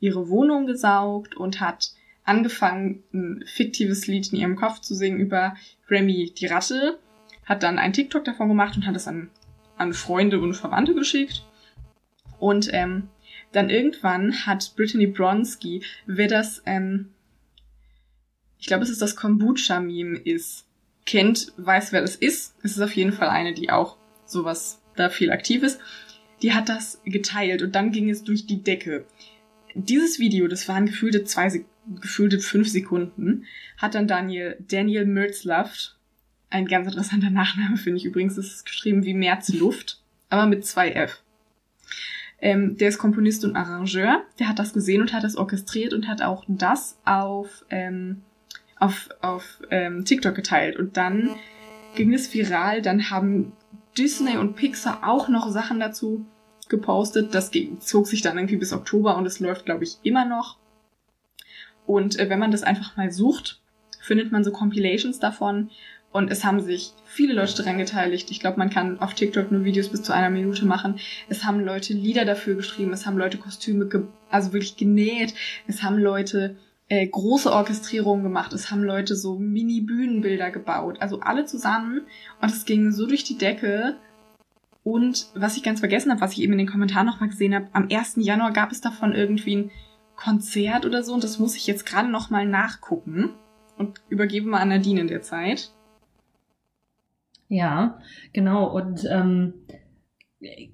ihre 0.00 0.28
Wohnung 0.28 0.66
gesaugt 0.66 1.36
und 1.36 1.60
hat 1.60 1.92
angefangen, 2.24 3.02
ein 3.12 3.44
fiktives 3.46 4.06
Lied 4.06 4.32
in 4.32 4.38
ihrem 4.38 4.56
Kopf 4.56 4.80
zu 4.80 4.94
singen 4.94 5.20
über 5.20 5.54
Remy 5.88 6.32
die 6.36 6.46
Ratte, 6.46 6.98
hat 7.44 7.62
dann 7.62 7.78
ein 7.78 7.92
TikTok 7.92 8.24
davon 8.24 8.48
gemacht 8.48 8.76
und 8.76 8.86
hat 8.86 8.96
es 8.96 9.06
an, 9.06 9.30
an 9.76 9.92
Freunde 9.92 10.40
und 10.40 10.54
Verwandte 10.54 10.94
geschickt. 10.94 11.44
Und 12.38 12.70
ähm, 12.72 13.08
dann 13.52 13.70
irgendwann 13.70 14.46
hat 14.46 14.74
Brittany 14.76 15.06
Bronski, 15.06 15.82
wer 16.06 16.28
das, 16.28 16.62
ähm, 16.66 17.10
ich 18.64 18.68
glaube, 18.68 18.82
es 18.82 18.88
ist 18.88 19.02
das 19.02 19.14
Kombucha-Meme 19.14 20.16
ist, 20.16 20.64
kennt, 21.04 21.52
weiß, 21.58 21.92
wer 21.92 22.00
das 22.00 22.16
ist. 22.16 22.56
Es 22.62 22.70
ist 22.72 22.80
auf 22.80 22.96
jeden 22.96 23.12
Fall 23.12 23.28
eine, 23.28 23.52
die 23.52 23.68
auch 23.68 23.98
sowas 24.24 24.80
da 24.96 25.10
viel 25.10 25.30
aktiv 25.30 25.62
ist. 25.62 25.78
Die 26.40 26.54
hat 26.54 26.70
das 26.70 27.02
geteilt 27.04 27.60
und 27.60 27.74
dann 27.74 27.92
ging 27.92 28.08
es 28.08 28.24
durch 28.24 28.46
die 28.46 28.62
Decke. 28.62 29.04
Dieses 29.74 30.18
Video, 30.18 30.48
das 30.48 30.66
waren 30.66 30.86
gefühlte 30.86 31.24
zwei, 31.24 31.62
gefühlte 32.00 32.40
fünf 32.40 32.70
Sekunden, 32.70 33.44
hat 33.76 33.94
dann 33.94 34.08
Daniel, 34.08 34.56
Daniel 34.66 35.04
Merzlaft, 35.04 35.98
ein 36.48 36.64
ganz 36.64 36.86
interessanter 36.86 37.28
Nachname 37.28 37.76
finde 37.76 37.98
ich 37.98 38.06
übrigens, 38.06 38.36
das 38.36 38.46
ist 38.46 38.64
geschrieben 38.64 39.04
wie 39.04 39.12
Märzluft, 39.12 40.00
aber 40.30 40.46
mit 40.46 40.64
zwei 40.64 40.92
F. 40.92 41.22
Ähm, 42.40 42.78
der 42.78 42.88
ist 42.88 42.96
Komponist 42.96 43.44
und 43.44 43.56
Arrangeur, 43.56 44.24
der 44.38 44.48
hat 44.48 44.58
das 44.58 44.72
gesehen 44.72 45.02
und 45.02 45.12
hat 45.12 45.22
das 45.22 45.36
orchestriert 45.36 45.92
und 45.92 46.08
hat 46.08 46.22
auch 46.22 46.44
das 46.48 46.96
auf, 47.04 47.66
ähm, 47.68 48.22
auf, 48.78 49.08
auf 49.20 49.60
ähm, 49.70 50.04
TikTok 50.04 50.34
geteilt. 50.34 50.76
Und 50.76 50.96
dann 50.96 51.36
ging 51.94 52.12
es 52.12 52.32
viral, 52.32 52.82
dann 52.82 53.10
haben 53.10 53.52
Disney 53.96 54.36
und 54.36 54.56
Pixar 54.56 55.08
auch 55.08 55.28
noch 55.28 55.50
Sachen 55.50 55.80
dazu 55.80 56.24
gepostet. 56.68 57.34
Das 57.34 57.50
zog 57.80 58.06
sich 58.06 58.22
dann 58.22 58.36
irgendwie 58.36 58.56
bis 58.56 58.72
Oktober 58.72 59.16
und 59.16 59.26
es 59.26 59.40
läuft, 59.40 59.64
glaube 59.64 59.84
ich, 59.84 59.98
immer 60.02 60.24
noch. 60.24 60.56
Und 61.86 62.18
äh, 62.18 62.28
wenn 62.28 62.38
man 62.38 62.50
das 62.50 62.62
einfach 62.62 62.96
mal 62.96 63.10
sucht, 63.10 63.60
findet 64.00 64.32
man 64.32 64.44
so 64.44 64.50
Compilations 64.50 65.18
davon. 65.18 65.70
Und 66.12 66.30
es 66.30 66.44
haben 66.44 66.60
sich 66.60 66.92
viele 67.04 67.34
Leute 67.34 67.56
daran 67.56 67.76
geteiligt. 67.76 68.30
Ich 68.30 68.38
glaube, 68.38 68.58
man 68.58 68.70
kann 68.70 69.00
auf 69.00 69.14
TikTok 69.14 69.50
nur 69.50 69.64
Videos 69.64 69.88
bis 69.88 70.02
zu 70.02 70.14
einer 70.14 70.30
Minute 70.30 70.64
machen. 70.64 71.00
Es 71.28 71.44
haben 71.44 71.58
Leute 71.58 71.92
Lieder 71.92 72.24
dafür 72.24 72.54
geschrieben. 72.54 72.92
Es 72.92 73.04
haben 73.04 73.18
Leute 73.18 73.36
Kostüme, 73.36 73.88
also 74.30 74.52
wirklich 74.52 74.76
genäht. 74.76 75.34
Es 75.66 75.82
haben 75.82 75.98
Leute 75.98 76.56
äh, 76.88 77.06
große 77.06 77.50
Orchestrierungen 77.50 78.24
gemacht. 78.24 78.52
Es 78.52 78.70
haben 78.70 78.82
Leute 78.82 79.16
so 79.16 79.38
Mini-Bühnenbilder 79.38 80.50
gebaut. 80.50 81.00
Also 81.00 81.20
alle 81.20 81.44
zusammen. 81.44 82.02
Und 82.40 82.50
es 82.50 82.64
ging 82.64 82.92
so 82.92 83.06
durch 83.06 83.24
die 83.24 83.38
Decke. 83.38 83.96
Und 84.82 85.28
was 85.34 85.56
ich 85.56 85.62
ganz 85.62 85.80
vergessen 85.80 86.10
habe, 86.10 86.20
was 86.20 86.32
ich 86.32 86.42
eben 86.42 86.52
in 86.52 86.58
den 86.58 86.68
Kommentaren 86.68 87.06
nochmal 87.06 87.30
gesehen 87.30 87.54
habe, 87.54 87.68
am 87.72 87.88
1. 87.90 88.16
Januar 88.16 88.52
gab 88.52 88.70
es 88.70 88.82
davon 88.82 89.14
irgendwie 89.14 89.56
ein 89.56 89.70
Konzert 90.14 90.84
oder 90.86 91.02
so 91.02 91.14
und 91.14 91.24
das 91.24 91.38
muss 91.38 91.56
ich 91.56 91.66
jetzt 91.66 91.86
gerade 91.86 92.08
nochmal 92.08 92.46
nachgucken 92.46 93.30
und 93.78 94.00
übergebe 94.08 94.48
mal 94.48 94.60
an 94.60 94.68
Nadine 94.68 95.00
in 95.00 95.08
der 95.08 95.22
Zeit. 95.22 95.72
Ja, 97.48 97.98
genau. 98.32 98.70
Und 98.70 99.04
ähm, 99.10 99.54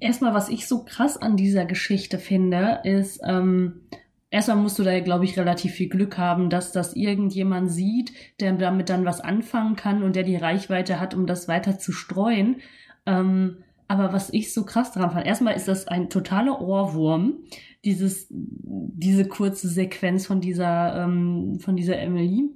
erstmal, 0.00 0.34
was 0.34 0.48
ich 0.48 0.66
so 0.66 0.84
krass 0.84 1.16
an 1.16 1.36
dieser 1.36 1.64
Geschichte 1.64 2.18
finde, 2.18 2.80
ist, 2.84 3.20
ähm, 3.24 3.82
erstmal 4.30 4.56
musst 4.56 4.78
du 4.78 4.82
da, 4.82 4.98
glaube 5.00 5.24
ich, 5.24 5.38
relativ 5.38 5.72
viel 5.72 5.88
Glück 5.88 6.18
haben, 6.18 6.50
dass 6.50 6.72
das 6.72 6.94
irgendjemand 6.94 7.70
sieht, 7.70 8.12
der 8.40 8.52
damit 8.52 8.88
dann 8.88 9.04
was 9.04 9.20
anfangen 9.20 9.76
kann 9.76 10.02
und 10.02 10.16
der 10.16 10.22
die 10.22 10.36
Reichweite 10.36 11.00
hat, 11.00 11.14
um 11.14 11.26
das 11.26 11.48
weiter 11.48 11.78
zu 11.78 11.92
streuen. 11.92 12.60
Ähm, 13.06 13.58
aber 13.88 14.12
was 14.12 14.32
ich 14.32 14.54
so 14.54 14.64
krass 14.64 14.92
daran 14.92 15.10
fand, 15.10 15.26
erstmal 15.26 15.56
ist 15.56 15.66
das 15.66 15.88
ein 15.88 16.10
totaler 16.10 16.60
Ohrwurm, 16.60 17.38
dieses, 17.84 18.28
diese 18.30 19.26
kurze 19.26 19.68
Sequenz 19.68 20.26
von 20.26 20.40
dieser, 20.40 21.04
ähm, 21.04 21.58
von 21.58 21.74
dieser 21.74 21.98
Emily. 21.98 22.50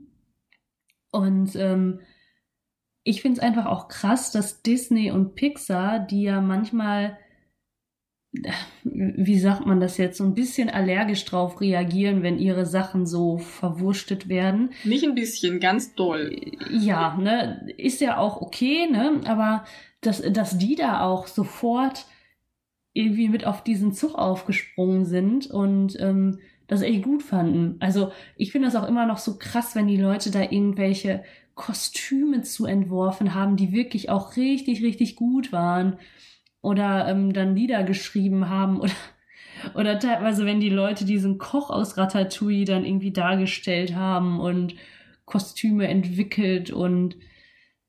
Und 1.10 1.56
ähm, 1.56 2.00
ich 3.02 3.20
finde 3.20 3.38
es 3.38 3.42
einfach 3.44 3.66
auch 3.66 3.88
krass, 3.88 4.30
dass 4.30 4.62
Disney 4.62 5.10
und 5.10 5.34
Pixar, 5.34 5.98
die 5.98 6.22
ja 6.22 6.40
manchmal, 6.40 7.18
wie 8.82 9.38
sagt 9.38 9.64
man 9.66 9.80
das 9.80 9.96
jetzt, 9.96 10.18
so 10.18 10.24
ein 10.24 10.34
bisschen 10.34 10.68
allergisch 10.68 11.24
drauf 11.24 11.60
reagieren, 11.60 12.22
wenn 12.22 12.38
ihre 12.38 12.66
Sachen 12.66 13.06
so 13.06 13.38
verwurstet 13.38 14.28
werden. 14.28 14.70
Nicht 14.84 15.04
ein 15.04 15.14
bisschen, 15.14 15.60
ganz 15.60 15.94
doll. 15.94 16.36
Ja, 16.70 17.16
ne, 17.16 17.72
ist 17.76 18.00
ja 18.00 18.18
auch 18.18 18.40
okay, 18.40 18.88
ne, 18.90 19.20
aber 19.24 19.64
dass, 20.00 20.20
dass 20.32 20.58
die 20.58 20.74
da 20.74 21.02
auch 21.02 21.26
sofort 21.26 22.06
irgendwie 22.92 23.28
mit 23.28 23.46
auf 23.46 23.64
diesen 23.64 23.92
Zug 23.92 24.14
aufgesprungen 24.14 25.04
sind 25.04 25.50
und 25.50 25.98
ähm, 26.00 26.38
das 26.66 26.82
echt 26.82 27.02
gut 27.02 27.22
fanden. 27.22 27.76
Also 27.80 28.12
ich 28.36 28.52
finde 28.52 28.68
das 28.68 28.76
auch 28.76 28.88
immer 28.88 29.06
noch 29.06 29.18
so 29.18 29.36
krass, 29.38 29.74
wenn 29.74 29.86
die 29.86 29.96
Leute 29.96 30.30
da 30.30 30.42
irgendwelche 30.42 31.24
Kostüme 31.54 32.42
zu 32.42 32.66
entworfen 32.66 33.34
haben, 33.34 33.56
die 33.56 33.72
wirklich 33.72 34.10
auch 34.10 34.36
richtig, 34.36 34.82
richtig 34.82 35.16
gut 35.16 35.52
waren. 35.52 35.98
Oder 36.64 37.06
ähm, 37.08 37.34
dann 37.34 37.54
Lieder 37.54 37.82
geschrieben 37.82 38.48
haben 38.48 38.80
oder 38.80 38.92
oder 39.74 39.98
teilweise, 39.98 40.46
wenn 40.46 40.60
die 40.60 40.70
Leute 40.70 41.04
diesen 41.04 41.38
Koch 41.38 41.70
aus 41.70 41.96
Ratatouille 41.96 42.64
dann 42.64 42.84
irgendwie 42.84 43.12
dargestellt 43.12 43.94
haben 43.94 44.40
und 44.40 44.74
Kostüme 45.26 45.86
entwickelt 45.88 46.70
und 46.70 47.16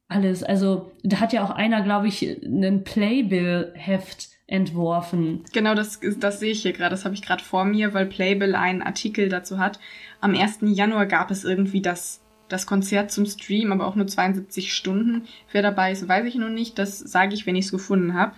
alles. 0.08 0.44
Also 0.44 0.92
da 1.04 1.20
hat 1.20 1.34
ja 1.34 1.44
auch 1.44 1.52
einer, 1.52 1.82
glaube 1.82 2.08
ich, 2.08 2.22
ein 2.22 2.84
Playbill-Heft 2.84 4.30
entworfen. 4.48 5.44
Genau, 5.54 5.74
das, 5.74 6.00
das 6.20 6.40
sehe 6.40 6.52
ich 6.52 6.62
hier 6.62 6.74
gerade. 6.74 6.92
Das 6.92 7.06
habe 7.06 7.16
ich 7.16 7.22
gerade 7.22 7.44
vor 7.44 7.66
mir, 7.66 7.94
weil 7.94 8.06
Playbill 8.06 8.56
einen 8.56 8.82
Artikel 8.82 9.30
dazu 9.30 9.58
hat. 9.58 9.80
Am 10.22 10.36
1. 10.36 10.60
Januar 10.62 11.06
gab 11.06 11.32
es 11.32 11.44
irgendwie 11.44 11.82
das, 11.82 12.22
das 12.48 12.68
Konzert 12.68 13.12
zum 13.12 13.26
Stream, 13.26 13.72
aber 13.72 13.88
auch 13.88 13.96
nur 13.96 14.08
72 14.08 14.74
Stunden. 14.74 15.24
Wer 15.52 15.62
dabei 15.62 15.92
ist, 15.92 16.08
weiß 16.08 16.26
ich 16.26 16.36
noch 16.36 16.50
nicht. 16.50 16.78
Das 16.78 17.00
sage 17.00 17.34
ich, 17.34 17.48
wenn 17.48 17.56
ich 17.56 17.66
es 17.66 17.72
gefunden 17.72 18.14
habe. 18.14 18.34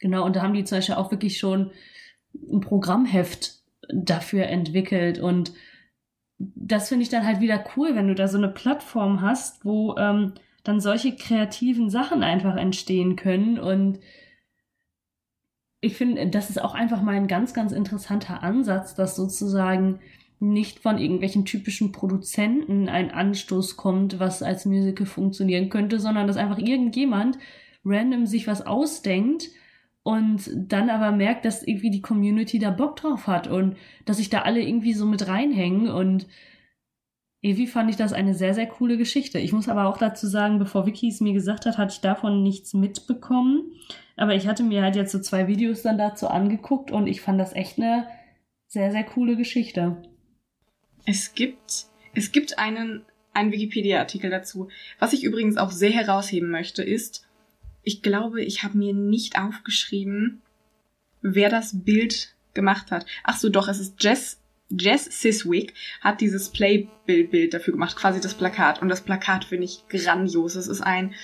Genau, 0.00 0.24
und 0.24 0.36
da 0.36 0.42
haben 0.42 0.54
die 0.54 0.64
zum 0.64 0.78
Beispiel 0.78 0.96
auch 0.96 1.10
wirklich 1.10 1.38
schon 1.38 1.70
ein 2.50 2.60
Programmheft 2.60 3.60
dafür 3.92 4.46
entwickelt 4.46 5.18
und 5.18 5.52
das 6.40 6.88
finde 6.88 7.02
ich 7.02 7.10
dann 7.10 7.26
halt 7.26 7.40
wieder 7.40 7.62
cool, 7.76 7.94
wenn 7.94 8.08
du 8.08 8.14
da 8.14 8.26
so 8.26 8.38
eine 8.38 8.48
Plattform 8.48 9.20
hast, 9.20 9.64
wo 9.64 9.94
ähm, 9.96 10.32
dann 10.64 10.80
solche 10.80 11.14
kreativen 11.14 11.90
Sachen 11.90 12.22
einfach 12.22 12.56
entstehen 12.56 13.16
können. 13.16 13.58
Und 13.58 13.98
ich 15.82 15.96
finde, 15.96 16.26
das 16.28 16.48
ist 16.48 16.60
auch 16.60 16.74
einfach 16.74 17.02
mal 17.02 17.14
ein 17.14 17.28
ganz, 17.28 17.52
ganz 17.52 17.72
interessanter 17.72 18.42
Ansatz, 18.42 18.94
dass 18.94 19.16
sozusagen 19.16 20.00
nicht 20.38 20.78
von 20.78 20.96
irgendwelchen 20.96 21.44
typischen 21.44 21.92
Produzenten 21.92 22.88
ein 22.88 23.10
Anstoß 23.10 23.76
kommt, 23.76 24.18
was 24.18 24.42
als 24.42 24.64
Musical 24.64 25.04
funktionieren 25.04 25.68
könnte, 25.68 26.00
sondern 26.00 26.26
dass 26.26 26.38
einfach 26.38 26.58
irgendjemand 26.58 27.36
random 27.84 28.24
sich 28.24 28.46
was 28.46 28.66
ausdenkt 28.66 29.50
und 30.02 30.50
dann 30.54 30.90
aber 30.90 31.12
merkt, 31.12 31.44
dass 31.44 31.62
irgendwie 31.62 31.90
die 31.90 32.00
Community 32.00 32.58
da 32.58 32.70
Bock 32.70 32.96
drauf 32.96 33.26
hat 33.26 33.48
und 33.48 33.76
dass 34.06 34.16
sich 34.16 34.30
da 34.30 34.42
alle 34.42 34.62
irgendwie 34.62 34.94
so 34.94 35.06
mit 35.06 35.28
reinhängen 35.28 35.88
und 35.88 36.26
irgendwie 37.42 37.66
fand 37.66 37.88
ich 37.88 37.96
das 37.96 38.12
eine 38.12 38.34
sehr, 38.34 38.52
sehr 38.52 38.66
coole 38.66 38.98
Geschichte. 38.98 39.38
Ich 39.38 39.52
muss 39.52 39.68
aber 39.68 39.86
auch 39.86 39.96
dazu 39.96 40.26
sagen, 40.26 40.58
bevor 40.58 40.84
Vicky 40.84 41.08
es 41.08 41.20
mir 41.20 41.32
gesagt 41.32 41.64
hat, 41.64 41.78
hatte 41.78 41.94
ich 41.94 42.00
davon 42.00 42.42
nichts 42.42 42.74
mitbekommen. 42.74 43.72
Aber 44.16 44.34
ich 44.34 44.46
hatte 44.46 44.62
mir 44.62 44.82
halt 44.82 44.94
jetzt 44.94 45.12
so 45.12 45.18
zwei 45.18 45.46
Videos 45.46 45.80
dann 45.80 45.96
dazu 45.96 46.28
angeguckt 46.28 46.90
und 46.90 47.06
ich 47.06 47.22
fand 47.22 47.40
das 47.40 47.54
echt 47.54 47.78
eine 47.78 48.06
sehr, 48.66 48.90
sehr 48.90 49.04
coole 49.04 49.36
Geschichte. 49.36 50.02
Es 51.06 51.34
gibt, 51.34 51.86
es 52.14 52.30
gibt 52.30 52.58
einen, 52.58 53.06
einen 53.32 53.52
Wikipedia-Artikel 53.52 54.28
dazu. 54.28 54.68
Was 54.98 55.14
ich 55.14 55.24
übrigens 55.24 55.56
auch 55.56 55.70
sehr 55.70 55.92
herausheben 55.92 56.50
möchte, 56.50 56.82
ist, 56.82 57.26
ich 57.82 58.02
glaube, 58.02 58.42
ich 58.42 58.62
habe 58.62 58.78
mir 58.78 58.92
nicht 58.92 59.38
aufgeschrieben, 59.38 60.42
wer 61.22 61.48
das 61.48 61.84
Bild 61.84 62.34
gemacht 62.54 62.90
hat. 62.90 63.06
Ach 63.24 63.36
so, 63.36 63.48
doch, 63.48 63.68
es 63.68 63.80
ist 63.80 64.02
Jess, 64.02 64.40
Jess 64.68 65.04
Siswick 65.04 65.74
hat 66.00 66.20
dieses 66.20 66.50
Playbill-Bild 66.50 67.54
dafür 67.54 67.72
gemacht, 67.72 67.96
quasi 67.96 68.20
das 68.20 68.34
Plakat. 68.34 68.82
Und 68.82 68.88
das 68.88 69.00
Plakat 69.00 69.44
finde 69.44 69.64
ich 69.64 69.84
grandios. 69.88 70.54
Es 70.54 70.68
ist 70.68 70.80
ein, 70.80 71.14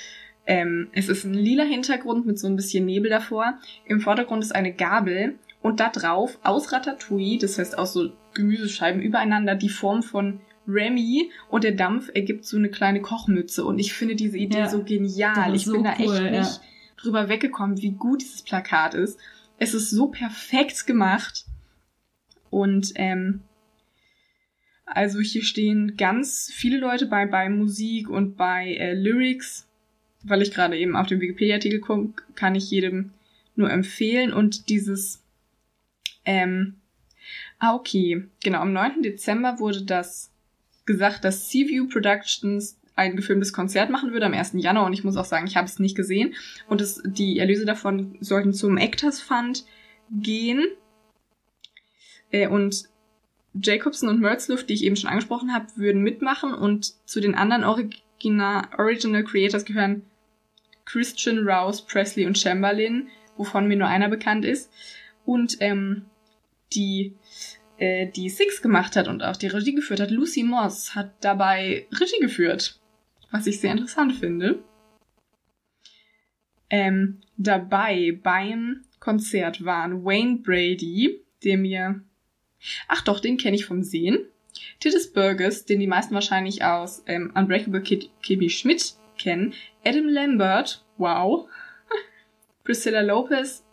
ähm, 0.46 0.88
es 0.92 1.08
ist 1.08 1.24
ein 1.24 1.34
lila 1.34 1.64
Hintergrund 1.64 2.26
mit 2.26 2.38
so 2.38 2.46
ein 2.46 2.56
bisschen 2.56 2.84
Nebel 2.84 3.10
davor. 3.10 3.58
Im 3.84 4.00
Vordergrund 4.00 4.42
ist 4.42 4.54
eine 4.54 4.72
Gabel 4.72 5.38
und 5.62 5.80
da 5.80 5.90
drauf 5.90 6.38
aus 6.42 6.72
Ratatouille, 6.72 7.38
das 7.38 7.58
heißt 7.58 7.78
aus 7.78 7.92
so 7.92 8.12
Gemüsescheiben 8.34 9.00
übereinander, 9.00 9.54
die 9.54 9.68
Form 9.68 10.02
von 10.02 10.40
Remy 10.68 11.30
und 11.48 11.64
der 11.64 11.72
Dampf 11.72 12.10
ergibt 12.14 12.44
so 12.44 12.56
eine 12.56 12.68
kleine 12.68 13.00
Kochmütze 13.00 13.64
und 13.64 13.78
ich 13.78 13.92
finde 13.92 14.16
diese 14.16 14.38
Idee 14.38 14.58
ja, 14.58 14.68
so 14.68 14.82
genial. 14.82 15.54
Ich 15.54 15.64
so 15.64 15.72
bin 15.72 15.84
da 15.84 15.92
echt 15.92 16.06
cool, 16.06 16.30
nicht 16.30 16.56
ja. 16.56 16.60
drüber 16.96 17.28
weggekommen, 17.28 17.80
wie 17.82 17.92
gut 17.92 18.22
dieses 18.22 18.42
Plakat 18.42 18.94
ist. 18.94 19.18
Es 19.58 19.74
ist 19.74 19.90
so 19.90 20.08
perfekt 20.08 20.86
gemacht 20.86 21.46
und 22.50 22.92
ähm, 22.96 23.42
also 24.86 25.18
hier 25.20 25.42
stehen 25.42 25.96
ganz 25.96 26.50
viele 26.54 26.78
Leute 26.78 27.06
bei, 27.06 27.26
bei 27.26 27.48
Musik 27.48 28.08
und 28.08 28.36
bei 28.36 28.74
äh, 28.74 28.94
Lyrics, 28.94 29.68
weil 30.22 30.42
ich 30.42 30.52
gerade 30.52 30.78
eben 30.78 30.96
auf 30.96 31.08
dem 31.08 31.20
Wikipedia-Artikel 31.20 31.80
gucke, 31.80 32.22
kann 32.34 32.54
ich 32.54 32.70
jedem 32.70 33.12
nur 33.56 33.70
empfehlen. 33.70 34.32
Und 34.32 34.68
dieses, 34.68 35.22
ähm, 36.24 36.76
ah, 37.58 37.74
okay, 37.74 38.24
genau, 38.42 38.60
am 38.60 38.72
9. 38.72 39.02
Dezember 39.02 39.58
wurde 39.58 39.82
das 39.82 40.30
gesagt, 40.86 41.24
dass 41.24 41.50
Seaview 41.50 41.88
Productions 41.88 42.78
ein 42.94 43.14
gefilmtes 43.14 43.52
Konzert 43.52 43.90
machen 43.90 44.12
würde 44.12 44.26
am 44.26 44.32
1. 44.32 44.52
Januar 44.54 44.86
und 44.86 44.94
ich 44.94 45.04
muss 45.04 45.16
auch 45.16 45.26
sagen, 45.26 45.46
ich 45.46 45.56
habe 45.56 45.66
es 45.66 45.78
nicht 45.78 45.96
gesehen. 45.96 46.34
Und 46.66 46.80
es, 46.80 47.02
die 47.04 47.38
Erlöse 47.38 47.66
davon 47.66 48.16
sollten 48.20 48.54
zum 48.54 48.78
Actors 48.78 49.20
Fund 49.20 49.66
gehen. 50.10 50.66
Äh, 52.30 52.48
und 52.48 52.88
Jacobson 53.54 54.08
und 54.08 54.20
Merzluft, 54.20 54.68
die 54.68 54.74
ich 54.74 54.84
eben 54.84 54.96
schon 54.96 55.10
angesprochen 55.10 55.52
habe, 55.52 55.66
würden 55.76 56.02
mitmachen 56.02 56.54
und 56.54 56.94
zu 57.06 57.20
den 57.20 57.34
anderen 57.34 57.64
Original, 57.64 58.68
Original 58.78 59.24
Creators 59.24 59.64
gehören 59.64 60.02
Christian 60.84 61.46
Rouse, 61.46 61.82
Presley 61.82 62.26
und 62.26 62.38
Chamberlain, 62.38 63.08
wovon 63.36 63.66
mir 63.68 63.76
nur 63.76 63.88
einer 63.88 64.08
bekannt 64.08 64.44
ist. 64.44 64.70
Und 65.24 65.56
ähm, 65.60 66.06
die, 66.72 67.14
äh, 67.78 68.06
die 68.06 68.28
Six 68.28 68.62
gemacht 68.62 68.96
hat 68.96 69.08
und 69.08 69.22
auch 69.22 69.36
die 69.36 69.48
Regie 69.48 69.74
geführt 69.74 70.00
hat, 70.00 70.10
Lucy 70.10 70.42
Moss, 70.42 70.94
hat 70.94 71.12
dabei 71.20 71.86
Regie 71.92 72.20
geführt, 72.20 72.80
was 73.30 73.46
ich 73.46 73.60
sehr 73.60 73.72
interessant 73.72 74.14
finde. 74.14 74.62
Ähm, 76.68 77.20
dabei 77.36 78.18
beim 78.22 78.82
Konzert 78.98 79.64
waren 79.64 80.04
Wayne 80.04 80.38
Brady, 80.38 81.22
der 81.44 81.58
mir 81.58 82.02
Ach 82.88 83.02
doch, 83.02 83.20
den 83.20 83.36
kenne 83.36 83.56
ich 83.56 83.66
vom 83.66 83.82
Sehen. 83.82 84.26
Titus 84.80 85.12
Burgess, 85.12 85.64
den 85.64 85.80
die 85.80 85.86
meisten 85.86 86.14
wahrscheinlich 86.14 86.64
aus 86.64 87.02
ähm, 87.06 87.32
Unbreakable 87.34 87.82
Kid 87.82 88.10
Kimmy 88.22 88.50
Schmidt 88.50 88.94
kennen. 89.18 89.54
Adam 89.84 90.08
Lambert, 90.08 90.84
wow. 90.96 91.48
Priscilla 92.64 93.02
Lopez, 93.02 93.64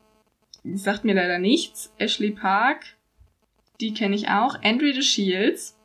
sagt 0.64 1.06
mir 1.06 1.16
leider 1.16 1.40
nichts. 1.40 1.94
Ashley 1.98 2.32
Park, 2.32 2.98
die 3.84 3.94
kenne 3.94 4.16
ich 4.16 4.30
auch. 4.30 4.64
Andrew 4.64 4.94
the 4.94 5.02
Shields 5.02 5.78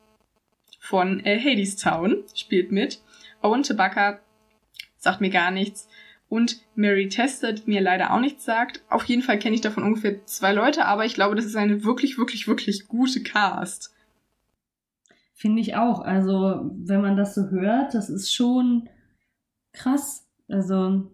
von 0.79 1.19
äh, 1.25 1.37
Hadestown 1.37 2.23
spielt 2.33 2.71
mit. 2.71 3.01
Owen 3.41 3.63
Tabaka 3.63 4.19
sagt 4.97 5.19
mir 5.19 5.29
gar 5.29 5.51
nichts 5.51 5.89
und 6.29 6.61
Mary 6.75 7.09
Tester, 7.09 7.51
die 7.51 7.69
mir 7.69 7.81
leider 7.81 8.13
auch 8.13 8.21
nichts 8.21 8.45
sagt. 8.45 8.81
Auf 8.89 9.03
jeden 9.05 9.21
Fall 9.21 9.37
kenne 9.37 9.55
ich 9.55 9.61
davon 9.61 9.83
ungefähr 9.83 10.25
zwei 10.25 10.53
Leute, 10.53 10.85
aber 10.85 11.05
ich 11.05 11.13
glaube, 11.13 11.35
das 11.35 11.45
ist 11.45 11.57
eine 11.57 11.83
wirklich, 11.83 12.17
wirklich, 12.17 12.47
wirklich 12.47 12.87
gute 12.87 13.21
Cast. 13.21 13.93
Finde 15.33 15.61
ich 15.61 15.75
auch. 15.75 15.99
Also, 15.99 16.71
wenn 16.73 17.01
man 17.01 17.17
das 17.17 17.35
so 17.35 17.49
hört, 17.49 17.93
das 17.93 18.09
ist 18.09 18.33
schon 18.33 18.87
krass. 19.73 20.25
Also, 20.47 21.11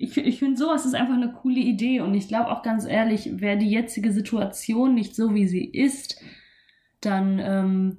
ich, 0.00 0.16
ich 0.16 0.38
finde, 0.38 0.56
sowas 0.56 0.86
ist 0.86 0.94
einfach 0.94 1.14
eine 1.14 1.32
coole 1.32 1.60
Idee. 1.60 2.00
Und 2.00 2.14
ich 2.14 2.28
glaube 2.28 2.50
auch 2.50 2.62
ganz 2.62 2.86
ehrlich, 2.86 3.40
wäre 3.40 3.58
die 3.58 3.70
jetzige 3.70 4.12
Situation 4.12 4.94
nicht 4.94 5.14
so, 5.14 5.34
wie 5.34 5.46
sie 5.46 5.64
ist, 5.64 6.20
dann 7.00 7.38
ähm, 7.38 7.98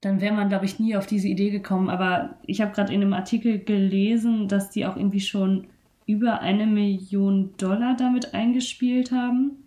dann 0.00 0.20
wäre 0.20 0.34
man, 0.34 0.48
glaube 0.48 0.64
ich, 0.64 0.78
nie 0.78 0.96
auf 0.96 1.06
diese 1.06 1.28
Idee 1.28 1.50
gekommen. 1.50 1.90
Aber 1.90 2.38
ich 2.46 2.60
habe 2.60 2.72
gerade 2.72 2.92
in 2.92 3.02
einem 3.02 3.12
Artikel 3.12 3.58
gelesen, 3.58 4.48
dass 4.48 4.70
die 4.70 4.86
auch 4.86 4.96
irgendwie 4.96 5.20
schon 5.20 5.66
über 6.06 6.40
eine 6.40 6.66
Million 6.66 7.54
Dollar 7.58 7.96
damit 7.96 8.34
eingespielt 8.34 9.12
haben. 9.12 9.64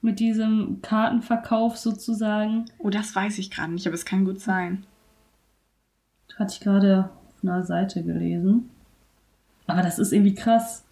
Mit 0.00 0.20
diesem 0.20 0.80
Kartenverkauf 0.82 1.78
sozusagen. 1.78 2.66
Oh, 2.78 2.90
das 2.90 3.16
weiß 3.16 3.38
ich 3.38 3.50
gerade 3.50 3.72
nicht, 3.72 3.86
aber 3.86 3.94
es 3.94 4.04
kann 4.04 4.24
gut 4.24 4.38
sein. 4.38 4.84
Das 6.28 6.38
hatte 6.38 6.54
ich 6.54 6.60
gerade 6.60 7.10
auf 7.26 7.42
einer 7.42 7.64
Seite 7.64 8.04
gelesen. 8.04 8.70
Aber 9.66 9.82
das 9.82 9.98
ist 9.98 10.12
irgendwie 10.12 10.34
krass. 10.34 10.84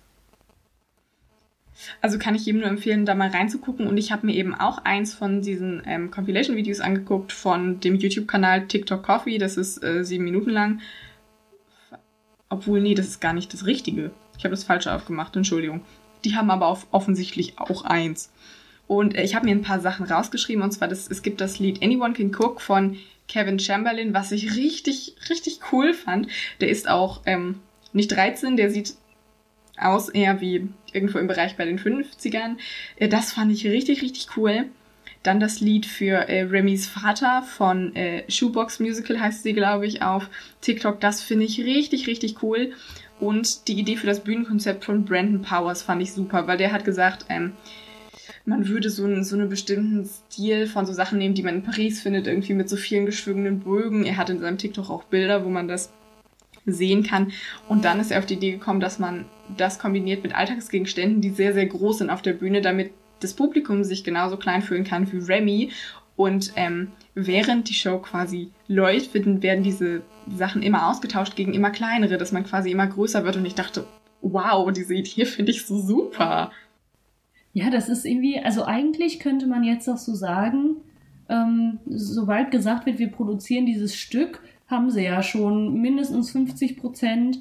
Also 2.00 2.18
kann 2.18 2.34
ich 2.34 2.46
jedem 2.46 2.60
nur 2.60 2.70
empfehlen, 2.70 3.06
da 3.06 3.14
mal 3.14 3.30
reinzugucken. 3.30 3.86
Und 3.86 3.96
ich 3.96 4.12
habe 4.12 4.26
mir 4.26 4.34
eben 4.34 4.54
auch 4.54 4.78
eins 4.78 5.14
von 5.14 5.42
diesen 5.42 5.82
ähm, 5.86 6.10
Compilation-Videos 6.10 6.80
angeguckt 6.80 7.32
von 7.32 7.80
dem 7.80 7.96
YouTube-Kanal 7.96 8.66
TikTok 8.66 9.02
Coffee. 9.02 9.38
Das 9.38 9.56
ist 9.56 9.82
äh, 9.82 10.04
sieben 10.04 10.24
Minuten 10.24 10.50
lang. 10.50 10.80
Obwohl, 12.48 12.80
nee, 12.80 12.94
das 12.94 13.08
ist 13.08 13.20
gar 13.20 13.32
nicht 13.32 13.52
das 13.52 13.66
Richtige. 13.66 14.10
Ich 14.38 14.44
habe 14.44 14.54
das 14.54 14.64
falsche 14.64 14.92
aufgemacht, 14.92 15.34
Entschuldigung. 15.36 15.82
Die 16.24 16.36
haben 16.36 16.50
aber 16.50 16.78
offensichtlich 16.90 17.58
auch 17.58 17.84
eins. 17.84 18.30
Und 18.86 19.16
äh, 19.16 19.22
ich 19.22 19.34
habe 19.34 19.46
mir 19.46 19.52
ein 19.52 19.62
paar 19.62 19.80
Sachen 19.80 20.06
rausgeschrieben. 20.06 20.62
Und 20.62 20.72
zwar, 20.72 20.88
das, 20.88 21.10
es 21.10 21.22
gibt 21.22 21.40
das 21.40 21.58
Lied 21.58 21.82
Anyone 21.82 22.14
Can 22.14 22.34
Cook 22.34 22.60
von 22.60 22.96
Kevin 23.28 23.58
Chamberlain, 23.58 24.12
was 24.12 24.32
ich 24.32 24.56
richtig, 24.56 25.16
richtig 25.30 25.60
cool 25.72 25.94
fand. 25.94 26.28
Der 26.60 26.68
ist 26.68 26.88
auch 26.88 27.22
ähm, 27.24 27.60
nicht 27.92 28.12
13, 28.12 28.56
der 28.56 28.70
sieht 28.70 28.94
aus, 29.78 30.08
eher 30.08 30.40
wie 30.40 30.68
irgendwo 30.92 31.18
im 31.18 31.26
Bereich 31.26 31.56
bei 31.56 31.64
den 31.64 31.78
50ern. 31.78 32.56
Äh, 32.96 33.08
das 33.08 33.32
fand 33.32 33.52
ich 33.52 33.66
richtig, 33.66 34.02
richtig 34.02 34.36
cool. 34.36 34.66
Dann 35.22 35.38
das 35.38 35.60
Lied 35.60 35.86
für 35.86 36.28
äh, 36.28 36.42
Remys 36.42 36.86
Vater 36.86 37.42
von 37.42 37.94
äh, 37.94 38.24
Shoebox 38.28 38.80
Musical 38.80 39.20
heißt 39.20 39.44
sie, 39.44 39.52
glaube 39.52 39.86
ich, 39.86 40.02
auf 40.02 40.28
TikTok. 40.60 41.00
Das 41.00 41.22
finde 41.22 41.44
ich 41.44 41.60
richtig, 41.60 42.06
richtig 42.06 42.42
cool. 42.42 42.72
Und 43.20 43.68
die 43.68 43.78
Idee 43.78 43.96
für 43.96 44.08
das 44.08 44.24
Bühnenkonzept 44.24 44.84
von 44.84 45.04
Brandon 45.04 45.42
Powers 45.42 45.82
fand 45.82 46.02
ich 46.02 46.12
super, 46.12 46.48
weil 46.48 46.58
der 46.58 46.72
hat 46.72 46.84
gesagt, 46.84 47.26
ähm, 47.28 47.52
man 48.44 48.66
würde 48.66 48.90
so, 48.90 49.04
einen, 49.04 49.22
so 49.22 49.36
einen 49.36 49.48
bestimmten 49.48 50.04
Stil 50.04 50.66
von 50.66 50.86
so 50.86 50.92
Sachen 50.92 51.18
nehmen, 51.18 51.34
die 51.34 51.44
man 51.44 51.56
in 51.56 51.62
Paris 51.62 52.00
findet, 52.00 52.26
irgendwie 52.26 52.54
mit 52.54 52.68
so 52.68 52.76
vielen 52.76 53.06
geschwungenen 53.06 53.60
Bögen. 53.60 54.04
Er 54.04 54.16
hat 54.16 54.30
in 54.30 54.40
seinem 54.40 54.58
TikTok 54.58 54.90
auch 54.90 55.04
Bilder, 55.04 55.44
wo 55.44 55.48
man 55.48 55.68
das 55.68 55.92
sehen 56.66 57.02
kann. 57.02 57.32
Und 57.68 57.84
dann 57.84 58.00
ist 58.00 58.10
er 58.10 58.18
auf 58.18 58.26
die 58.26 58.34
Idee 58.34 58.52
gekommen, 58.52 58.80
dass 58.80 58.98
man 58.98 59.24
das 59.56 59.78
kombiniert 59.78 60.22
mit 60.22 60.34
Alltagsgegenständen, 60.34 61.20
die 61.20 61.30
sehr, 61.30 61.52
sehr 61.52 61.66
groß 61.66 61.98
sind 61.98 62.10
auf 62.10 62.22
der 62.22 62.32
Bühne, 62.32 62.60
damit 62.60 62.92
das 63.20 63.34
Publikum 63.34 63.84
sich 63.84 64.04
genauso 64.04 64.36
klein 64.36 64.62
fühlen 64.62 64.84
kann 64.84 65.10
wie 65.12 65.18
Remy. 65.18 65.70
Und 66.16 66.52
ähm, 66.56 66.92
während 67.14 67.68
die 67.68 67.74
Show 67.74 67.98
quasi 67.98 68.50
läuft, 68.68 69.14
werden 69.14 69.62
diese 69.62 70.02
Sachen 70.34 70.62
immer 70.62 70.88
ausgetauscht 70.88 71.36
gegen 71.36 71.54
immer 71.54 71.70
kleinere, 71.70 72.18
dass 72.18 72.32
man 72.32 72.44
quasi 72.44 72.70
immer 72.70 72.86
größer 72.86 73.24
wird. 73.24 73.36
Und 73.36 73.46
ich 73.46 73.54
dachte, 73.54 73.86
wow, 74.20 74.70
diese 74.72 74.94
Idee 74.94 75.24
finde 75.24 75.52
ich 75.52 75.66
so 75.66 75.78
super. 75.78 76.52
Ja, 77.54 77.70
das 77.70 77.88
ist 77.88 78.06
irgendwie, 78.06 78.38
also 78.38 78.64
eigentlich 78.64 79.20
könnte 79.20 79.46
man 79.46 79.62
jetzt 79.62 79.88
auch 79.88 79.98
so 79.98 80.14
sagen, 80.14 80.76
ähm, 81.28 81.78
sobald 81.86 82.50
gesagt 82.50 82.86
wird, 82.86 82.98
wir 82.98 83.10
produzieren 83.10 83.66
dieses 83.66 83.96
Stück, 83.96 84.40
haben 84.72 84.90
sie 84.90 85.04
ja 85.04 85.22
schon 85.22 85.80
mindestens 85.80 86.32
50 86.32 86.78
Prozent 86.78 87.38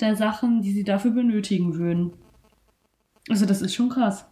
der 0.00 0.14
Sachen, 0.14 0.62
die 0.62 0.72
sie 0.72 0.84
dafür 0.84 1.10
benötigen 1.10 1.74
würden. 1.74 2.12
Also 3.28 3.44
das 3.44 3.62
ist 3.62 3.74
schon 3.74 3.88
krass. 3.88 4.26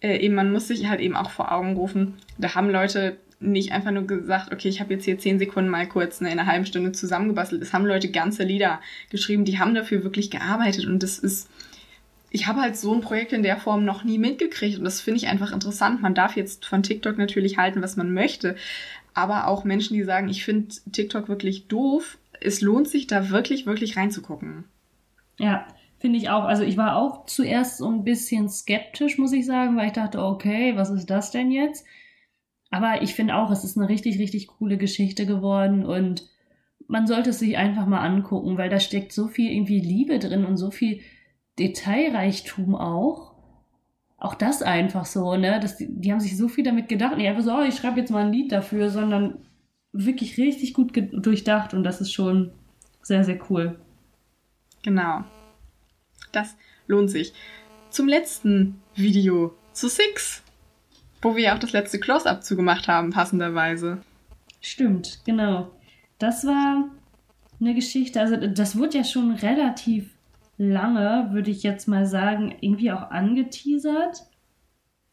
Äh, 0.00 0.18
eben, 0.18 0.34
man 0.34 0.50
muss 0.50 0.68
sich 0.68 0.88
halt 0.88 1.00
eben 1.00 1.14
auch 1.14 1.30
vor 1.30 1.52
Augen 1.52 1.76
rufen, 1.76 2.14
da 2.38 2.54
haben 2.54 2.68
Leute 2.68 3.18
nicht 3.42 3.72
einfach 3.72 3.90
nur 3.90 4.06
gesagt, 4.06 4.52
okay, 4.52 4.68
ich 4.68 4.80
habe 4.80 4.94
jetzt 4.94 5.04
hier 5.04 5.18
zehn 5.18 5.38
Sekunden 5.38 5.70
mal 5.70 5.88
kurz 5.88 6.20
ne, 6.20 6.30
in 6.32 6.38
einer 6.38 6.50
halben 6.50 6.66
Stunde 6.66 6.92
zusammengebastelt. 6.92 7.62
Es 7.62 7.72
haben 7.72 7.86
Leute 7.86 8.10
ganze 8.10 8.44
Lieder 8.44 8.80
geschrieben, 9.10 9.44
die 9.44 9.58
haben 9.58 9.74
dafür 9.74 10.04
wirklich 10.04 10.30
gearbeitet 10.30 10.86
und 10.86 11.02
das 11.02 11.18
ist, 11.18 11.48
ich 12.30 12.46
habe 12.46 12.60
halt 12.60 12.76
so 12.76 12.94
ein 12.94 13.00
Projekt 13.00 13.32
in 13.32 13.42
der 13.42 13.58
Form 13.58 13.84
noch 13.84 14.04
nie 14.04 14.18
mitgekriegt 14.18 14.78
und 14.78 14.84
das 14.84 15.00
finde 15.00 15.18
ich 15.18 15.26
einfach 15.26 15.52
interessant. 15.52 16.02
Man 16.02 16.14
darf 16.14 16.36
jetzt 16.36 16.66
von 16.66 16.82
TikTok 16.82 17.18
natürlich 17.18 17.58
halten, 17.58 17.82
was 17.82 17.96
man 17.96 18.12
möchte, 18.12 18.56
aber 19.14 19.48
auch 19.48 19.64
Menschen, 19.64 19.94
die 19.94 20.04
sagen, 20.04 20.28
ich 20.28 20.44
finde 20.44 20.74
TikTok 20.90 21.28
wirklich 21.28 21.68
doof. 21.68 22.18
Es 22.40 22.60
lohnt 22.60 22.88
sich 22.88 23.06
da 23.06 23.30
wirklich, 23.30 23.66
wirklich 23.66 23.96
reinzugucken. 23.96 24.64
Ja, 25.38 25.66
finde 25.98 26.18
ich 26.18 26.30
auch. 26.30 26.44
Also 26.44 26.64
ich 26.64 26.76
war 26.76 26.96
auch 26.96 27.26
zuerst 27.26 27.78
so 27.78 27.88
ein 27.88 28.04
bisschen 28.04 28.48
skeptisch, 28.48 29.18
muss 29.18 29.32
ich 29.32 29.46
sagen, 29.46 29.76
weil 29.76 29.86
ich 29.86 29.92
dachte, 29.92 30.22
okay, 30.22 30.76
was 30.76 30.90
ist 30.90 31.06
das 31.06 31.30
denn 31.30 31.50
jetzt? 31.50 31.84
Aber 32.70 33.02
ich 33.02 33.14
finde 33.14 33.36
auch, 33.36 33.50
es 33.50 33.64
ist 33.64 33.76
eine 33.76 33.88
richtig, 33.88 34.18
richtig 34.18 34.46
coole 34.46 34.78
Geschichte 34.78 35.26
geworden 35.26 35.84
und 35.84 36.28
man 36.88 37.06
sollte 37.06 37.30
es 37.30 37.38
sich 37.38 37.56
einfach 37.56 37.86
mal 37.86 38.00
angucken, 38.00 38.58
weil 38.58 38.70
da 38.70 38.80
steckt 38.80 39.12
so 39.12 39.28
viel 39.28 39.50
irgendwie 39.52 39.80
Liebe 39.80 40.18
drin 40.18 40.44
und 40.44 40.56
so 40.56 40.70
viel 40.70 41.00
Detailreichtum 41.58 42.74
auch 42.74 43.31
auch 44.22 44.34
das 44.34 44.62
einfach 44.62 45.04
so, 45.04 45.36
ne? 45.36 45.58
Das, 45.60 45.76
die, 45.78 46.12
haben 46.12 46.20
sich 46.20 46.36
so 46.36 46.46
viel 46.46 46.62
damit 46.62 46.88
gedacht, 46.88 47.16
nicht 47.16 47.26
einfach 47.26 47.42
so, 47.42 47.52
oh, 47.52 47.62
ich 47.62 47.74
schreibe 47.74 47.98
jetzt 47.98 48.10
mal 48.10 48.24
ein 48.24 48.32
Lied 48.32 48.52
dafür, 48.52 48.88
sondern 48.88 49.44
wirklich 49.92 50.38
richtig 50.38 50.74
gut 50.74 50.92
durchdacht 50.94 51.74
und 51.74 51.82
das 51.82 52.00
ist 52.00 52.12
schon 52.12 52.52
sehr, 53.02 53.24
sehr 53.24 53.38
cool. 53.50 53.80
Genau. 54.84 55.24
Das 56.30 56.56
lohnt 56.86 57.10
sich. 57.10 57.32
Zum 57.90 58.06
letzten 58.06 58.80
Video 58.94 59.56
zu 59.72 59.88
Six, 59.88 60.44
wo 61.20 61.34
wir 61.34 61.42
ja 61.42 61.54
auch 61.54 61.58
das 61.58 61.72
letzte 61.72 61.98
Close-Up 61.98 62.44
zugemacht 62.44 62.86
haben, 62.86 63.10
passenderweise. 63.10 64.02
Stimmt, 64.60 65.18
genau. 65.24 65.72
Das 66.20 66.46
war 66.46 66.88
eine 67.60 67.74
Geschichte, 67.74 68.20
also 68.20 68.36
das 68.36 68.78
wurde 68.78 68.98
ja 68.98 69.04
schon 69.04 69.32
relativ 69.32 70.11
lange, 70.62 71.28
würde 71.32 71.50
ich 71.50 71.62
jetzt 71.62 71.88
mal 71.88 72.06
sagen, 72.06 72.54
irgendwie 72.60 72.92
auch 72.92 73.10
angeteasert. 73.10 74.24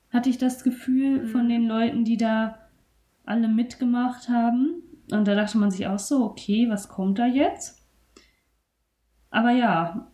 Hatte 0.10 0.30
ich 0.30 0.38
das 0.38 0.64
Gefühl 0.64 1.28
von 1.28 1.46
mhm. 1.46 1.50
den 1.50 1.68
Leuten, 1.68 2.06
die 2.06 2.18
da 2.18 2.60
alle 3.26 3.48
mitgemacht 3.48 4.30
haben. 4.30 4.84
Und 5.12 5.28
da 5.28 5.36
dachte 5.36 5.58
man 5.58 5.72
sich 5.72 5.88
auch 5.88 6.00
so, 6.00 6.24
okay, 6.24 6.70
was 6.70 6.88
kommt 6.88 7.20
da 7.20 7.26
jetzt? 7.26 7.88
Aber 9.32 9.52
ja, 9.52 10.10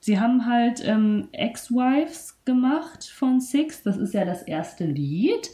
sie 0.00 0.20
haben 0.20 0.46
halt 0.46 0.86
ähm, 0.86 1.28
Ex-Wives 1.32 2.44
gemacht 2.44 3.04
von 3.04 3.40
Six. 3.40 3.82
Das 3.82 3.96
ist 3.96 4.14
ja 4.14 4.24
das 4.24 4.42
erste 4.42 4.84
Lied. 4.84 5.50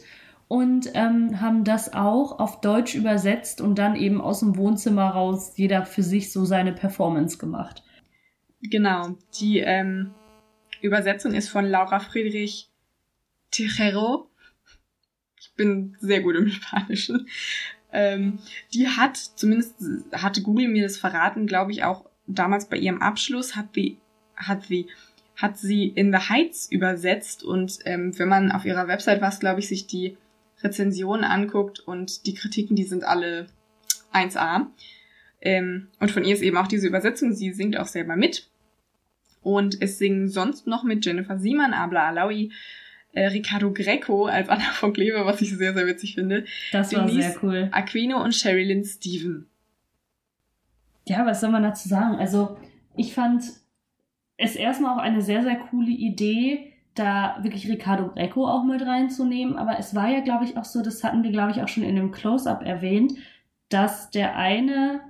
Und 0.47 0.89
ähm, 0.95 1.41
haben 1.41 1.63
das 1.63 1.93
auch 1.93 2.39
auf 2.39 2.59
Deutsch 2.61 2.95
übersetzt 2.95 3.61
und 3.61 3.77
dann 3.77 3.95
eben 3.95 4.19
aus 4.19 4.39
dem 4.39 4.57
Wohnzimmer 4.57 5.09
raus 5.09 5.53
jeder 5.57 5.85
für 5.85 6.01
sich 6.01 6.33
so 6.33 6.43
seine 6.43 6.73
Performance 6.73 7.37
gemacht. 7.37 7.83
Genau, 8.61 9.15
die 9.39 9.59
ähm, 9.59 10.13
Übersetzung 10.81 11.33
ist 11.33 11.49
von 11.49 11.65
Laura 11.65 11.99
Friedrich 11.99 12.69
Tejero. 13.51 14.29
Ich 15.39 15.53
bin 15.55 15.95
sehr 15.99 16.21
gut 16.21 16.35
im 16.35 16.49
Spanischen. 16.49 17.27
Ähm, 17.91 18.39
die 18.73 18.87
hat, 18.87 19.17
zumindest 19.17 19.75
hatte 20.11 20.41
Google 20.41 20.67
mir 20.67 20.83
das 20.83 20.97
verraten, 20.97 21.47
glaube 21.47 21.71
ich, 21.71 21.83
auch 21.83 22.05
damals 22.27 22.69
bei 22.69 22.77
ihrem 22.77 23.01
Abschluss, 23.01 23.55
hat 23.55 23.73
sie, 23.73 23.97
hat 24.35 24.65
sie, 24.65 24.87
hat 25.35 25.57
sie 25.57 25.87
in 25.87 26.11
The 26.11 26.29
Heights 26.29 26.71
übersetzt 26.71 27.43
und 27.43 27.79
ähm, 27.85 28.17
wenn 28.19 28.29
man 28.29 28.51
auf 28.51 28.65
ihrer 28.65 28.87
Website 28.87 29.21
was, 29.21 29.39
glaube 29.39 29.61
ich, 29.61 29.67
sich 29.67 29.87
die 29.87 30.17
Rezensionen 30.61 31.23
anguckt 31.23 31.79
und 31.79 32.25
die 32.25 32.33
Kritiken, 32.33 32.75
die 32.75 32.83
sind 32.83 33.03
alle 33.03 33.47
1A. 34.13 34.67
Ähm, 35.41 35.87
und 35.99 36.11
von 36.11 36.23
ihr 36.23 36.33
ist 36.33 36.41
eben 36.41 36.57
auch 36.57 36.67
diese 36.67 36.87
Übersetzung, 36.87 37.33
sie 37.33 37.51
singt 37.53 37.77
auch 37.77 37.87
selber 37.87 38.15
mit. 38.15 38.49
Und 39.41 39.81
es 39.81 39.97
singen 39.97 40.27
sonst 40.27 40.67
noch 40.67 40.83
mit 40.83 41.05
Jennifer 41.05 41.39
Siemann, 41.39 41.73
Abla 41.73 42.07
Alawi, 42.09 42.51
äh, 43.13 43.27
Ricardo 43.27 43.71
Greco 43.71 44.25
als 44.25 44.49
Anna 44.49 44.71
von 44.73 44.93
Kleve, 44.93 45.25
was 45.25 45.41
ich 45.41 45.55
sehr, 45.55 45.73
sehr 45.73 45.87
witzig 45.87 46.15
finde. 46.15 46.45
Das 46.71 46.93
war 46.93 47.05
Denise 47.05 47.31
sehr 47.31 47.43
cool. 47.43 47.69
Aquino 47.71 48.21
und 48.21 48.35
Sherilyn 48.35 48.83
Steven. 48.83 49.47
Ja, 51.07 51.25
was 51.25 51.41
soll 51.41 51.49
man 51.49 51.63
dazu 51.63 51.87
sagen? 51.87 52.17
Also, 52.17 52.57
ich 52.95 53.13
fand 53.13 53.43
es 54.37 54.55
erstmal 54.55 54.95
auch 54.95 55.01
eine 55.01 55.21
sehr, 55.21 55.43
sehr 55.43 55.55
coole 55.55 55.89
Idee, 55.89 56.73
da 56.93 57.39
wirklich 57.41 57.67
Ricardo 57.67 58.09
Greco 58.09 58.47
auch 58.47 58.63
mit 58.63 58.81
reinzunehmen. 58.81 59.55
Aber 59.55 59.79
es 59.79 59.95
war 59.95 60.09
ja, 60.09 60.19
glaube 60.19 60.45
ich, 60.45 60.57
auch 60.57 60.65
so, 60.65 60.83
das 60.83 61.03
hatten 61.03 61.23
wir, 61.23 61.31
glaube 61.31 61.51
ich, 61.51 61.61
auch 61.61 61.67
schon 61.67 61.83
in 61.83 61.95
dem 61.95 62.11
Close-Up 62.11 62.63
erwähnt, 62.63 63.13
dass 63.69 64.11
der 64.11 64.35
eine 64.35 65.01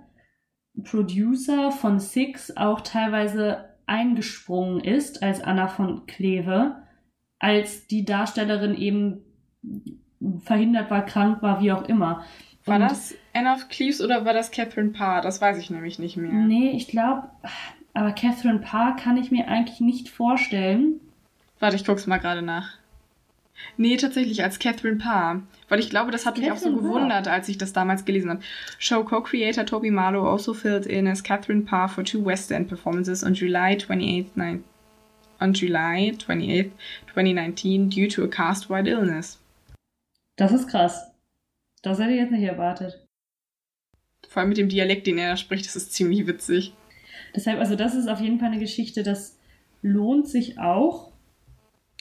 Producer 0.84 1.72
von 1.72 2.00
Six 2.00 2.56
auch 2.58 2.82
teilweise 2.82 3.70
eingesprungen 3.86 4.82
ist 4.84 5.24
als 5.24 5.42
Anna 5.42 5.68
von 5.68 6.06
Kleve, 6.06 6.76
als 7.40 7.88
die 7.88 8.06
Darstellerin 8.06 8.76
eben 8.76 9.22
verhindert 10.44 10.92
war, 10.92 11.06
krank 11.06 11.42
war, 11.42 11.62
wie 11.62 11.72
auch 11.72 11.84
immer. 11.84 12.24
War 12.66 12.76
Und 12.76 12.82
das 12.84 13.16
Anna 13.34 13.56
of 13.56 13.70
Cleves 13.70 14.02
oder 14.02 14.26
war 14.26 14.34
das 14.34 14.52
Catherine 14.52 14.92
Parr? 14.92 15.22
Das 15.22 15.42
weiß 15.42 15.58
ich 15.58 15.70
nämlich 15.70 15.98
nicht 15.98 16.18
mehr. 16.18 16.32
Nee, 16.32 16.72
ich 16.72 16.88
glaube, 16.88 17.30
aber 17.94 18.12
Catherine 18.12 18.60
Parr 18.60 18.96
kann 18.96 19.18
ich 19.18 19.32
mir 19.32 19.48
eigentlich 19.48 19.80
nicht 19.80 20.10
vorstellen. 20.10 21.00
Warte, 21.60 21.76
ich 21.76 21.86
guck's 21.86 22.08
mal 22.08 22.18
gerade 22.18 22.42
nach. 22.42 22.79
Nee, 23.78 23.98
tatsächlich 23.98 24.44
als 24.44 24.60
Catherine 24.60 24.98
Parr. 24.98 25.42
Weil 25.68 25.80
ich 25.80 25.90
glaube, 25.90 26.12
das 26.12 26.26
hat 26.26 26.38
mich 26.38 26.52
auch 26.52 26.58
so 26.58 26.76
gewundert, 26.76 27.28
als 27.28 27.48
ich 27.48 27.58
das 27.58 27.74
damals 27.74 28.06
gelesen 28.06 28.30
habe. 28.30 28.42
Show 28.78 29.04
Co-Creator 29.04 29.66
Toby 29.66 29.92
Marlowe 29.92 30.30
also 30.30 30.54
filled 30.54 30.86
in 30.86 31.08
as 31.08 31.24
Catherine 31.24 31.64
Parr 31.64 31.88
for 31.88 32.04
two 32.04 32.26
West 32.26 32.52
End 32.52 32.68
performances 32.68 33.24
on 33.24 33.34
July 33.34 33.76
28th, 33.76 34.36
9, 34.36 34.64
on 35.40 35.54
July 35.54 36.14
28th, 36.18 36.72
2019 37.14 37.90
due 37.90 38.08
to 38.08 38.24
a 38.24 38.28
cast-wide 38.28 38.90
illness. 38.90 39.40
Das 40.36 40.52
ist 40.52 40.68
krass. 40.68 41.12
Das 41.82 42.00
hätte 42.00 42.12
ich 42.12 42.20
jetzt 42.20 42.32
nicht 42.32 42.44
erwartet. 42.44 43.06
Vor 44.28 44.42
allem 44.42 44.50
mit 44.50 44.58
dem 44.58 44.70
Dialekt, 44.70 45.08
den 45.08 45.18
er 45.18 45.32
da 45.32 45.38
spricht, 45.38 45.66
das 45.66 45.76
ist 45.76 45.94
ziemlich 45.94 46.28
witzig. 46.28 46.74
Deshalb, 47.36 47.60
also 47.60 47.76
das 47.76 47.96
ist 47.96 48.08
auf 48.08 48.20
jeden 48.20 48.40
Fall 48.40 48.50
eine 48.50 48.60
Geschichte, 48.60 49.04
das 49.04 49.38
lohnt 49.82 50.28
sich 50.28 50.60
auch, 50.60 51.12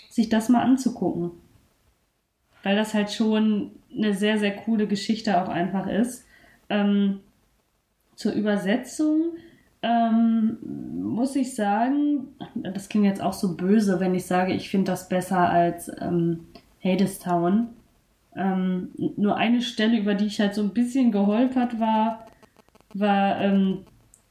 sich 0.09 0.28
das 0.28 0.48
mal 0.48 0.62
anzugucken. 0.62 1.32
Weil 2.69 2.77
das 2.77 2.93
halt 2.93 3.11
schon 3.11 3.71
eine 3.97 4.12
sehr, 4.12 4.39
sehr 4.39 4.55
coole 4.55 4.87
Geschichte 4.87 5.43
auch 5.43 5.49
einfach 5.49 5.87
ist. 5.87 6.27
Ähm, 6.69 7.21
zur 8.14 8.33
Übersetzung 8.33 9.33
ähm, 9.81 10.59
muss 11.03 11.35
ich 11.35 11.55
sagen, 11.55 12.27
das 12.55 12.91
klingt 12.91 13.07
jetzt 13.07 13.23
auch 13.23 13.33
so 13.33 13.57
böse, 13.57 14.01
wenn 14.01 14.14
ich 14.14 14.27
sage, 14.27 14.53
ich 14.53 14.69
finde 14.69 14.93
das 14.93 15.09
besser 15.09 15.49
als 15.49 15.91
ähm, 15.99 16.41
Hadestown. 16.85 17.69
Ähm, 18.37 18.91
nur 19.16 19.39
eine 19.39 19.62
Stelle, 19.62 19.99
über 19.99 20.12
die 20.12 20.27
ich 20.27 20.39
halt 20.39 20.55
so 20.55 20.61
ein 20.61 20.75
bisschen 20.75 21.11
geholpert 21.11 21.81
war, 21.81 22.27
war 22.93 23.41
ähm, 23.41 23.79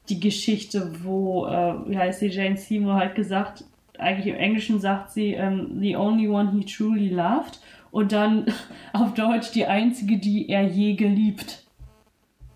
die 0.08 0.20
Geschichte, 0.20 0.92
wo, 1.02 1.46
äh, 1.46 1.90
wie 1.90 1.98
heißt 1.98 2.22
die, 2.22 2.28
Jane 2.28 2.56
Seymour 2.56 2.94
halt 2.94 3.16
gesagt, 3.16 3.64
eigentlich 3.98 4.32
im 4.32 4.36
Englischen 4.36 4.78
sagt 4.78 5.10
sie, 5.10 5.32
ähm, 5.34 5.80
the 5.80 5.96
only 5.96 6.28
one 6.28 6.52
he 6.52 6.64
truly 6.64 7.08
loved 7.08 7.58
und 7.90 8.12
dann 8.12 8.46
auf 8.92 9.14
Deutsch 9.14 9.52
die 9.52 9.66
einzige, 9.66 10.18
die 10.18 10.48
er 10.48 10.62
je 10.62 10.94
geliebt. 10.94 11.64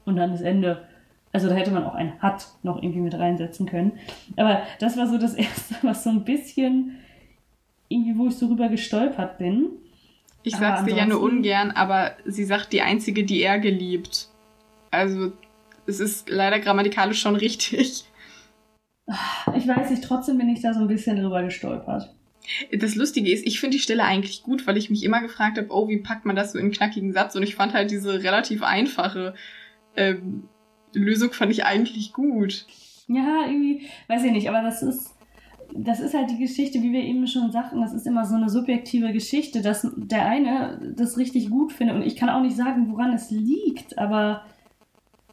Und 0.05 0.17
dann 0.17 0.33
das 0.33 0.41
Ende. 0.41 0.87
Also 1.33 1.49
da 1.49 1.55
hätte 1.55 1.71
man 1.71 1.85
auch 1.85 1.95
ein 1.95 2.21
hat 2.21 2.47
noch 2.63 2.83
irgendwie 2.83 3.01
mit 3.01 3.15
reinsetzen 3.15 3.67
können. 3.67 3.93
Aber 4.37 4.63
das 4.81 4.97
war 4.97 5.07
so 5.07 5.17
das 5.17 5.35
Erste, 5.35 5.77
was 5.83 6.05
so 6.05 6.11
ein 6.11 6.25
bisschen 6.25 6.99
irgendwie, 7.89 8.19
wo 8.19 8.27
ich 8.29 8.37
so 8.37 8.47
rüber 8.47 8.69
gestolpert 8.69 9.39
bin. 9.39 9.71
Ich 10.43 10.57
sag's 10.57 10.85
dir 10.85 10.97
ja 10.97 11.07
nur 11.07 11.23
ungern, 11.23 11.71
aber 11.71 12.13
sie 12.25 12.45
sagt 12.45 12.73
die 12.73 12.83
einzige, 12.83 13.23
die 13.23 13.43
er 13.43 13.61
geliebt. 13.61 14.29
Also 14.91 15.33
es 15.87 16.01
ist 16.01 16.29
leider 16.29 16.59
grammatikalisch 16.59 17.21
schon 17.21 17.37
richtig. 17.37 18.05
Ich 19.55 19.69
weiß 19.69 19.91
nicht, 19.91 20.05
trotzdem 20.05 20.39
bin 20.39 20.49
ich 20.49 20.61
da 20.61 20.75
so 20.75 20.81
ein 20.81 20.89
bisschen 20.89 21.17
drüber 21.17 21.43
gestolpert. 21.43 22.15
Das 22.73 22.97
Lustige 22.97 23.31
ist, 23.31 23.47
ich 23.47 23.61
finde 23.61 23.77
die 23.77 23.83
Stelle 23.83 24.05
eigentlich 24.05 24.43
gut, 24.43 24.67
weil 24.67 24.77
ich 24.77 24.91
mich 24.91 25.05
immer 25.05 25.21
gefragt 25.21 25.59
habe, 25.59 25.69
oh, 25.71 25.89
wie 25.89 25.99
packt 25.99 26.25
man 26.25 26.37
das 26.37 26.53
so 26.53 26.59
in 26.59 26.65
einen 26.65 26.75
knackigen 26.75 27.13
Satz? 27.13 27.37
Und 27.37 27.43
ich 27.43 27.55
fand 27.55 27.73
halt 27.73 27.91
diese 27.91 28.23
relativ 28.23 28.63
einfache 28.63 29.35
ähm, 29.97 30.49
Lösung 30.95 31.33
fand 31.33 31.53
ich 31.53 31.65
eigentlich 31.65 32.13
gut. 32.13 32.67
Ja, 33.09 33.47
irgendwie, 33.47 33.87
weiß 34.09 34.25
ich 34.25 34.33
nicht, 34.33 34.49
aber 34.49 34.63
das 34.63 34.83
ist, 34.83 35.15
das 35.75 36.01
ist 36.01 36.15
halt 36.15 36.31
die 36.31 36.39
Geschichte, 36.39 36.83
wie 36.83 36.93
wir 36.93 37.03
eben 37.03 37.27
schon 37.27 37.51
sagten, 37.51 37.81
das 37.81 37.93
ist 37.93 38.07
immer 38.07 38.25
so 38.25 38.37
eine 38.37 38.49
subjektive 38.49 39.13
Geschichte, 39.13 39.63
dass 39.63 39.87
der 39.97 40.27
eine 40.27 40.95
das 40.97 41.17
richtig 41.19 41.51
gut 41.51 41.73
findet 41.73 41.97
und 41.97 42.03
ich 42.03 42.17
kann 42.17 42.29
auch 42.29 42.43
nicht 42.43 42.57
sagen, 42.57 42.91
woran 42.91 43.13
es 43.13 43.31
liegt, 43.31 43.99
aber 43.99 44.45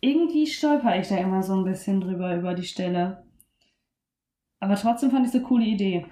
irgendwie 0.01 0.47
stolper 0.47 0.97
ich 0.97 1.09
da 1.09 1.17
immer 1.17 1.43
so 1.43 1.53
ein 1.53 1.65
bisschen 1.65 1.99
drüber 2.01 2.35
über 2.35 2.53
die 2.53 2.63
Stelle. 2.63 3.23
Aber 4.61 4.75
trotzdem 4.75 5.11
fand 5.11 5.25
ich 5.25 5.29
es 5.29 5.35
eine 5.35 5.43
coole 5.43 5.65
Idee. 5.65 6.05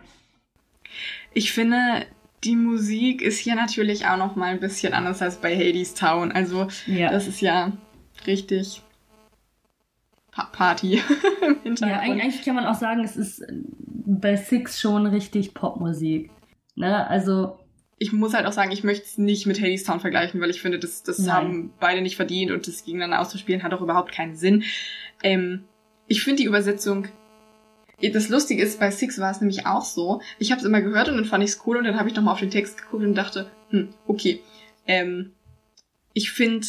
Ich 1.34 1.52
finde, 1.52 2.06
die 2.44 2.56
Musik 2.56 3.22
ist 3.22 3.40
hier 3.40 3.56
natürlich 3.56 4.06
auch 4.06 4.18
noch 4.18 4.36
mal 4.36 4.52
ein 4.52 4.60
bisschen 4.60 4.94
anders 4.94 5.22
als 5.22 5.38
bei 5.38 5.56
Hades 5.56 5.94
Town. 5.94 6.32
Also 6.32 6.68
ja. 6.86 7.10
das 7.12 7.28
ist 7.28 7.42
ja 7.42 7.72
richtig 8.26 8.82
pa 10.32 10.46
Party 10.52 11.02
im 11.42 11.62
Hintergrund. 11.64 11.82
Ja, 11.82 12.00
eigentlich 12.00 12.44
kann 12.44 12.56
man 12.56 12.66
auch 12.66 12.76
sagen, 12.76 13.04
es 13.04 13.18
ist 13.18 13.44
bei 13.80 14.36
Six 14.36 14.80
schon 14.80 15.08
richtig 15.08 15.54
Popmusik. 15.54 16.30
Ne? 16.76 17.08
Also 17.08 17.58
ich 18.00 18.14
muss 18.14 18.34
halt 18.34 18.46
auch 18.46 18.52
sagen, 18.52 18.72
ich 18.72 18.84
möchte 18.84 19.06
es 19.06 19.18
nicht 19.18 19.48
mit 19.48 19.60
Hades 19.60 19.84
Town 19.84 20.00
vergleichen, 20.00 20.40
weil 20.40 20.52
ich 20.52 20.62
finde, 20.62 20.78
das, 20.78 21.02
das 21.02 21.28
haben 21.30 21.74
beide 21.80 22.02
nicht 22.02 22.16
verdient 22.16 22.52
und 22.52 22.68
das 22.68 22.86
gegeneinander 22.86 23.20
auszuspielen 23.20 23.64
hat 23.64 23.74
auch 23.74 23.82
überhaupt 23.82 24.12
keinen 24.12 24.36
Sinn. 24.36 24.64
Ähm, 25.24 25.64
ich 26.08 26.24
finde 26.24 26.44
die 26.44 26.48
Übersetzung 26.48 27.08
das 28.02 28.30
Lustige 28.30 28.62
ist, 28.62 28.80
bei 28.80 28.92
Six 28.92 29.20
war 29.20 29.32
es 29.32 29.42
nämlich 29.42 29.66
auch 29.66 29.84
so. 29.84 30.22
Ich 30.38 30.52
habe 30.52 30.60
es 30.60 30.68
immer 30.68 30.82
gehört 30.82 31.10
und 31.10 31.16
dann 31.16 31.26
fand 31.26 31.44
ich 31.44 31.52
es 31.52 31.62
cool 31.66 31.78
und 31.78 31.84
dann 31.84 31.98
habe 31.98 32.10
ich 32.10 32.16
nochmal 32.16 32.34
auf 32.34 32.40
den 32.40 32.52
Text 32.52 32.78
geguckt 32.78 33.04
und 33.04 33.16
dachte, 33.16 33.50
hm, 33.70 33.90
okay. 34.06 34.42
Ähm, 34.86 35.32
ich 36.14 36.32
finde, 36.32 36.68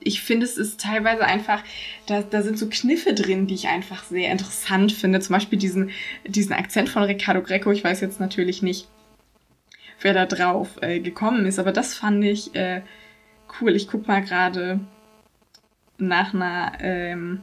ich 0.00 0.22
finde, 0.22 0.44
es 0.44 0.56
ist 0.56 0.80
teilweise 0.80 1.24
einfach, 1.24 1.62
da, 2.06 2.22
da 2.22 2.42
sind 2.42 2.58
so 2.58 2.68
Kniffe 2.68 3.14
drin, 3.14 3.46
die 3.46 3.54
ich 3.54 3.68
einfach 3.68 4.04
sehr 4.04 4.30
interessant 4.32 4.92
finde. 4.92 5.20
Zum 5.20 5.34
Beispiel 5.34 5.58
diesen, 5.58 5.90
diesen 6.26 6.52
Akzent 6.52 6.88
von 6.88 7.04
Ricardo 7.04 7.40
Greco. 7.42 7.70
Ich 7.70 7.84
weiß 7.84 8.00
jetzt 8.00 8.20
natürlich 8.20 8.62
nicht, 8.62 8.88
wer 10.00 10.14
da 10.14 10.26
drauf 10.26 10.78
äh, 10.80 11.00
gekommen 11.00 11.46
ist, 11.46 11.58
aber 11.58 11.72
das 11.72 11.94
fand 11.94 12.24
ich 12.24 12.54
äh, 12.56 12.82
cool. 13.60 13.76
Ich 13.76 13.88
guck 13.88 14.08
mal 14.08 14.20
gerade 14.20 14.80
nach 15.98 16.34
einer 16.34 16.72
ähm, 16.80 17.42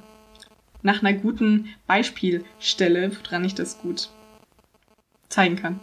nach 0.81 1.03
einer 1.03 1.17
guten 1.17 1.69
Beispielstelle, 1.87 3.11
woran 3.23 3.45
ich 3.45 3.55
das 3.55 3.79
gut 3.79 4.09
zeigen 5.29 5.55
kann. 5.55 5.79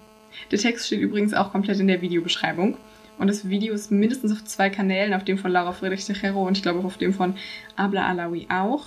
Der 0.50 0.58
Text 0.58 0.86
steht 0.86 1.00
übrigens 1.00 1.34
auch 1.34 1.52
komplett 1.52 1.80
in 1.80 1.88
der 1.88 2.00
Videobeschreibung. 2.00 2.76
Und 3.18 3.28
das 3.28 3.48
Video 3.48 3.74
ist 3.74 3.92
mindestens 3.92 4.32
auf 4.32 4.44
zwei 4.44 4.70
Kanälen, 4.70 5.14
auf 5.14 5.24
dem 5.24 5.38
von 5.38 5.52
Laura 5.52 5.72
Friedrich 5.72 6.04
Tejero 6.04 6.46
und 6.46 6.56
ich 6.56 6.62
glaube 6.62 6.80
auf 6.80 6.98
dem 6.98 7.12
von 7.12 7.36
Abla 7.76 8.08
Alawi 8.08 8.48
auch. 8.50 8.86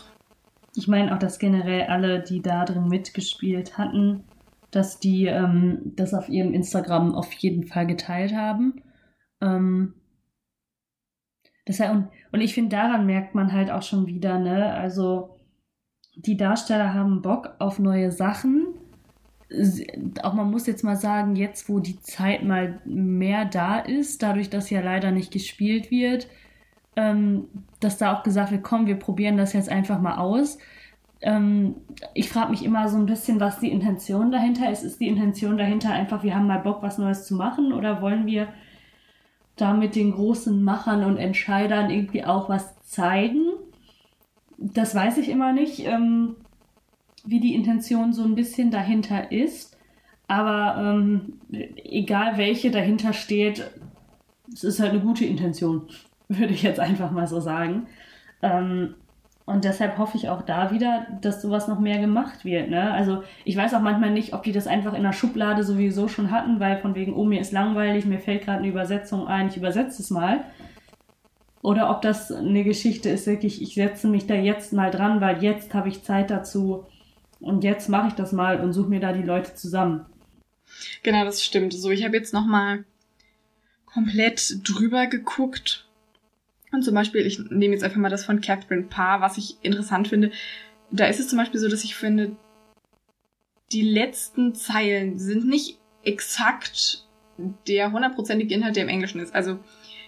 Ich 0.76 0.88
meine 0.88 1.14
auch, 1.14 1.20
dass 1.20 1.40
generell 1.40 1.84
alle, 1.84 2.22
die 2.22 2.42
da 2.42 2.66
drin 2.66 2.88
mitgespielt 2.88 3.78
hatten, 3.78 4.26
dass 4.70 5.00
die 5.00 5.26
ähm, 5.26 5.94
das 5.96 6.14
auf 6.14 6.28
ihrem 6.30 6.54
Instagram 6.54 7.16
auf 7.16 7.32
jeden 7.34 7.66
Fall 7.66 7.88
geteilt 7.88 8.36
haben. 8.36 8.82
Ähm, 9.42 9.94
das 11.66 11.80
heißt, 11.80 11.92
und, 11.92 12.10
und 12.32 12.42
ich 12.42 12.54
finde, 12.54 12.76
daran 12.76 13.06
merkt 13.06 13.34
man 13.34 13.54
halt 13.54 13.72
auch 13.72 13.82
schon 13.82 14.08
wieder, 14.08 14.40
ne, 14.40 14.74
also 14.74 15.37
die 16.18 16.36
Darsteller 16.36 16.94
haben 16.94 17.22
Bock 17.22 17.52
auf 17.60 17.80
neue 17.80 18.12
Sachen. 18.12 18.68
Auch 20.24 20.34
man 20.34 20.52
muss 20.52 20.68
jetzt 20.68 20.84
mal 20.84 20.98
sagen, 20.98 21.36
jetzt 21.36 21.70
wo 21.70 21.80
die 21.80 22.00
Zeit 22.02 22.44
mal 22.44 22.82
mehr 22.86 23.46
da 23.46 23.80
ist, 23.80 24.24
dadurch, 24.24 24.50
dass 24.50 24.70
ja 24.70 24.82
leider 24.82 25.12
nicht 25.12 25.32
gespielt 25.32 25.90
wird, 25.90 26.28
ähm, 26.96 27.46
dass 27.80 27.98
da 27.98 28.14
auch 28.14 28.24
gesagt 28.24 28.52
wird, 28.52 28.64
komm, 28.64 28.88
wir 28.88 28.98
probieren 28.98 29.38
das 29.38 29.54
jetzt 29.54 29.70
einfach 29.70 30.02
mal 30.02 30.18
aus. 30.18 30.58
Ähm, 31.22 31.76
ich 32.14 32.30
frage 32.30 32.52
mich 32.52 32.66
immer 32.66 32.90
so 32.90 32.98
ein 32.98 33.06
bisschen, 33.06 33.40
was 33.40 33.60
die 33.60 33.72
Intention 33.72 34.32
dahinter 34.32 34.72
ist. 34.72 34.84
Ist 34.84 35.00
die 35.00 35.08
Intention 35.08 35.58
dahinter 35.58 35.92
einfach, 35.92 36.24
wir 36.24 36.36
haben 36.36 36.48
mal 36.48 36.60
Bock, 36.60 36.82
was 36.82 36.98
Neues 36.98 37.26
zu 37.26 37.36
machen 37.36 37.74
oder 37.74 38.02
wollen 38.02 38.26
wir 38.26 38.48
da 39.56 39.74
mit 39.74 39.96
den 39.96 40.12
großen 40.12 40.64
Machern 40.64 41.04
und 41.04 41.18
Entscheidern 41.18 41.90
irgendwie 41.90 42.26
auch 42.26 42.50
was 42.50 42.76
zeigen? 42.82 43.46
Das 44.58 44.96
weiß 44.96 45.18
ich 45.18 45.30
immer 45.30 45.54
nicht, 45.54 45.86
ähm, 45.86 46.36
wie 47.26 47.40
die 47.40 47.56
Intention 47.56 48.14
so 48.14 48.24
ein 48.24 48.36
bisschen 48.36 48.72
dahinter 48.72 49.32
ist. 49.32 49.78
Aber 50.28 50.76
ähm, 50.82 51.40
egal 51.84 52.38
welche 52.38 52.72
dahinter 52.72 53.14
steht, 53.14 53.70
es 54.52 54.64
ist 54.64 54.80
halt 54.80 54.92
eine 54.92 55.02
gute 55.02 55.26
Intention, 55.26 55.88
würde 56.28 56.54
ich 56.54 56.64
jetzt 56.64 56.80
einfach 56.80 57.12
mal 57.12 57.28
so 57.28 57.40
sagen. 57.40 57.88
Ähm, 58.42 58.96
und 59.46 59.64
deshalb 59.64 59.98
hoffe 59.98 60.18
ich 60.18 60.28
auch 60.28 60.42
da 60.42 60.72
wieder, 60.72 61.08
dass 61.22 61.42
sowas 61.42 61.70
noch 61.70 61.80
mehr 61.80 62.00
gemacht 62.00 62.44
wird. 62.44 62.70
Ne? 62.70 62.92
Also 62.92 63.24
ich 63.46 63.56
weiß 63.56 63.74
auch 63.76 63.82
manchmal 63.82 64.12
nicht, 64.12 64.34
ob 64.34 64.44
die 64.44 64.52
das 64.52 64.68
einfach 64.68 64.94
in 64.94 65.04
der 65.04 65.14
Schublade 65.14 65.64
sowieso 65.64 66.10
schon 66.10 66.32
hatten, 66.32 66.60
weil 66.60 66.80
von 66.80 66.96
wegen, 66.96 67.14
oh, 67.14 67.24
mir 67.24 67.40
ist 67.40 67.54
langweilig, 67.54 68.06
mir 68.06 68.20
fällt 68.20 68.44
gerade 68.44 68.58
eine 68.58 68.68
Übersetzung 68.68 69.26
ein, 69.26 69.48
ich 69.48 69.56
übersetze 69.56 70.02
es 70.02 70.10
mal. 70.10 70.42
Oder 71.62 71.90
ob 71.90 72.02
das 72.02 72.32
eine 72.32 72.64
Geschichte 72.64 73.10
ist, 73.10 73.28
wirklich, 73.28 73.62
ich 73.62 73.74
setze 73.74 74.08
mich 74.08 74.28
da 74.28 74.36
jetzt 74.36 74.74
mal 74.74 74.92
dran, 74.92 75.22
weil 75.22 75.44
jetzt 75.44 75.74
habe 75.74 75.90
ich 75.90 76.04
Zeit 76.04 76.30
dazu 76.30 76.86
und 77.40 77.64
jetzt 77.64 77.90
mache 77.90 78.10
ich 78.10 78.14
das 78.14 78.32
mal 78.32 78.60
und 78.60 78.74
suche 78.74 78.90
mir 78.90 79.00
da 79.00 79.12
die 79.12 79.24
Leute 79.24 79.54
zusammen. 79.56 80.06
Genau, 81.04 81.26
das 81.26 81.44
stimmt. 81.44 81.74
So, 81.74 81.90
ich 81.90 82.04
habe 82.06 82.16
jetzt 82.16 82.34
nochmal 82.34 82.86
komplett 83.86 84.60
drüber 84.68 85.08
geguckt 85.08 85.88
und 86.72 86.84
zum 86.84 86.94
Beispiel, 86.94 87.26
ich 87.26 87.40
nehme 87.50 87.74
jetzt 87.74 87.84
einfach 87.84 87.98
mal 87.98 88.10
das 88.10 88.26
von 88.26 88.42
Catherine 88.42 88.84
Parr, 88.84 89.22
was 89.22 89.38
ich 89.38 89.58
interessant 89.62 90.08
finde. 90.08 90.32
Da 90.92 91.06
ist 91.06 91.20
es 91.20 91.30
zum 91.30 91.38
Beispiel 91.38 91.60
so, 91.60 91.70
dass 91.70 91.84
ich 91.84 91.96
finde, 91.96 92.36
die 93.72 93.82
letzten 93.82 94.54
Zeilen 94.54 95.18
sind 95.18 95.48
nicht 95.48 95.80
exakt 96.04 97.06
der 97.68 97.92
hundertprozentige 97.92 98.54
Inhalt, 98.54 98.76
der 98.76 98.84
im 98.84 98.90
Englischen 98.90 99.20
ist. 99.20 99.34
Also 99.36 99.60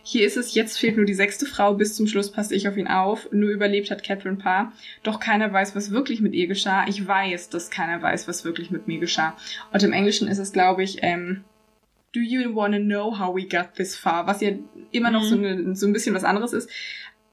hier 0.04 0.26
ist 0.26 0.38
es, 0.38 0.54
jetzt 0.54 0.78
fehlt 0.78 0.97
nur 0.97 1.06
die 1.06 1.14
sechste 1.14 1.45
Frau, 1.45 1.74
bis 1.74 1.95
zum 1.95 2.08
Schluss 2.08 2.32
passe 2.32 2.56
ich 2.56 2.68
auf 2.68 2.78
ihn 2.78 2.88
auf, 2.88 3.30
nur 3.32 3.50
überlebt 3.50 3.91
hat 3.91 4.04
Catherine 4.04 4.38
Parr, 4.38 4.72
doch 5.04 5.20
keiner 5.20 5.52
weiß, 5.52 5.76
was 5.76 5.91
wirklich 5.91 6.22
mit 6.22 6.34
ihr 6.34 6.47
geschah. 6.47 6.86
Ich 6.88 7.08
weiß, 7.08 7.50
dass 7.50 7.70
keiner 7.70 8.02
weiß, 8.02 8.28
was 8.28 8.45
wirklich 8.45 8.72
mit 8.72 8.88
mir 8.88 9.00
geschah. 9.00 9.36
Und 9.72 9.84
im 9.84 9.93
Englischen 9.93 10.28
ist 10.28 10.39
es, 10.39 10.52
glaube 10.52 10.84
ich, 10.84 11.00
ähm, 11.02 11.43
Do 12.12 12.22
you 12.22 12.56
wanna 12.56 12.80
know 12.80 13.20
how 13.20 13.36
we 13.36 13.47
got 13.47 13.76
this 13.76 13.95
far? 13.95 14.26
Was 14.26 14.41
ja 14.41 14.52
immer 14.89 15.12
noch 15.12 15.22
mhm. 15.22 15.28
so, 15.28 15.36
eine, 15.36 15.76
so 15.76 15.86
ein 15.86 15.93
bisschen 15.93 16.16
was 16.16 16.24
anderes 16.24 16.54
ist. 16.54 16.70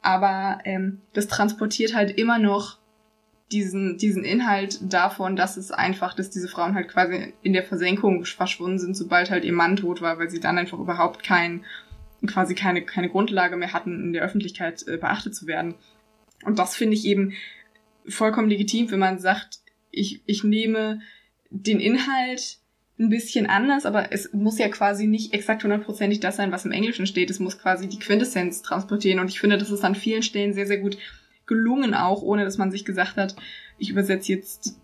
Aber 0.03 0.59
ähm, 0.65 1.01
das 1.15 1.29
transportiert 1.29 1.95
halt 1.95 2.19
immer 2.19 2.39
noch 2.39 2.79
diesen, 3.53 3.97
diesen 3.97 4.25
Inhalt 4.25 4.79
davon, 4.83 5.37
dass 5.37 5.57
es 5.57 5.71
einfach, 5.71 6.15
dass 6.15 6.31
diese 6.31 6.49
Frauen 6.49 6.75
halt 6.75 6.89
quasi 6.89 7.33
in 7.43 7.53
der 7.53 7.63
Versenkung 7.63 8.25
verschwunden 8.25 8.79
sind, 8.79 8.97
sobald 8.97 9.31
halt 9.31 9.45
ihr 9.45 9.53
Mann 9.53 9.77
tot 9.77 10.03
war, 10.03 10.19
weil 10.19 10.31
sie 10.31 10.41
dann 10.41 10.59
einfach 10.59 10.79
überhaupt 10.79 11.23
kein, 11.23 11.65
quasi 12.27 12.55
keine, 12.55 12.83
keine 12.83 13.09
Grundlage 13.09 13.57
mehr 13.57 13.73
hatten, 13.73 14.05
in 14.05 14.13
der 14.13 14.23
Öffentlichkeit 14.23 14.87
äh, 14.87 14.97
beachtet 14.97 15.35
zu 15.35 15.47
werden. 15.47 15.75
Und 16.45 16.59
das 16.59 16.77
finde 16.77 16.95
ich 16.95 17.05
eben 17.05 17.33
vollkommen 18.09 18.49
legitim, 18.49 18.91
wenn 18.91 18.99
man 18.99 19.19
sagt, 19.19 19.61
ich, 19.91 20.23
ich 20.27 20.45
nehme 20.45 21.01
den 21.51 21.81
Inhalt 21.81 22.59
ein 22.99 23.11
bisschen 23.11 23.47
anders, 23.47 23.85
aber 23.85 24.13
es 24.13 24.33
muss 24.33 24.59
ja 24.59 24.69
quasi 24.69 25.07
nicht 25.07 25.35
exakt 25.35 25.63
hundertprozentig 25.63 26.21
das 26.21 26.37
sein, 26.37 26.53
was 26.53 26.65
im 26.65 26.73
Englischen 26.73 27.07
steht. 27.07 27.31
Es 27.31 27.41
muss 27.41 27.59
quasi 27.59 27.89
die 27.89 27.99
Quintessenz 27.99 28.63
transportieren. 28.63 29.21
Und 29.21 29.29
ich 29.29 29.39
finde, 29.39 29.59
das 29.59 29.71
ist 29.71 29.85
an 29.85 29.95
vielen 29.95 30.23
Stellen 30.23 30.55
sehr, 30.55 30.67
sehr 30.67 30.79
gut 30.79 30.97
gelungen, 31.47 31.95
auch 31.95 32.23
ohne 32.23 32.45
dass 32.45 32.59
man 32.59 32.71
sich 32.71 32.85
gesagt 32.85 33.17
hat, 33.17 33.37
ich 33.79 33.91
übersetze 33.91 34.33
jetzt 34.33 34.81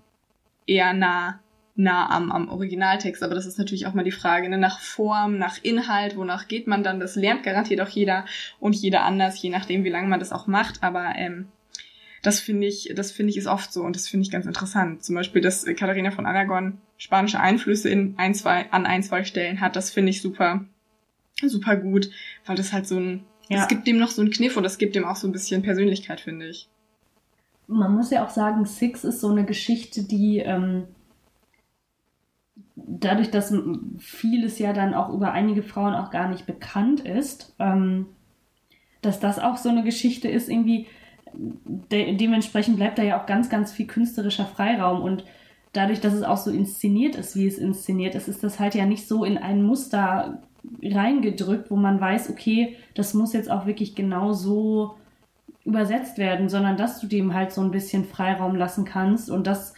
eher 0.67 0.93
nah, 0.93 1.42
nah 1.75 2.11
am, 2.11 2.31
am 2.31 2.49
Originaltext. 2.49 3.23
Aber 3.23 3.35
das 3.35 3.47
ist 3.47 3.59
natürlich 3.59 3.87
auch 3.87 3.95
mal 3.95 4.05
die 4.05 4.11
Frage, 4.11 4.49
ne? 4.49 4.59
nach 4.59 4.81
Form, 4.81 5.39
nach 5.39 5.59
Inhalt, 5.63 6.17
wonach 6.17 6.49
geht 6.49 6.67
man 6.67 6.83
dann? 6.83 7.01
Das 7.01 7.17
lernt 7.17 7.43
garantiert 7.43 7.81
auch 7.81 7.89
jeder 7.89 8.25
und 8.61 8.75
jeder 8.75 9.05
anders, 9.05 9.41
je 9.41 9.51
nachdem, 9.51 9.85
wie 9.85 9.91
lange 9.91 10.09
man 10.09 10.21
das 10.21 10.33
auch 10.33 10.47
macht. 10.47 10.83
Aber 10.83 11.15
ähm, 11.17 11.49
das 12.23 12.39
finde 12.41 12.69
ich, 12.69 12.93
das 12.95 13.11
finde 13.11 13.31
ich 13.31 13.37
ist 13.37 13.49
oft 13.49 13.73
so 13.73 13.83
und 13.83 13.97
das 13.97 14.09
finde 14.09 14.25
ich 14.25 14.31
ganz 14.31 14.47
interessant. 14.47 15.05
Zum 15.05 15.17
Beispiel, 15.17 15.43
dass 15.43 15.65
Katharina 15.65 16.13
von 16.13 16.27
Aragon 16.27 16.79
spanische 16.97 17.41
Einflüsse 17.41 17.89
in 17.89 18.15
ein, 18.17 18.35
zwei, 18.35 18.71
an 18.71 18.87
ein, 18.87 19.03
zwei 19.03 19.25
Stellen 19.25 19.61
hat, 19.61 19.75
das 19.75 19.91
finde 19.91 20.11
ich 20.11 20.23
super, 20.23 20.65
super 21.41 21.77
gut, 21.77 22.11
weil 22.47 22.57
das 22.57 22.73
halt 22.73 22.87
so 22.87 22.99
ein, 22.99 23.25
ja. 23.49 23.63
es 23.63 23.69
gibt 23.69 23.89
dem 23.89 23.99
noch 23.99 24.11
so 24.11 24.23
einen 24.23 24.31
Kniff 24.31 24.57
und 24.57 24.65
es 24.65 24.79
gibt 24.79 24.95
dem 24.95 25.05
auch 25.05 25.17
so 25.17 25.27
ein 25.27 25.33
bisschen 25.33 25.63
Persönlichkeit, 25.63 26.21
finde 26.21 26.49
ich. 26.49 26.69
Man 27.67 27.95
muss 27.95 28.11
ja 28.11 28.25
auch 28.25 28.31
sagen, 28.31 28.67
Six 28.67 29.03
ist 29.03 29.21
so 29.21 29.31
eine 29.31 29.45
Geschichte, 29.45 30.05
die 30.05 30.39
ähm, 30.39 30.85
dadurch, 32.87 33.31
dass 33.31 33.55
vieles 33.99 34.59
ja 34.59 34.73
dann 34.73 34.95
auch 34.95 35.11
über 35.11 35.33
einige 35.33 35.63
Frauen 35.63 35.95
auch 35.95 36.11
gar 36.11 36.29
nicht 36.29 36.47
bekannt 36.47 37.01
ist, 37.01 37.55
ähm, 37.59 38.07
dass 39.01 39.21
das 39.21 39.39
auch 39.39 39.57
so 39.57 39.69
eine 39.69 39.83
Geschichte 39.83 40.29
ist, 40.29 40.49
irgendwie, 40.49 40.87
de 41.35 42.17
dementsprechend 42.17 42.77
bleibt 42.77 42.99
da 42.99 43.03
ja 43.03 43.21
auch 43.21 43.27
ganz, 43.27 43.49
ganz 43.49 43.73
viel 43.73 43.87
künstlerischer 43.87 44.47
Freiraum. 44.47 45.03
Und 45.03 45.25
dadurch, 45.73 46.01
dass 46.01 46.15
es 46.15 46.23
auch 46.23 46.37
so 46.37 46.51
inszeniert 46.51 47.17
ist, 47.17 47.37
wie 47.37 47.47
es 47.47 47.59
inszeniert 47.59 48.15
ist, 48.15 48.29
ist 48.29 48.45
das 48.45 48.61
halt 48.61 48.75
ja 48.75 48.87
nicht 48.87 49.09
so 49.09 49.25
in 49.25 49.39
ein 49.39 49.63
Muster 49.63 50.43
reingedrückt, 50.83 51.71
wo 51.71 51.77
man 51.77 52.01
weiß, 52.01 52.31
okay, 52.31 52.77
das 52.95 53.15
muss 53.15 53.33
jetzt 53.33 53.51
auch 53.51 53.67
wirklich 53.67 53.95
genau 53.95 54.33
so 54.33 54.95
übersetzt 55.65 56.19
werden, 56.19 56.49
sondern 56.49 56.77
dass 56.77 57.01
du 57.01 57.07
dem 57.07 57.35
halt 57.35 57.53
so 57.53 57.61
ein 57.61 57.71
bisschen 57.71 58.05
Freiraum 58.05 58.55
lassen 58.55 58.85
kannst 58.85 59.31
und 59.31 59.47
das 59.47 59.72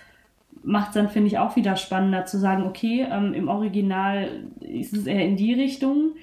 macht 0.65 0.89
es 0.89 0.95
dann, 0.95 1.09
finde 1.09 1.29
ich, 1.29 1.39
auch 1.39 1.57
wieder 1.57 1.77
spannender 1.77 2.25
zu 2.27 2.39
sagen, 2.39 2.65
okay, 2.65 3.07
ähm, 3.11 3.35
im 3.35 3.49
Original 3.49 4.29
ist 4.61 4.95
es 4.95 5.07
eher 5.07 5.25
in 5.25 5.37
die 5.37 5.53
Richtung 5.53 6.15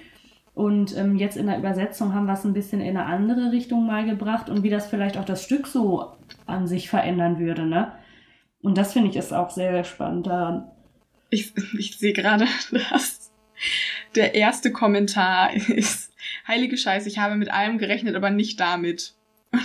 und 0.53 0.97
ähm, 0.97 1.15
jetzt 1.15 1.37
in 1.37 1.47
der 1.47 1.57
Übersetzung 1.57 2.13
haben 2.13 2.25
wir 2.25 2.33
es 2.33 2.43
ein 2.43 2.53
bisschen 2.53 2.81
in 2.81 2.97
eine 2.97 3.05
andere 3.05 3.51
Richtung 3.51 3.85
mal 3.85 4.05
gebracht 4.05 4.49
und 4.49 4.63
wie 4.63 4.69
das 4.69 4.87
vielleicht 4.87 5.17
auch 5.17 5.25
das 5.25 5.43
Stück 5.43 5.67
so 5.67 6.11
an 6.45 6.67
sich 6.67 6.89
verändern 6.89 7.39
würde, 7.39 7.65
ne? 7.65 7.93
Und 8.61 8.77
das 8.77 8.93
finde 8.93 9.09
ich 9.09 9.15
ist 9.15 9.33
auch 9.33 9.49
sehr, 9.49 9.71
sehr 9.71 9.83
spannend 9.83 10.27
daran. 10.27 10.69
Ich, 11.29 11.53
ich 11.77 11.97
sehe 11.97 12.13
gerade, 12.13 12.45
dass 12.91 13.31
der 14.15 14.35
erste 14.35 14.71
Kommentar 14.71 15.53
ist, 15.53 16.13
heilige 16.47 16.77
Scheiße, 16.77 17.07
ich 17.07 17.19
habe 17.19 17.35
mit 17.35 17.51
allem 17.51 17.77
gerechnet, 17.77 18.15
aber 18.15 18.29
nicht 18.29 18.59
damit. 18.59 19.15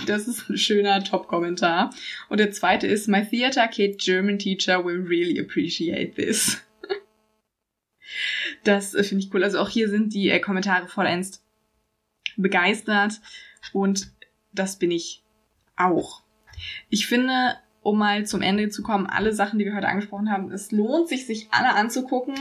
Das 0.05 0.27
ist 0.27 0.49
ein 0.49 0.57
schöner 0.57 1.03
Top-Kommentar. 1.03 1.93
Und 2.29 2.39
der 2.39 2.51
zweite 2.51 2.87
ist, 2.87 3.07
my 3.07 3.25
theater 3.25 3.67
kid 3.67 3.99
German 3.99 4.37
teacher 4.37 4.83
will 4.83 5.05
really 5.07 5.39
appreciate 5.39 6.15
this. 6.15 6.61
das 8.63 8.93
äh, 8.93 9.03
finde 9.03 9.23
ich 9.23 9.33
cool. 9.33 9.43
Also 9.43 9.59
auch 9.59 9.69
hier 9.69 9.89
sind 9.89 10.13
die 10.13 10.29
äh, 10.29 10.39
Kommentare 10.39 10.87
vollends 10.87 11.43
begeistert. 12.35 13.21
Und 13.71 14.11
das 14.51 14.77
bin 14.77 14.91
ich 14.91 15.23
auch. 15.77 16.23
Ich 16.89 17.07
finde, 17.07 17.55
um 17.81 17.97
mal 17.97 18.25
zum 18.25 18.41
Ende 18.41 18.67
zu 18.69 18.83
kommen, 18.83 19.07
alle 19.07 19.31
Sachen, 19.33 19.57
die 19.59 19.65
wir 19.65 19.75
heute 19.75 19.87
angesprochen 19.87 20.31
haben, 20.31 20.51
es 20.51 20.71
lohnt 20.71 21.07
sich, 21.07 21.25
sich 21.25 21.47
alle 21.51 21.73
anzugucken. 21.75 22.35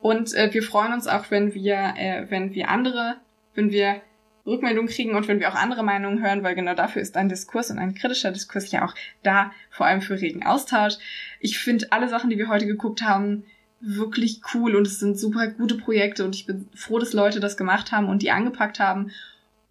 Und 0.00 0.34
äh, 0.34 0.52
wir 0.52 0.62
freuen 0.62 0.92
uns 0.92 1.06
auch, 1.06 1.30
wenn 1.30 1.54
wir, 1.54 1.94
äh, 1.96 2.26
wenn 2.28 2.52
wir 2.52 2.68
andere, 2.68 3.16
wenn 3.54 3.70
wir 3.70 4.02
Rückmeldungen 4.46 4.90
kriegen 4.90 5.14
und 5.14 5.26
wenn 5.28 5.40
wir 5.40 5.48
auch 5.50 5.54
andere 5.54 5.82
Meinungen 5.82 6.22
hören, 6.22 6.42
weil 6.42 6.54
genau 6.54 6.74
dafür 6.74 7.00
ist 7.00 7.16
ein 7.16 7.28
Diskurs 7.28 7.70
und 7.70 7.78
ein 7.78 7.94
kritischer 7.94 8.30
Diskurs 8.30 8.70
ja 8.70 8.84
auch 8.84 8.94
da, 9.22 9.52
vor 9.70 9.86
allem 9.86 10.02
für 10.02 10.20
regen 10.20 10.44
Austausch. 10.44 10.94
Ich 11.40 11.58
finde 11.58 11.90
alle 11.90 12.08
Sachen, 12.08 12.30
die 12.30 12.38
wir 12.38 12.48
heute 12.48 12.66
geguckt 12.66 13.02
haben, 13.02 13.44
wirklich 13.80 14.40
cool 14.54 14.76
und 14.76 14.86
es 14.86 14.98
sind 14.98 15.18
super 15.18 15.46
gute 15.48 15.76
Projekte 15.76 16.24
und 16.24 16.34
ich 16.34 16.46
bin 16.46 16.68
froh, 16.74 16.98
dass 16.98 17.12
Leute 17.12 17.40
das 17.40 17.56
gemacht 17.56 17.92
haben 17.92 18.08
und 18.08 18.22
die 18.22 18.30
angepackt 18.30 18.80
haben 18.80 19.10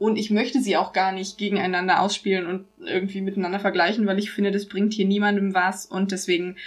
und 0.03 0.17
ich 0.17 0.31
möchte 0.31 0.59
sie 0.59 0.75
auch 0.75 0.91
gar 0.91 1.13
nicht 1.13 1.37
gegeneinander 1.37 2.01
ausspielen 2.01 2.45
und 2.45 2.65
irgendwie 2.79 3.21
miteinander 3.21 3.59
vergleichen, 3.59 4.05
weil 4.05 4.19
ich 4.19 4.31
finde, 4.31 4.51
das 4.51 4.65
bringt 4.65 4.93
hier 4.93 5.07
niemandem 5.07 5.53
was. 5.53 5.85
Und 5.85 6.11
deswegen, 6.11 6.57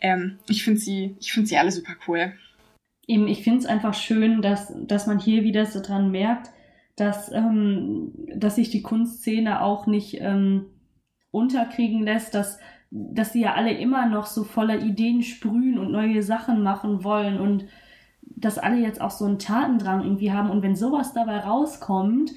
ähm, 0.00 0.38
ich 0.48 0.64
finde 0.64 0.80
sie, 0.80 1.14
ich 1.20 1.32
finde 1.32 1.48
sie 1.48 1.56
alle 1.56 1.70
super 1.70 1.92
cool. 2.08 2.32
eben, 3.06 3.28
ich 3.28 3.44
finde 3.44 3.60
es 3.60 3.66
einfach 3.66 3.94
schön, 3.94 4.42
dass, 4.42 4.72
dass 4.88 5.06
man 5.06 5.20
hier 5.20 5.44
wieder 5.44 5.66
so 5.66 5.80
dran 5.80 6.10
merkt, 6.10 6.50
dass, 7.00 7.32
ähm, 7.32 8.12
dass 8.34 8.56
sich 8.56 8.70
die 8.70 8.82
Kunstszene 8.82 9.62
auch 9.62 9.86
nicht 9.86 10.20
ähm, 10.20 10.66
unterkriegen 11.30 12.02
lässt, 12.02 12.34
dass, 12.34 12.58
dass 12.90 13.32
die 13.32 13.40
ja 13.40 13.54
alle 13.54 13.72
immer 13.72 14.06
noch 14.06 14.26
so 14.26 14.44
voller 14.44 14.80
Ideen 14.80 15.22
sprühen 15.22 15.78
und 15.78 15.92
neue 15.92 16.22
Sachen 16.22 16.62
machen 16.62 17.02
wollen 17.04 17.40
und 17.40 17.64
dass 18.22 18.58
alle 18.58 18.76
jetzt 18.76 19.00
auch 19.00 19.10
so 19.10 19.24
einen 19.24 19.38
Tatendrang 19.38 20.02
irgendwie 20.02 20.32
haben. 20.32 20.50
Und 20.50 20.62
wenn 20.62 20.76
sowas 20.76 21.12
dabei 21.12 21.38
rauskommt, 21.38 22.32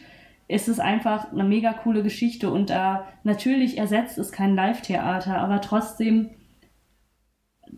ist 0.47 0.67
es 0.67 0.79
einfach 0.79 1.31
eine 1.31 1.43
mega 1.43 1.73
coole 1.73 2.03
Geschichte. 2.03 2.51
Und 2.51 2.69
da 2.69 2.95
äh, 2.95 3.03
natürlich 3.23 3.77
ersetzt 3.77 4.17
es 4.17 4.31
kein 4.31 4.55
Live-Theater, 4.55 5.37
aber 5.37 5.61
trotzdem, 5.61 6.29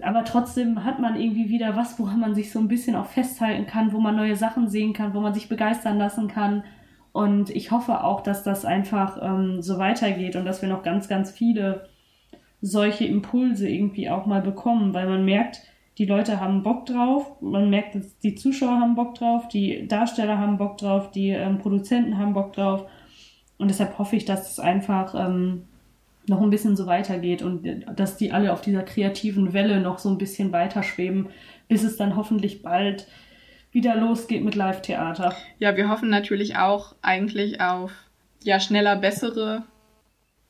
aber 0.02 0.24
trotzdem 0.24 0.84
hat 0.84 1.00
man 1.00 1.20
irgendwie 1.20 1.50
wieder 1.50 1.76
was, 1.76 2.00
woran 2.00 2.20
man 2.20 2.36
sich 2.36 2.52
so 2.52 2.60
ein 2.60 2.68
bisschen 2.68 2.96
auch 2.96 3.06
festhalten 3.06 3.66
kann, 3.66 3.94
wo 3.94 4.00
man 4.00 4.16
neue 4.16 4.36
Sachen 4.36 4.68
sehen 4.68 4.94
kann, 4.94 5.14
wo 5.14 5.20
man 5.20 5.34
sich 5.34 5.50
begeistern 5.50 5.98
lassen 5.98 6.28
kann. 6.28 6.64
Und 7.12 7.50
ich 7.50 7.72
hoffe 7.72 8.04
auch, 8.04 8.22
dass 8.22 8.44
das 8.44 8.66
einfach 8.66 9.20
ähm, 9.22 9.62
so 9.62 9.78
weitergeht 9.78 10.36
und 10.36 10.46
dass 10.46 10.62
wir 10.62 10.70
noch 10.70 10.84
ganz, 10.84 11.08
ganz 11.08 11.32
viele 11.32 11.88
solche 12.62 13.06
Impulse 13.06 13.70
irgendwie 13.70 14.10
auch 14.10 14.26
mal 14.26 14.42
bekommen, 14.42 14.94
weil 14.94 15.08
man 15.08 15.24
merkt, 15.24 15.62
die 15.98 16.06
Leute 16.06 16.42
haben 16.42 16.64
Bock 16.64 16.86
drauf, 16.86 17.42
man 17.42 17.70
merkt, 17.70 17.98
die 18.24 18.36
Zuschauer 18.36 18.80
haben 18.80 18.96
Bock 18.96 19.16
drauf, 19.16 19.48
die 19.48 19.88
Darsteller 19.88 20.38
haben 20.38 20.58
Bock 20.58 20.78
drauf, 20.78 21.12
die 21.12 21.30
ähm, 21.30 21.58
Produzenten 21.58 22.18
haben 22.18 22.34
Bock 22.34 22.54
drauf. 22.54 22.86
Und 23.58 23.70
deshalb 23.70 23.98
hoffe 23.98 24.18
ich, 24.18 24.26
dass 24.26 24.52
es 24.52 24.60
einfach 24.60 25.16
ähm, 25.16 25.68
noch 26.28 26.42
ein 26.42 26.50
bisschen 26.50 26.76
so 26.76 26.86
weitergeht 26.88 27.42
und 27.42 27.86
dass 27.96 28.18
die 28.18 28.32
alle 28.32 28.54
auf 28.54 28.62
dieser 28.62 28.84
kreativen 28.84 29.54
Welle 29.54 29.80
noch 29.80 30.00
so 30.00 30.10
ein 30.10 30.18
bisschen 30.18 30.52
weiterschweben, 30.52 31.30
bis 31.68 31.84
es 31.84 31.98
dann 31.98 32.16
hoffentlich 32.16 32.62
bald 32.62 33.08
wieder 33.72 33.96
losgeht 33.96 34.44
mit 34.44 34.56
Live-Theater. 34.56 35.36
Ja, 35.60 35.76
wir 35.76 35.90
hoffen 35.90 36.10
natürlich 36.10 36.58
auch 36.58 36.96
eigentlich 37.02 37.62
auf 37.62 37.92
ja 38.44 38.60
schneller 38.60 38.96
bessere 38.96 39.64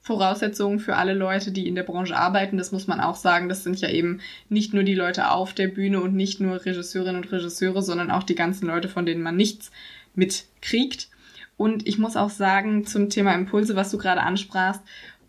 Voraussetzungen 0.02 0.78
für 0.78 0.98
alle 0.98 1.16
Leute, 1.16 1.52
die 1.52 1.68
in 1.68 1.74
der 1.74 1.82
Branche 1.82 2.16
arbeiten. 2.16 2.58
Das 2.58 2.72
muss 2.72 2.86
man 2.86 3.00
auch 3.00 3.16
sagen. 3.16 3.50
Das 3.50 3.64
sind 3.64 3.82
ja 3.82 3.90
eben 3.90 4.20
nicht 4.50 4.72
nur 4.72 4.84
die 4.84 4.94
Leute 4.94 5.32
auf 5.32 5.54
der 5.54 5.68
Bühne 5.68 6.00
und 6.00 6.14
nicht 6.14 6.40
nur 6.40 6.64
Regisseurinnen 6.64 7.24
und 7.24 7.32
Regisseure, 7.32 7.82
sondern 7.82 8.12
auch 8.12 8.22
die 8.22 8.36
ganzen 8.36 8.68
Leute, 8.68 8.88
von 8.88 9.08
denen 9.08 9.24
man 9.24 9.36
nichts 9.36 9.72
mitkriegt. 10.14 11.10
Und 11.58 11.88
ich 11.88 11.98
muss 11.98 12.18
auch 12.18 12.30
sagen, 12.30 12.86
zum 12.86 13.10
Thema 13.10 13.34
Impulse, 13.34 13.76
was 13.76 13.90
du 13.90 13.98
gerade 13.98 14.22
ansprachst, 14.22 14.82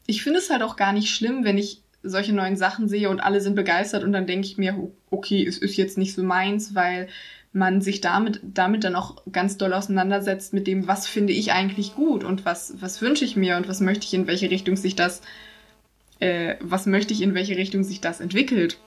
ich 0.06 0.22
finde 0.22 0.38
es 0.38 0.50
halt 0.50 0.62
auch 0.62 0.76
gar 0.76 0.92
nicht 0.92 1.10
schlimm, 1.10 1.44
wenn 1.44 1.58
ich 1.58 1.82
solche 2.02 2.32
neuen 2.32 2.56
Sachen 2.56 2.88
sehe 2.88 3.10
und 3.10 3.20
alle 3.20 3.40
sind 3.40 3.56
begeistert 3.56 4.04
und 4.04 4.12
dann 4.12 4.26
denke 4.26 4.46
ich 4.46 4.58
mir, 4.58 4.90
okay, 5.10 5.44
es 5.44 5.58
ist 5.58 5.76
jetzt 5.76 5.98
nicht 5.98 6.14
so 6.14 6.22
meins, 6.22 6.74
weil 6.74 7.08
man 7.52 7.80
sich 7.80 8.00
damit, 8.00 8.40
damit 8.42 8.84
dann 8.84 8.94
auch 8.94 9.22
ganz 9.32 9.56
doll 9.56 9.72
auseinandersetzt 9.72 10.52
mit 10.52 10.66
dem, 10.66 10.86
was 10.86 11.08
finde 11.08 11.32
ich 11.32 11.52
eigentlich 11.52 11.94
gut 11.94 12.22
und 12.22 12.44
was, 12.44 12.74
was 12.80 13.00
wünsche 13.00 13.24
ich 13.24 13.34
mir 13.34 13.56
und 13.56 13.66
was 13.68 13.80
möchte 13.80 14.04
ich, 14.04 14.14
in 14.14 14.26
welche 14.26 14.50
Richtung 14.50 14.76
sich 14.76 14.94
das, 14.94 15.22
äh, 16.20 16.56
was 16.60 16.86
möchte 16.86 17.14
ich, 17.14 17.22
in 17.22 17.34
welche 17.34 17.56
Richtung 17.56 17.82
sich 17.82 18.00
das 18.00 18.20
entwickelt. 18.20 18.78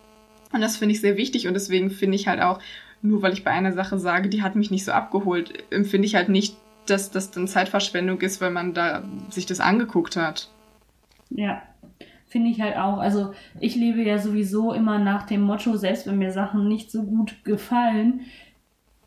Und 0.53 0.61
das 0.61 0.78
finde 0.78 0.93
ich 0.93 1.01
sehr 1.01 1.17
wichtig 1.17 1.47
und 1.47 1.55
deswegen 1.55 1.89
finde 1.89 2.15
ich 2.15 2.28
halt 2.28 2.41
auch, 2.41 2.59
nur 3.01 3.22
weil 3.22 3.34
ich 3.34 3.43
bei 3.43 3.51
einer 3.51 3.74
Sache 3.74 3.97
sage, 3.97 4.30
die 4.30 4.43
hat 4.43 4.55
mich 4.55 4.72
nicht 4.72 4.86
so 4.86 4.91
abgeholt, 4.91 5.63
empfinde 5.72 6.05
ich 6.05 6.15
halt 6.15 6.30
nicht, 6.30 6.55
dass 6.86 7.11
das 7.11 7.32
dann 7.32 7.47
Zeitverschwendung 7.47 8.22
ist, 8.22 8.39
weil 8.39 8.51
man 8.51 8.74
da 8.74 9.03
sich 9.30 9.45
das 9.45 9.59
angeguckt 9.59 10.15
hat. 10.15 10.49
Ja, 11.30 11.61
finde 12.27 12.49
ich 12.49 12.61
halt 12.61 12.77
auch. 12.77 12.97
Also 12.99 13.34
ich 13.59 13.75
lebe 13.75 14.03
ja 14.03 14.17
sowieso 14.19 14.73
immer 14.73 14.99
nach 14.99 15.23
dem 15.25 15.41
Motto, 15.41 15.75
selbst 15.77 16.07
wenn 16.07 16.17
mir 16.17 16.32
Sachen 16.32 16.67
nicht 16.67 16.91
so 16.91 17.03
gut 17.03 17.43
gefallen, 17.43 18.21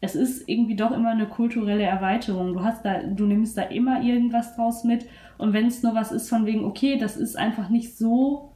es 0.00 0.16
ist 0.16 0.48
irgendwie 0.48 0.76
doch 0.76 0.90
immer 0.92 1.10
eine 1.10 1.28
kulturelle 1.28 1.84
Erweiterung. 1.84 2.54
Du 2.54 2.64
hast 2.64 2.84
da, 2.84 3.02
du 3.04 3.24
nimmst 3.26 3.56
da 3.56 3.62
immer 3.62 4.02
irgendwas 4.02 4.56
draus 4.56 4.84
mit. 4.84 5.06
Und 5.38 5.52
wenn 5.52 5.66
es 5.66 5.82
nur 5.82 5.94
was 5.94 6.10
ist 6.12 6.28
von 6.28 6.44
wegen, 6.46 6.64
okay, 6.64 6.98
das 6.98 7.16
ist 7.16 7.36
einfach 7.36 7.68
nicht 7.68 7.96
so, 7.96 8.52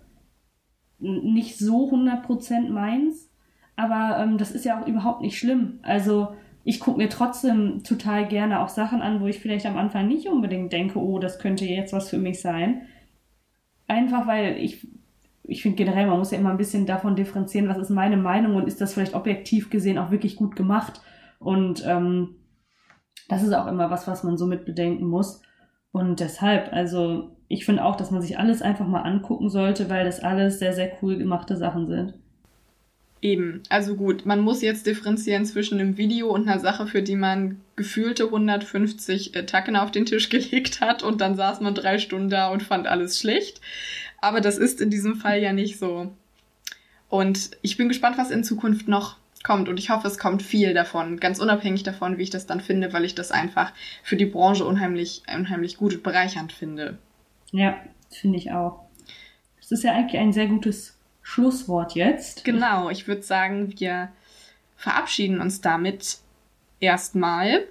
nicht 0.98 1.58
so 1.58 1.88
100% 1.90 2.70
meins, 2.70 3.30
aber 3.76 4.18
ähm, 4.20 4.38
das 4.38 4.50
ist 4.50 4.64
ja 4.64 4.80
auch 4.82 4.86
überhaupt 4.86 5.20
nicht 5.20 5.38
schlimm. 5.38 5.78
Also 5.82 6.34
ich 6.64 6.80
gucke 6.80 6.98
mir 6.98 7.08
trotzdem 7.08 7.82
total 7.84 8.26
gerne 8.26 8.60
auch 8.60 8.68
Sachen 8.68 9.02
an, 9.02 9.20
wo 9.20 9.26
ich 9.26 9.38
vielleicht 9.38 9.66
am 9.66 9.76
Anfang 9.76 10.08
nicht 10.08 10.26
unbedingt 10.28 10.72
denke, 10.72 10.98
oh, 10.98 11.18
das 11.18 11.38
könnte 11.38 11.64
jetzt 11.64 11.92
was 11.92 12.08
für 12.10 12.18
mich 12.18 12.40
sein. 12.40 12.82
Einfach 13.86 14.26
weil 14.26 14.56
ich, 14.58 14.86
ich 15.42 15.62
finde 15.62 15.76
generell, 15.76 16.06
man 16.06 16.18
muss 16.18 16.30
ja 16.30 16.38
immer 16.38 16.50
ein 16.50 16.56
bisschen 16.56 16.86
davon 16.86 17.16
differenzieren, 17.16 17.68
was 17.68 17.78
ist 17.78 17.90
meine 17.90 18.16
Meinung 18.16 18.56
und 18.56 18.66
ist 18.66 18.80
das 18.80 18.94
vielleicht 18.94 19.14
objektiv 19.14 19.70
gesehen 19.70 19.98
auch 19.98 20.10
wirklich 20.10 20.36
gut 20.36 20.56
gemacht. 20.56 21.00
Und 21.38 21.84
ähm, 21.86 22.36
das 23.28 23.42
ist 23.42 23.52
auch 23.52 23.66
immer 23.66 23.90
was, 23.90 24.06
was 24.06 24.24
man 24.24 24.36
so 24.36 24.46
mit 24.46 24.64
bedenken 24.64 25.06
muss. 25.06 25.42
Und 25.92 26.20
deshalb, 26.20 26.72
also 26.72 27.36
ich 27.48 27.64
finde 27.64 27.84
auch, 27.84 27.96
dass 27.96 28.10
man 28.10 28.22
sich 28.22 28.38
alles 28.38 28.62
einfach 28.62 28.86
mal 28.86 29.02
angucken 29.02 29.48
sollte, 29.48 29.88
weil 29.88 30.04
das 30.04 30.20
alles 30.20 30.58
sehr, 30.58 30.72
sehr 30.72 30.92
cool 31.00 31.16
gemachte 31.16 31.56
Sachen 31.56 31.86
sind. 31.86 32.14
Eben, 33.26 33.64
also 33.70 33.96
gut, 33.96 34.24
man 34.24 34.38
muss 34.38 34.62
jetzt 34.62 34.86
differenzieren 34.86 35.44
zwischen 35.46 35.80
einem 35.80 35.96
Video 35.96 36.28
und 36.28 36.48
einer 36.48 36.60
Sache, 36.60 36.86
für 36.86 37.02
die 37.02 37.16
man 37.16 37.60
gefühlte 37.74 38.26
150 38.26 39.34
äh, 39.34 39.44
Tacken 39.44 39.74
auf 39.74 39.90
den 39.90 40.06
Tisch 40.06 40.28
gelegt 40.30 40.80
hat 40.80 41.02
und 41.02 41.20
dann 41.20 41.34
saß 41.34 41.60
man 41.60 41.74
drei 41.74 41.98
Stunden 41.98 42.30
da 42.30 42.48
und 42.50 42.62
fand 42.62 42.86
alles 42.86 43.18
schlecht. 43.18 43.60
Aber 44.20 44.40
das 44.40 44.58
ist 44.58 44.80
in 44.80 44.90
diesem 44.90 45.16
Fall 45.16 45.42
ja 45.42 45.52
nicht 45.52 45.76
so. 45.76 46.12
Und 47.08 47.50
ich 47.62 47.76
bin 47.76 47.88
gespannt, 47.88 48.16
was 48.16 48.30
in 48.30 48.44
Zukunft 48.44 48.86
noch 48.86 49.16
kommt. 49.42 49.68
Und 49.68 49.80
ich 49.80 49.90
hoffe, 49.90 50.06
es 50.06 50.18
kommt 50.18 50.44
viel 50.44 50.72
davon, 50.72 51.18
ganz 51.18 51.40
unabhängig 51.40 51.82
davon, 51.82 52.18
wie 52.18 52.22
ich 52.22 52.30
das 52.30 52.46
dann 52.46 52.60
finde, 52.60 52.92
weil 52.92 53.04
ich 53.04 53.16
das 53.16 53.32
einfach 53.32 53.72
für 54.04 54.14
die 54.14 54.26
Branche 54.26 54.64
unheimlich, 54.64 55.24
unheimlich 55.36 55.78
gut 55.78 55.94
und 55.94 56.04
bereichernd 56.04 56.52
finde. 56.52 56.98
Ja, 57.50 57.76
finde 58.08 58.38
ich 58.38 58.52
auch. 58.52 58.84
Das 59.58 59.72
ist 59.72 59.82
ja 59.82 59.94
eigentlich 59.94 60.20
ein 60.20 60.32
sehr 60.32 60.46
gutes 60.46 60.95
Schlusswort 61.26 61.94
jetzt. 61.96 62.44
Genau, 62.44 62.88
ich 62.88 63.08
würde 63.08 63.22
sagen, 63.22 63.74
wir 63.80 64.10
verabschieden 64.76 65.40
uns 65.40 65.60
damit 65.60 66.18
erstmal. 66.78 67.64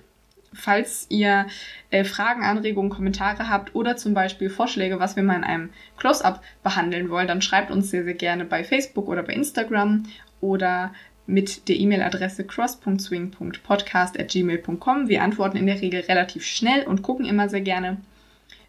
Falls 0.52 1.06
ihr 1.08 1.48
äh, 1.90 2.04
Fragen, 2.04 2.44
Anregungen, 2.44 2.92
Kommentare 2.92 3.48
habt 3.50 3.74
oder 3.74 3.96
zum 3.96 4.14
Beispiel 4.14 4.50
Vorschläge, 4.50 5.00
was 5.00 5.16
wir 5.16 5.24
mal 5.24 5.38
in 5.38 5.46
einem 5.46 5.70
Close-up 5.96 6.44
behandeln 6.64 7.10
wollen, 7.10 7.30
dann 7.30 7.42
schreibt 7.42 7.72
uns 7.72 7.90
sehr, 7.90 8.04
sehr 8.04 8.16
gerne 8.16 8.44
bei 8.44 8.66
Facebook 8.66 9.08
oder 9.08 9.24
bei 9.24 9.32
Instagram 9.32 10.04
oder 10.42 10.94
mit 11.26 11.70
der 11.70 11.78
E-Mail-Adresse 11.78 12.44
cross.swing.podcast.gmail.com. 12.44 15.08
Wir 15.08 15.24
antworten 15.24 15.56
in 15.56 15.68
der 15.68 15.82
Regel 15.82 16.02
relativ 16.02 16.46
schnell 16.46 16.86
und 16.86 17.04
gucken 17.04 17.26
immer 17.26 17.48
sehr 17.48 17.62
gerne 17.62 18.02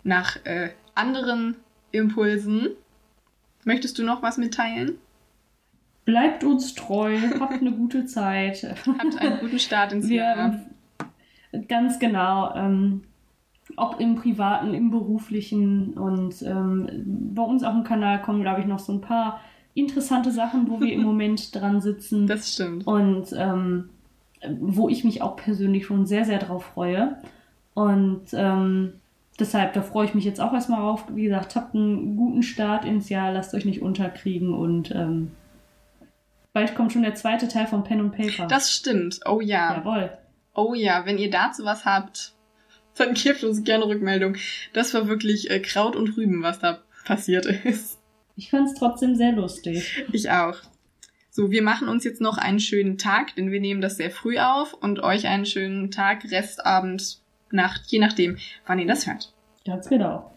nach 0.05 0.37
äh, 0.45 0.69
anderen 0.95 1.57
Impulsen. 1.91 2.69
Möchtest 3.67 3.99
du 3.99 4.05
noch 4.05 4.23
was 4.23 4.39
mitteilen? 4.39 4.93
Bleibt 6.05 6.45
uns 6.45 6.77
treu, 6.77 7.19
habt 7.41 7.61
eine 7.61 7.73
gute 7.73 8.07
Zeit. 8.07 8.63
Habt 8.87 9.19
einen 9.21 9.41
guten 9.41 9.59
Start 9.59 9.93
ins 9.93 10.09
Wir, 10.09 10.19
Jahr. 10.19 10.61
Ganz 11.67 11.99
genau. 11.99 12.55
Ähm, 12.55 13.03
ob 13.77 13.99
im 13.99 14.15
privaten, 14.15 14.73
im 14.73 14.93
beruflichen 14.93 15.95
und 15.95 16.41
ähm, 16.43 16.89
bei 17.35 17.43
uns 17.43 17.65
auf 17.65 17.75
dem 17.75 17.83
Kanal 17.83 18.23
kommen, 18.23 18.43
glaube 18.43 18.61
ich, 18.61 18.67
noch 18.67 18.79
so 18.79 18.93
ein 18.93 19.01
paar 19.01 19.41
interessante 19.75 20.31
Sachen, 20.31 20.71
wo 20.71 20.81
wir 20.81 20.93
im 20.93 21.03
Moment 21.11 21.53
dran 21.53 21.81
sitzen. 21.81 22.29
Das 22.29 22.55
stimmt. 22.55 22.87
Und 22.87 23.33
ähm, 23.37 23.91
wo 24.61 24.89
ich 24.89 25.03
mich 25.03 25.23
auch 25.23 25.35
persönlich 25.35 25.87
schon 25.87 26.07
sehr, 26.07 26.25
sehr 26.25 26.39
drauf 26.39 26.67
freue. 26.67 27.17
Und 27.75 28.27
ähm, 28.33 28.93
deshalb, 29.39 29.73
da 29.75 29.83
freue 29.83 30.07
ich 30.07 30.15
mich 30.15 30.25
jetzt 30.25 30.41
auch 30.41 30.53
erstmal 30.53 30.81
drauf. 30.81 31.05
Wie 31.11 31.25
gesagt, 31.25 31.57
habt 31.57 31.75
einen 31.75 32.17
guten 32.17 32.43
Start 32.43 32.85
ins 32.85 33.09
Jahr, 33.09 33.33
lasst 33.33 33.55
euch 33.55 33.65
nicht 33.65 33.83
unterkriegen 33.83 34.55
und 34.55 34.91
ähm, 34.93 35.33
bald 36.53 36.75
kommt 36.75 36.93
schon 36.93 37.03
der 37.03 37.15
zweite 37.15 37.49
Teil 37.49 37.67
von 37.67 37.85
Pen 37.85 38.01
und 38.01 38.13
Paper. 38.13 38.47
Das 38.47 38.73
stimmt. 38.73 39.21
Oh 39.27 39.41
ja. 39.41 39.77
Jawohl. 39.77 40.11
Oh 40.55 40.75
ja, 40.75 41.05
wenn 41.05 41.19
ihr 41.19 41.31
dazu 41.31 41.65
was 41.65 41.85
habt, 41.85 42.35
dann 42.97 43.15
gebt 43.15 43.45
uns 43.45 43.63
gerne 43.63 43.87
Rückmeldung. 43.87 44.37
Das 44.73 44.95
war 44.95 45.07
wirklich 45.07 45.51
äh, 45.51 45.61
Kraut 45.61 45.97
und 45.97 46.17
Rüben, 46.17 46.43
was 46.43 46.59
da 46.59 46.79
passiert 47.05 47.47
ist. 47.47 47.99
Ich 48.37 48.51
fand 48.51 48.69
es 48.69 48.75
trotzdem 48.75 49.17
sehr 49.17 49.33
lustig. 49.33 50.05
Ich 50.13 50.31
auch. 50.31 50.57
So, 51.31 51.51
wir 51.51 51.63
machen 51.63 51.89
uns 51.89 52.05
jetzt 52.05 52.23
noch 52.23 52.39
einen 52.39 52.61
schönen 52.61 52.97
Tag, 52.97 53.35
denn 53.37 53.51
wir 53.51 53.61
nehmen 53.61 53.83
das 53.83 53.99
sehr 53.99 54.11
früh 54.11 54.39
auf 54.39 54.73
und 54.73 55.01
euch 55.01 55.27
einen 55.27 55.45
schönen 55.45 55.91
Tag, 55.91 56.25
Restabend, 56.31 57.21
Nacht, 57.51 57.91
je 57.91 57.99
nachdem, 57.99 58.39
wann 58.67 58.79
ihr 58.79 58.87
das 58.87 59.07
hört. 59.07 59.33
Ganz 59.65 59.89
genau. 59.89 60.33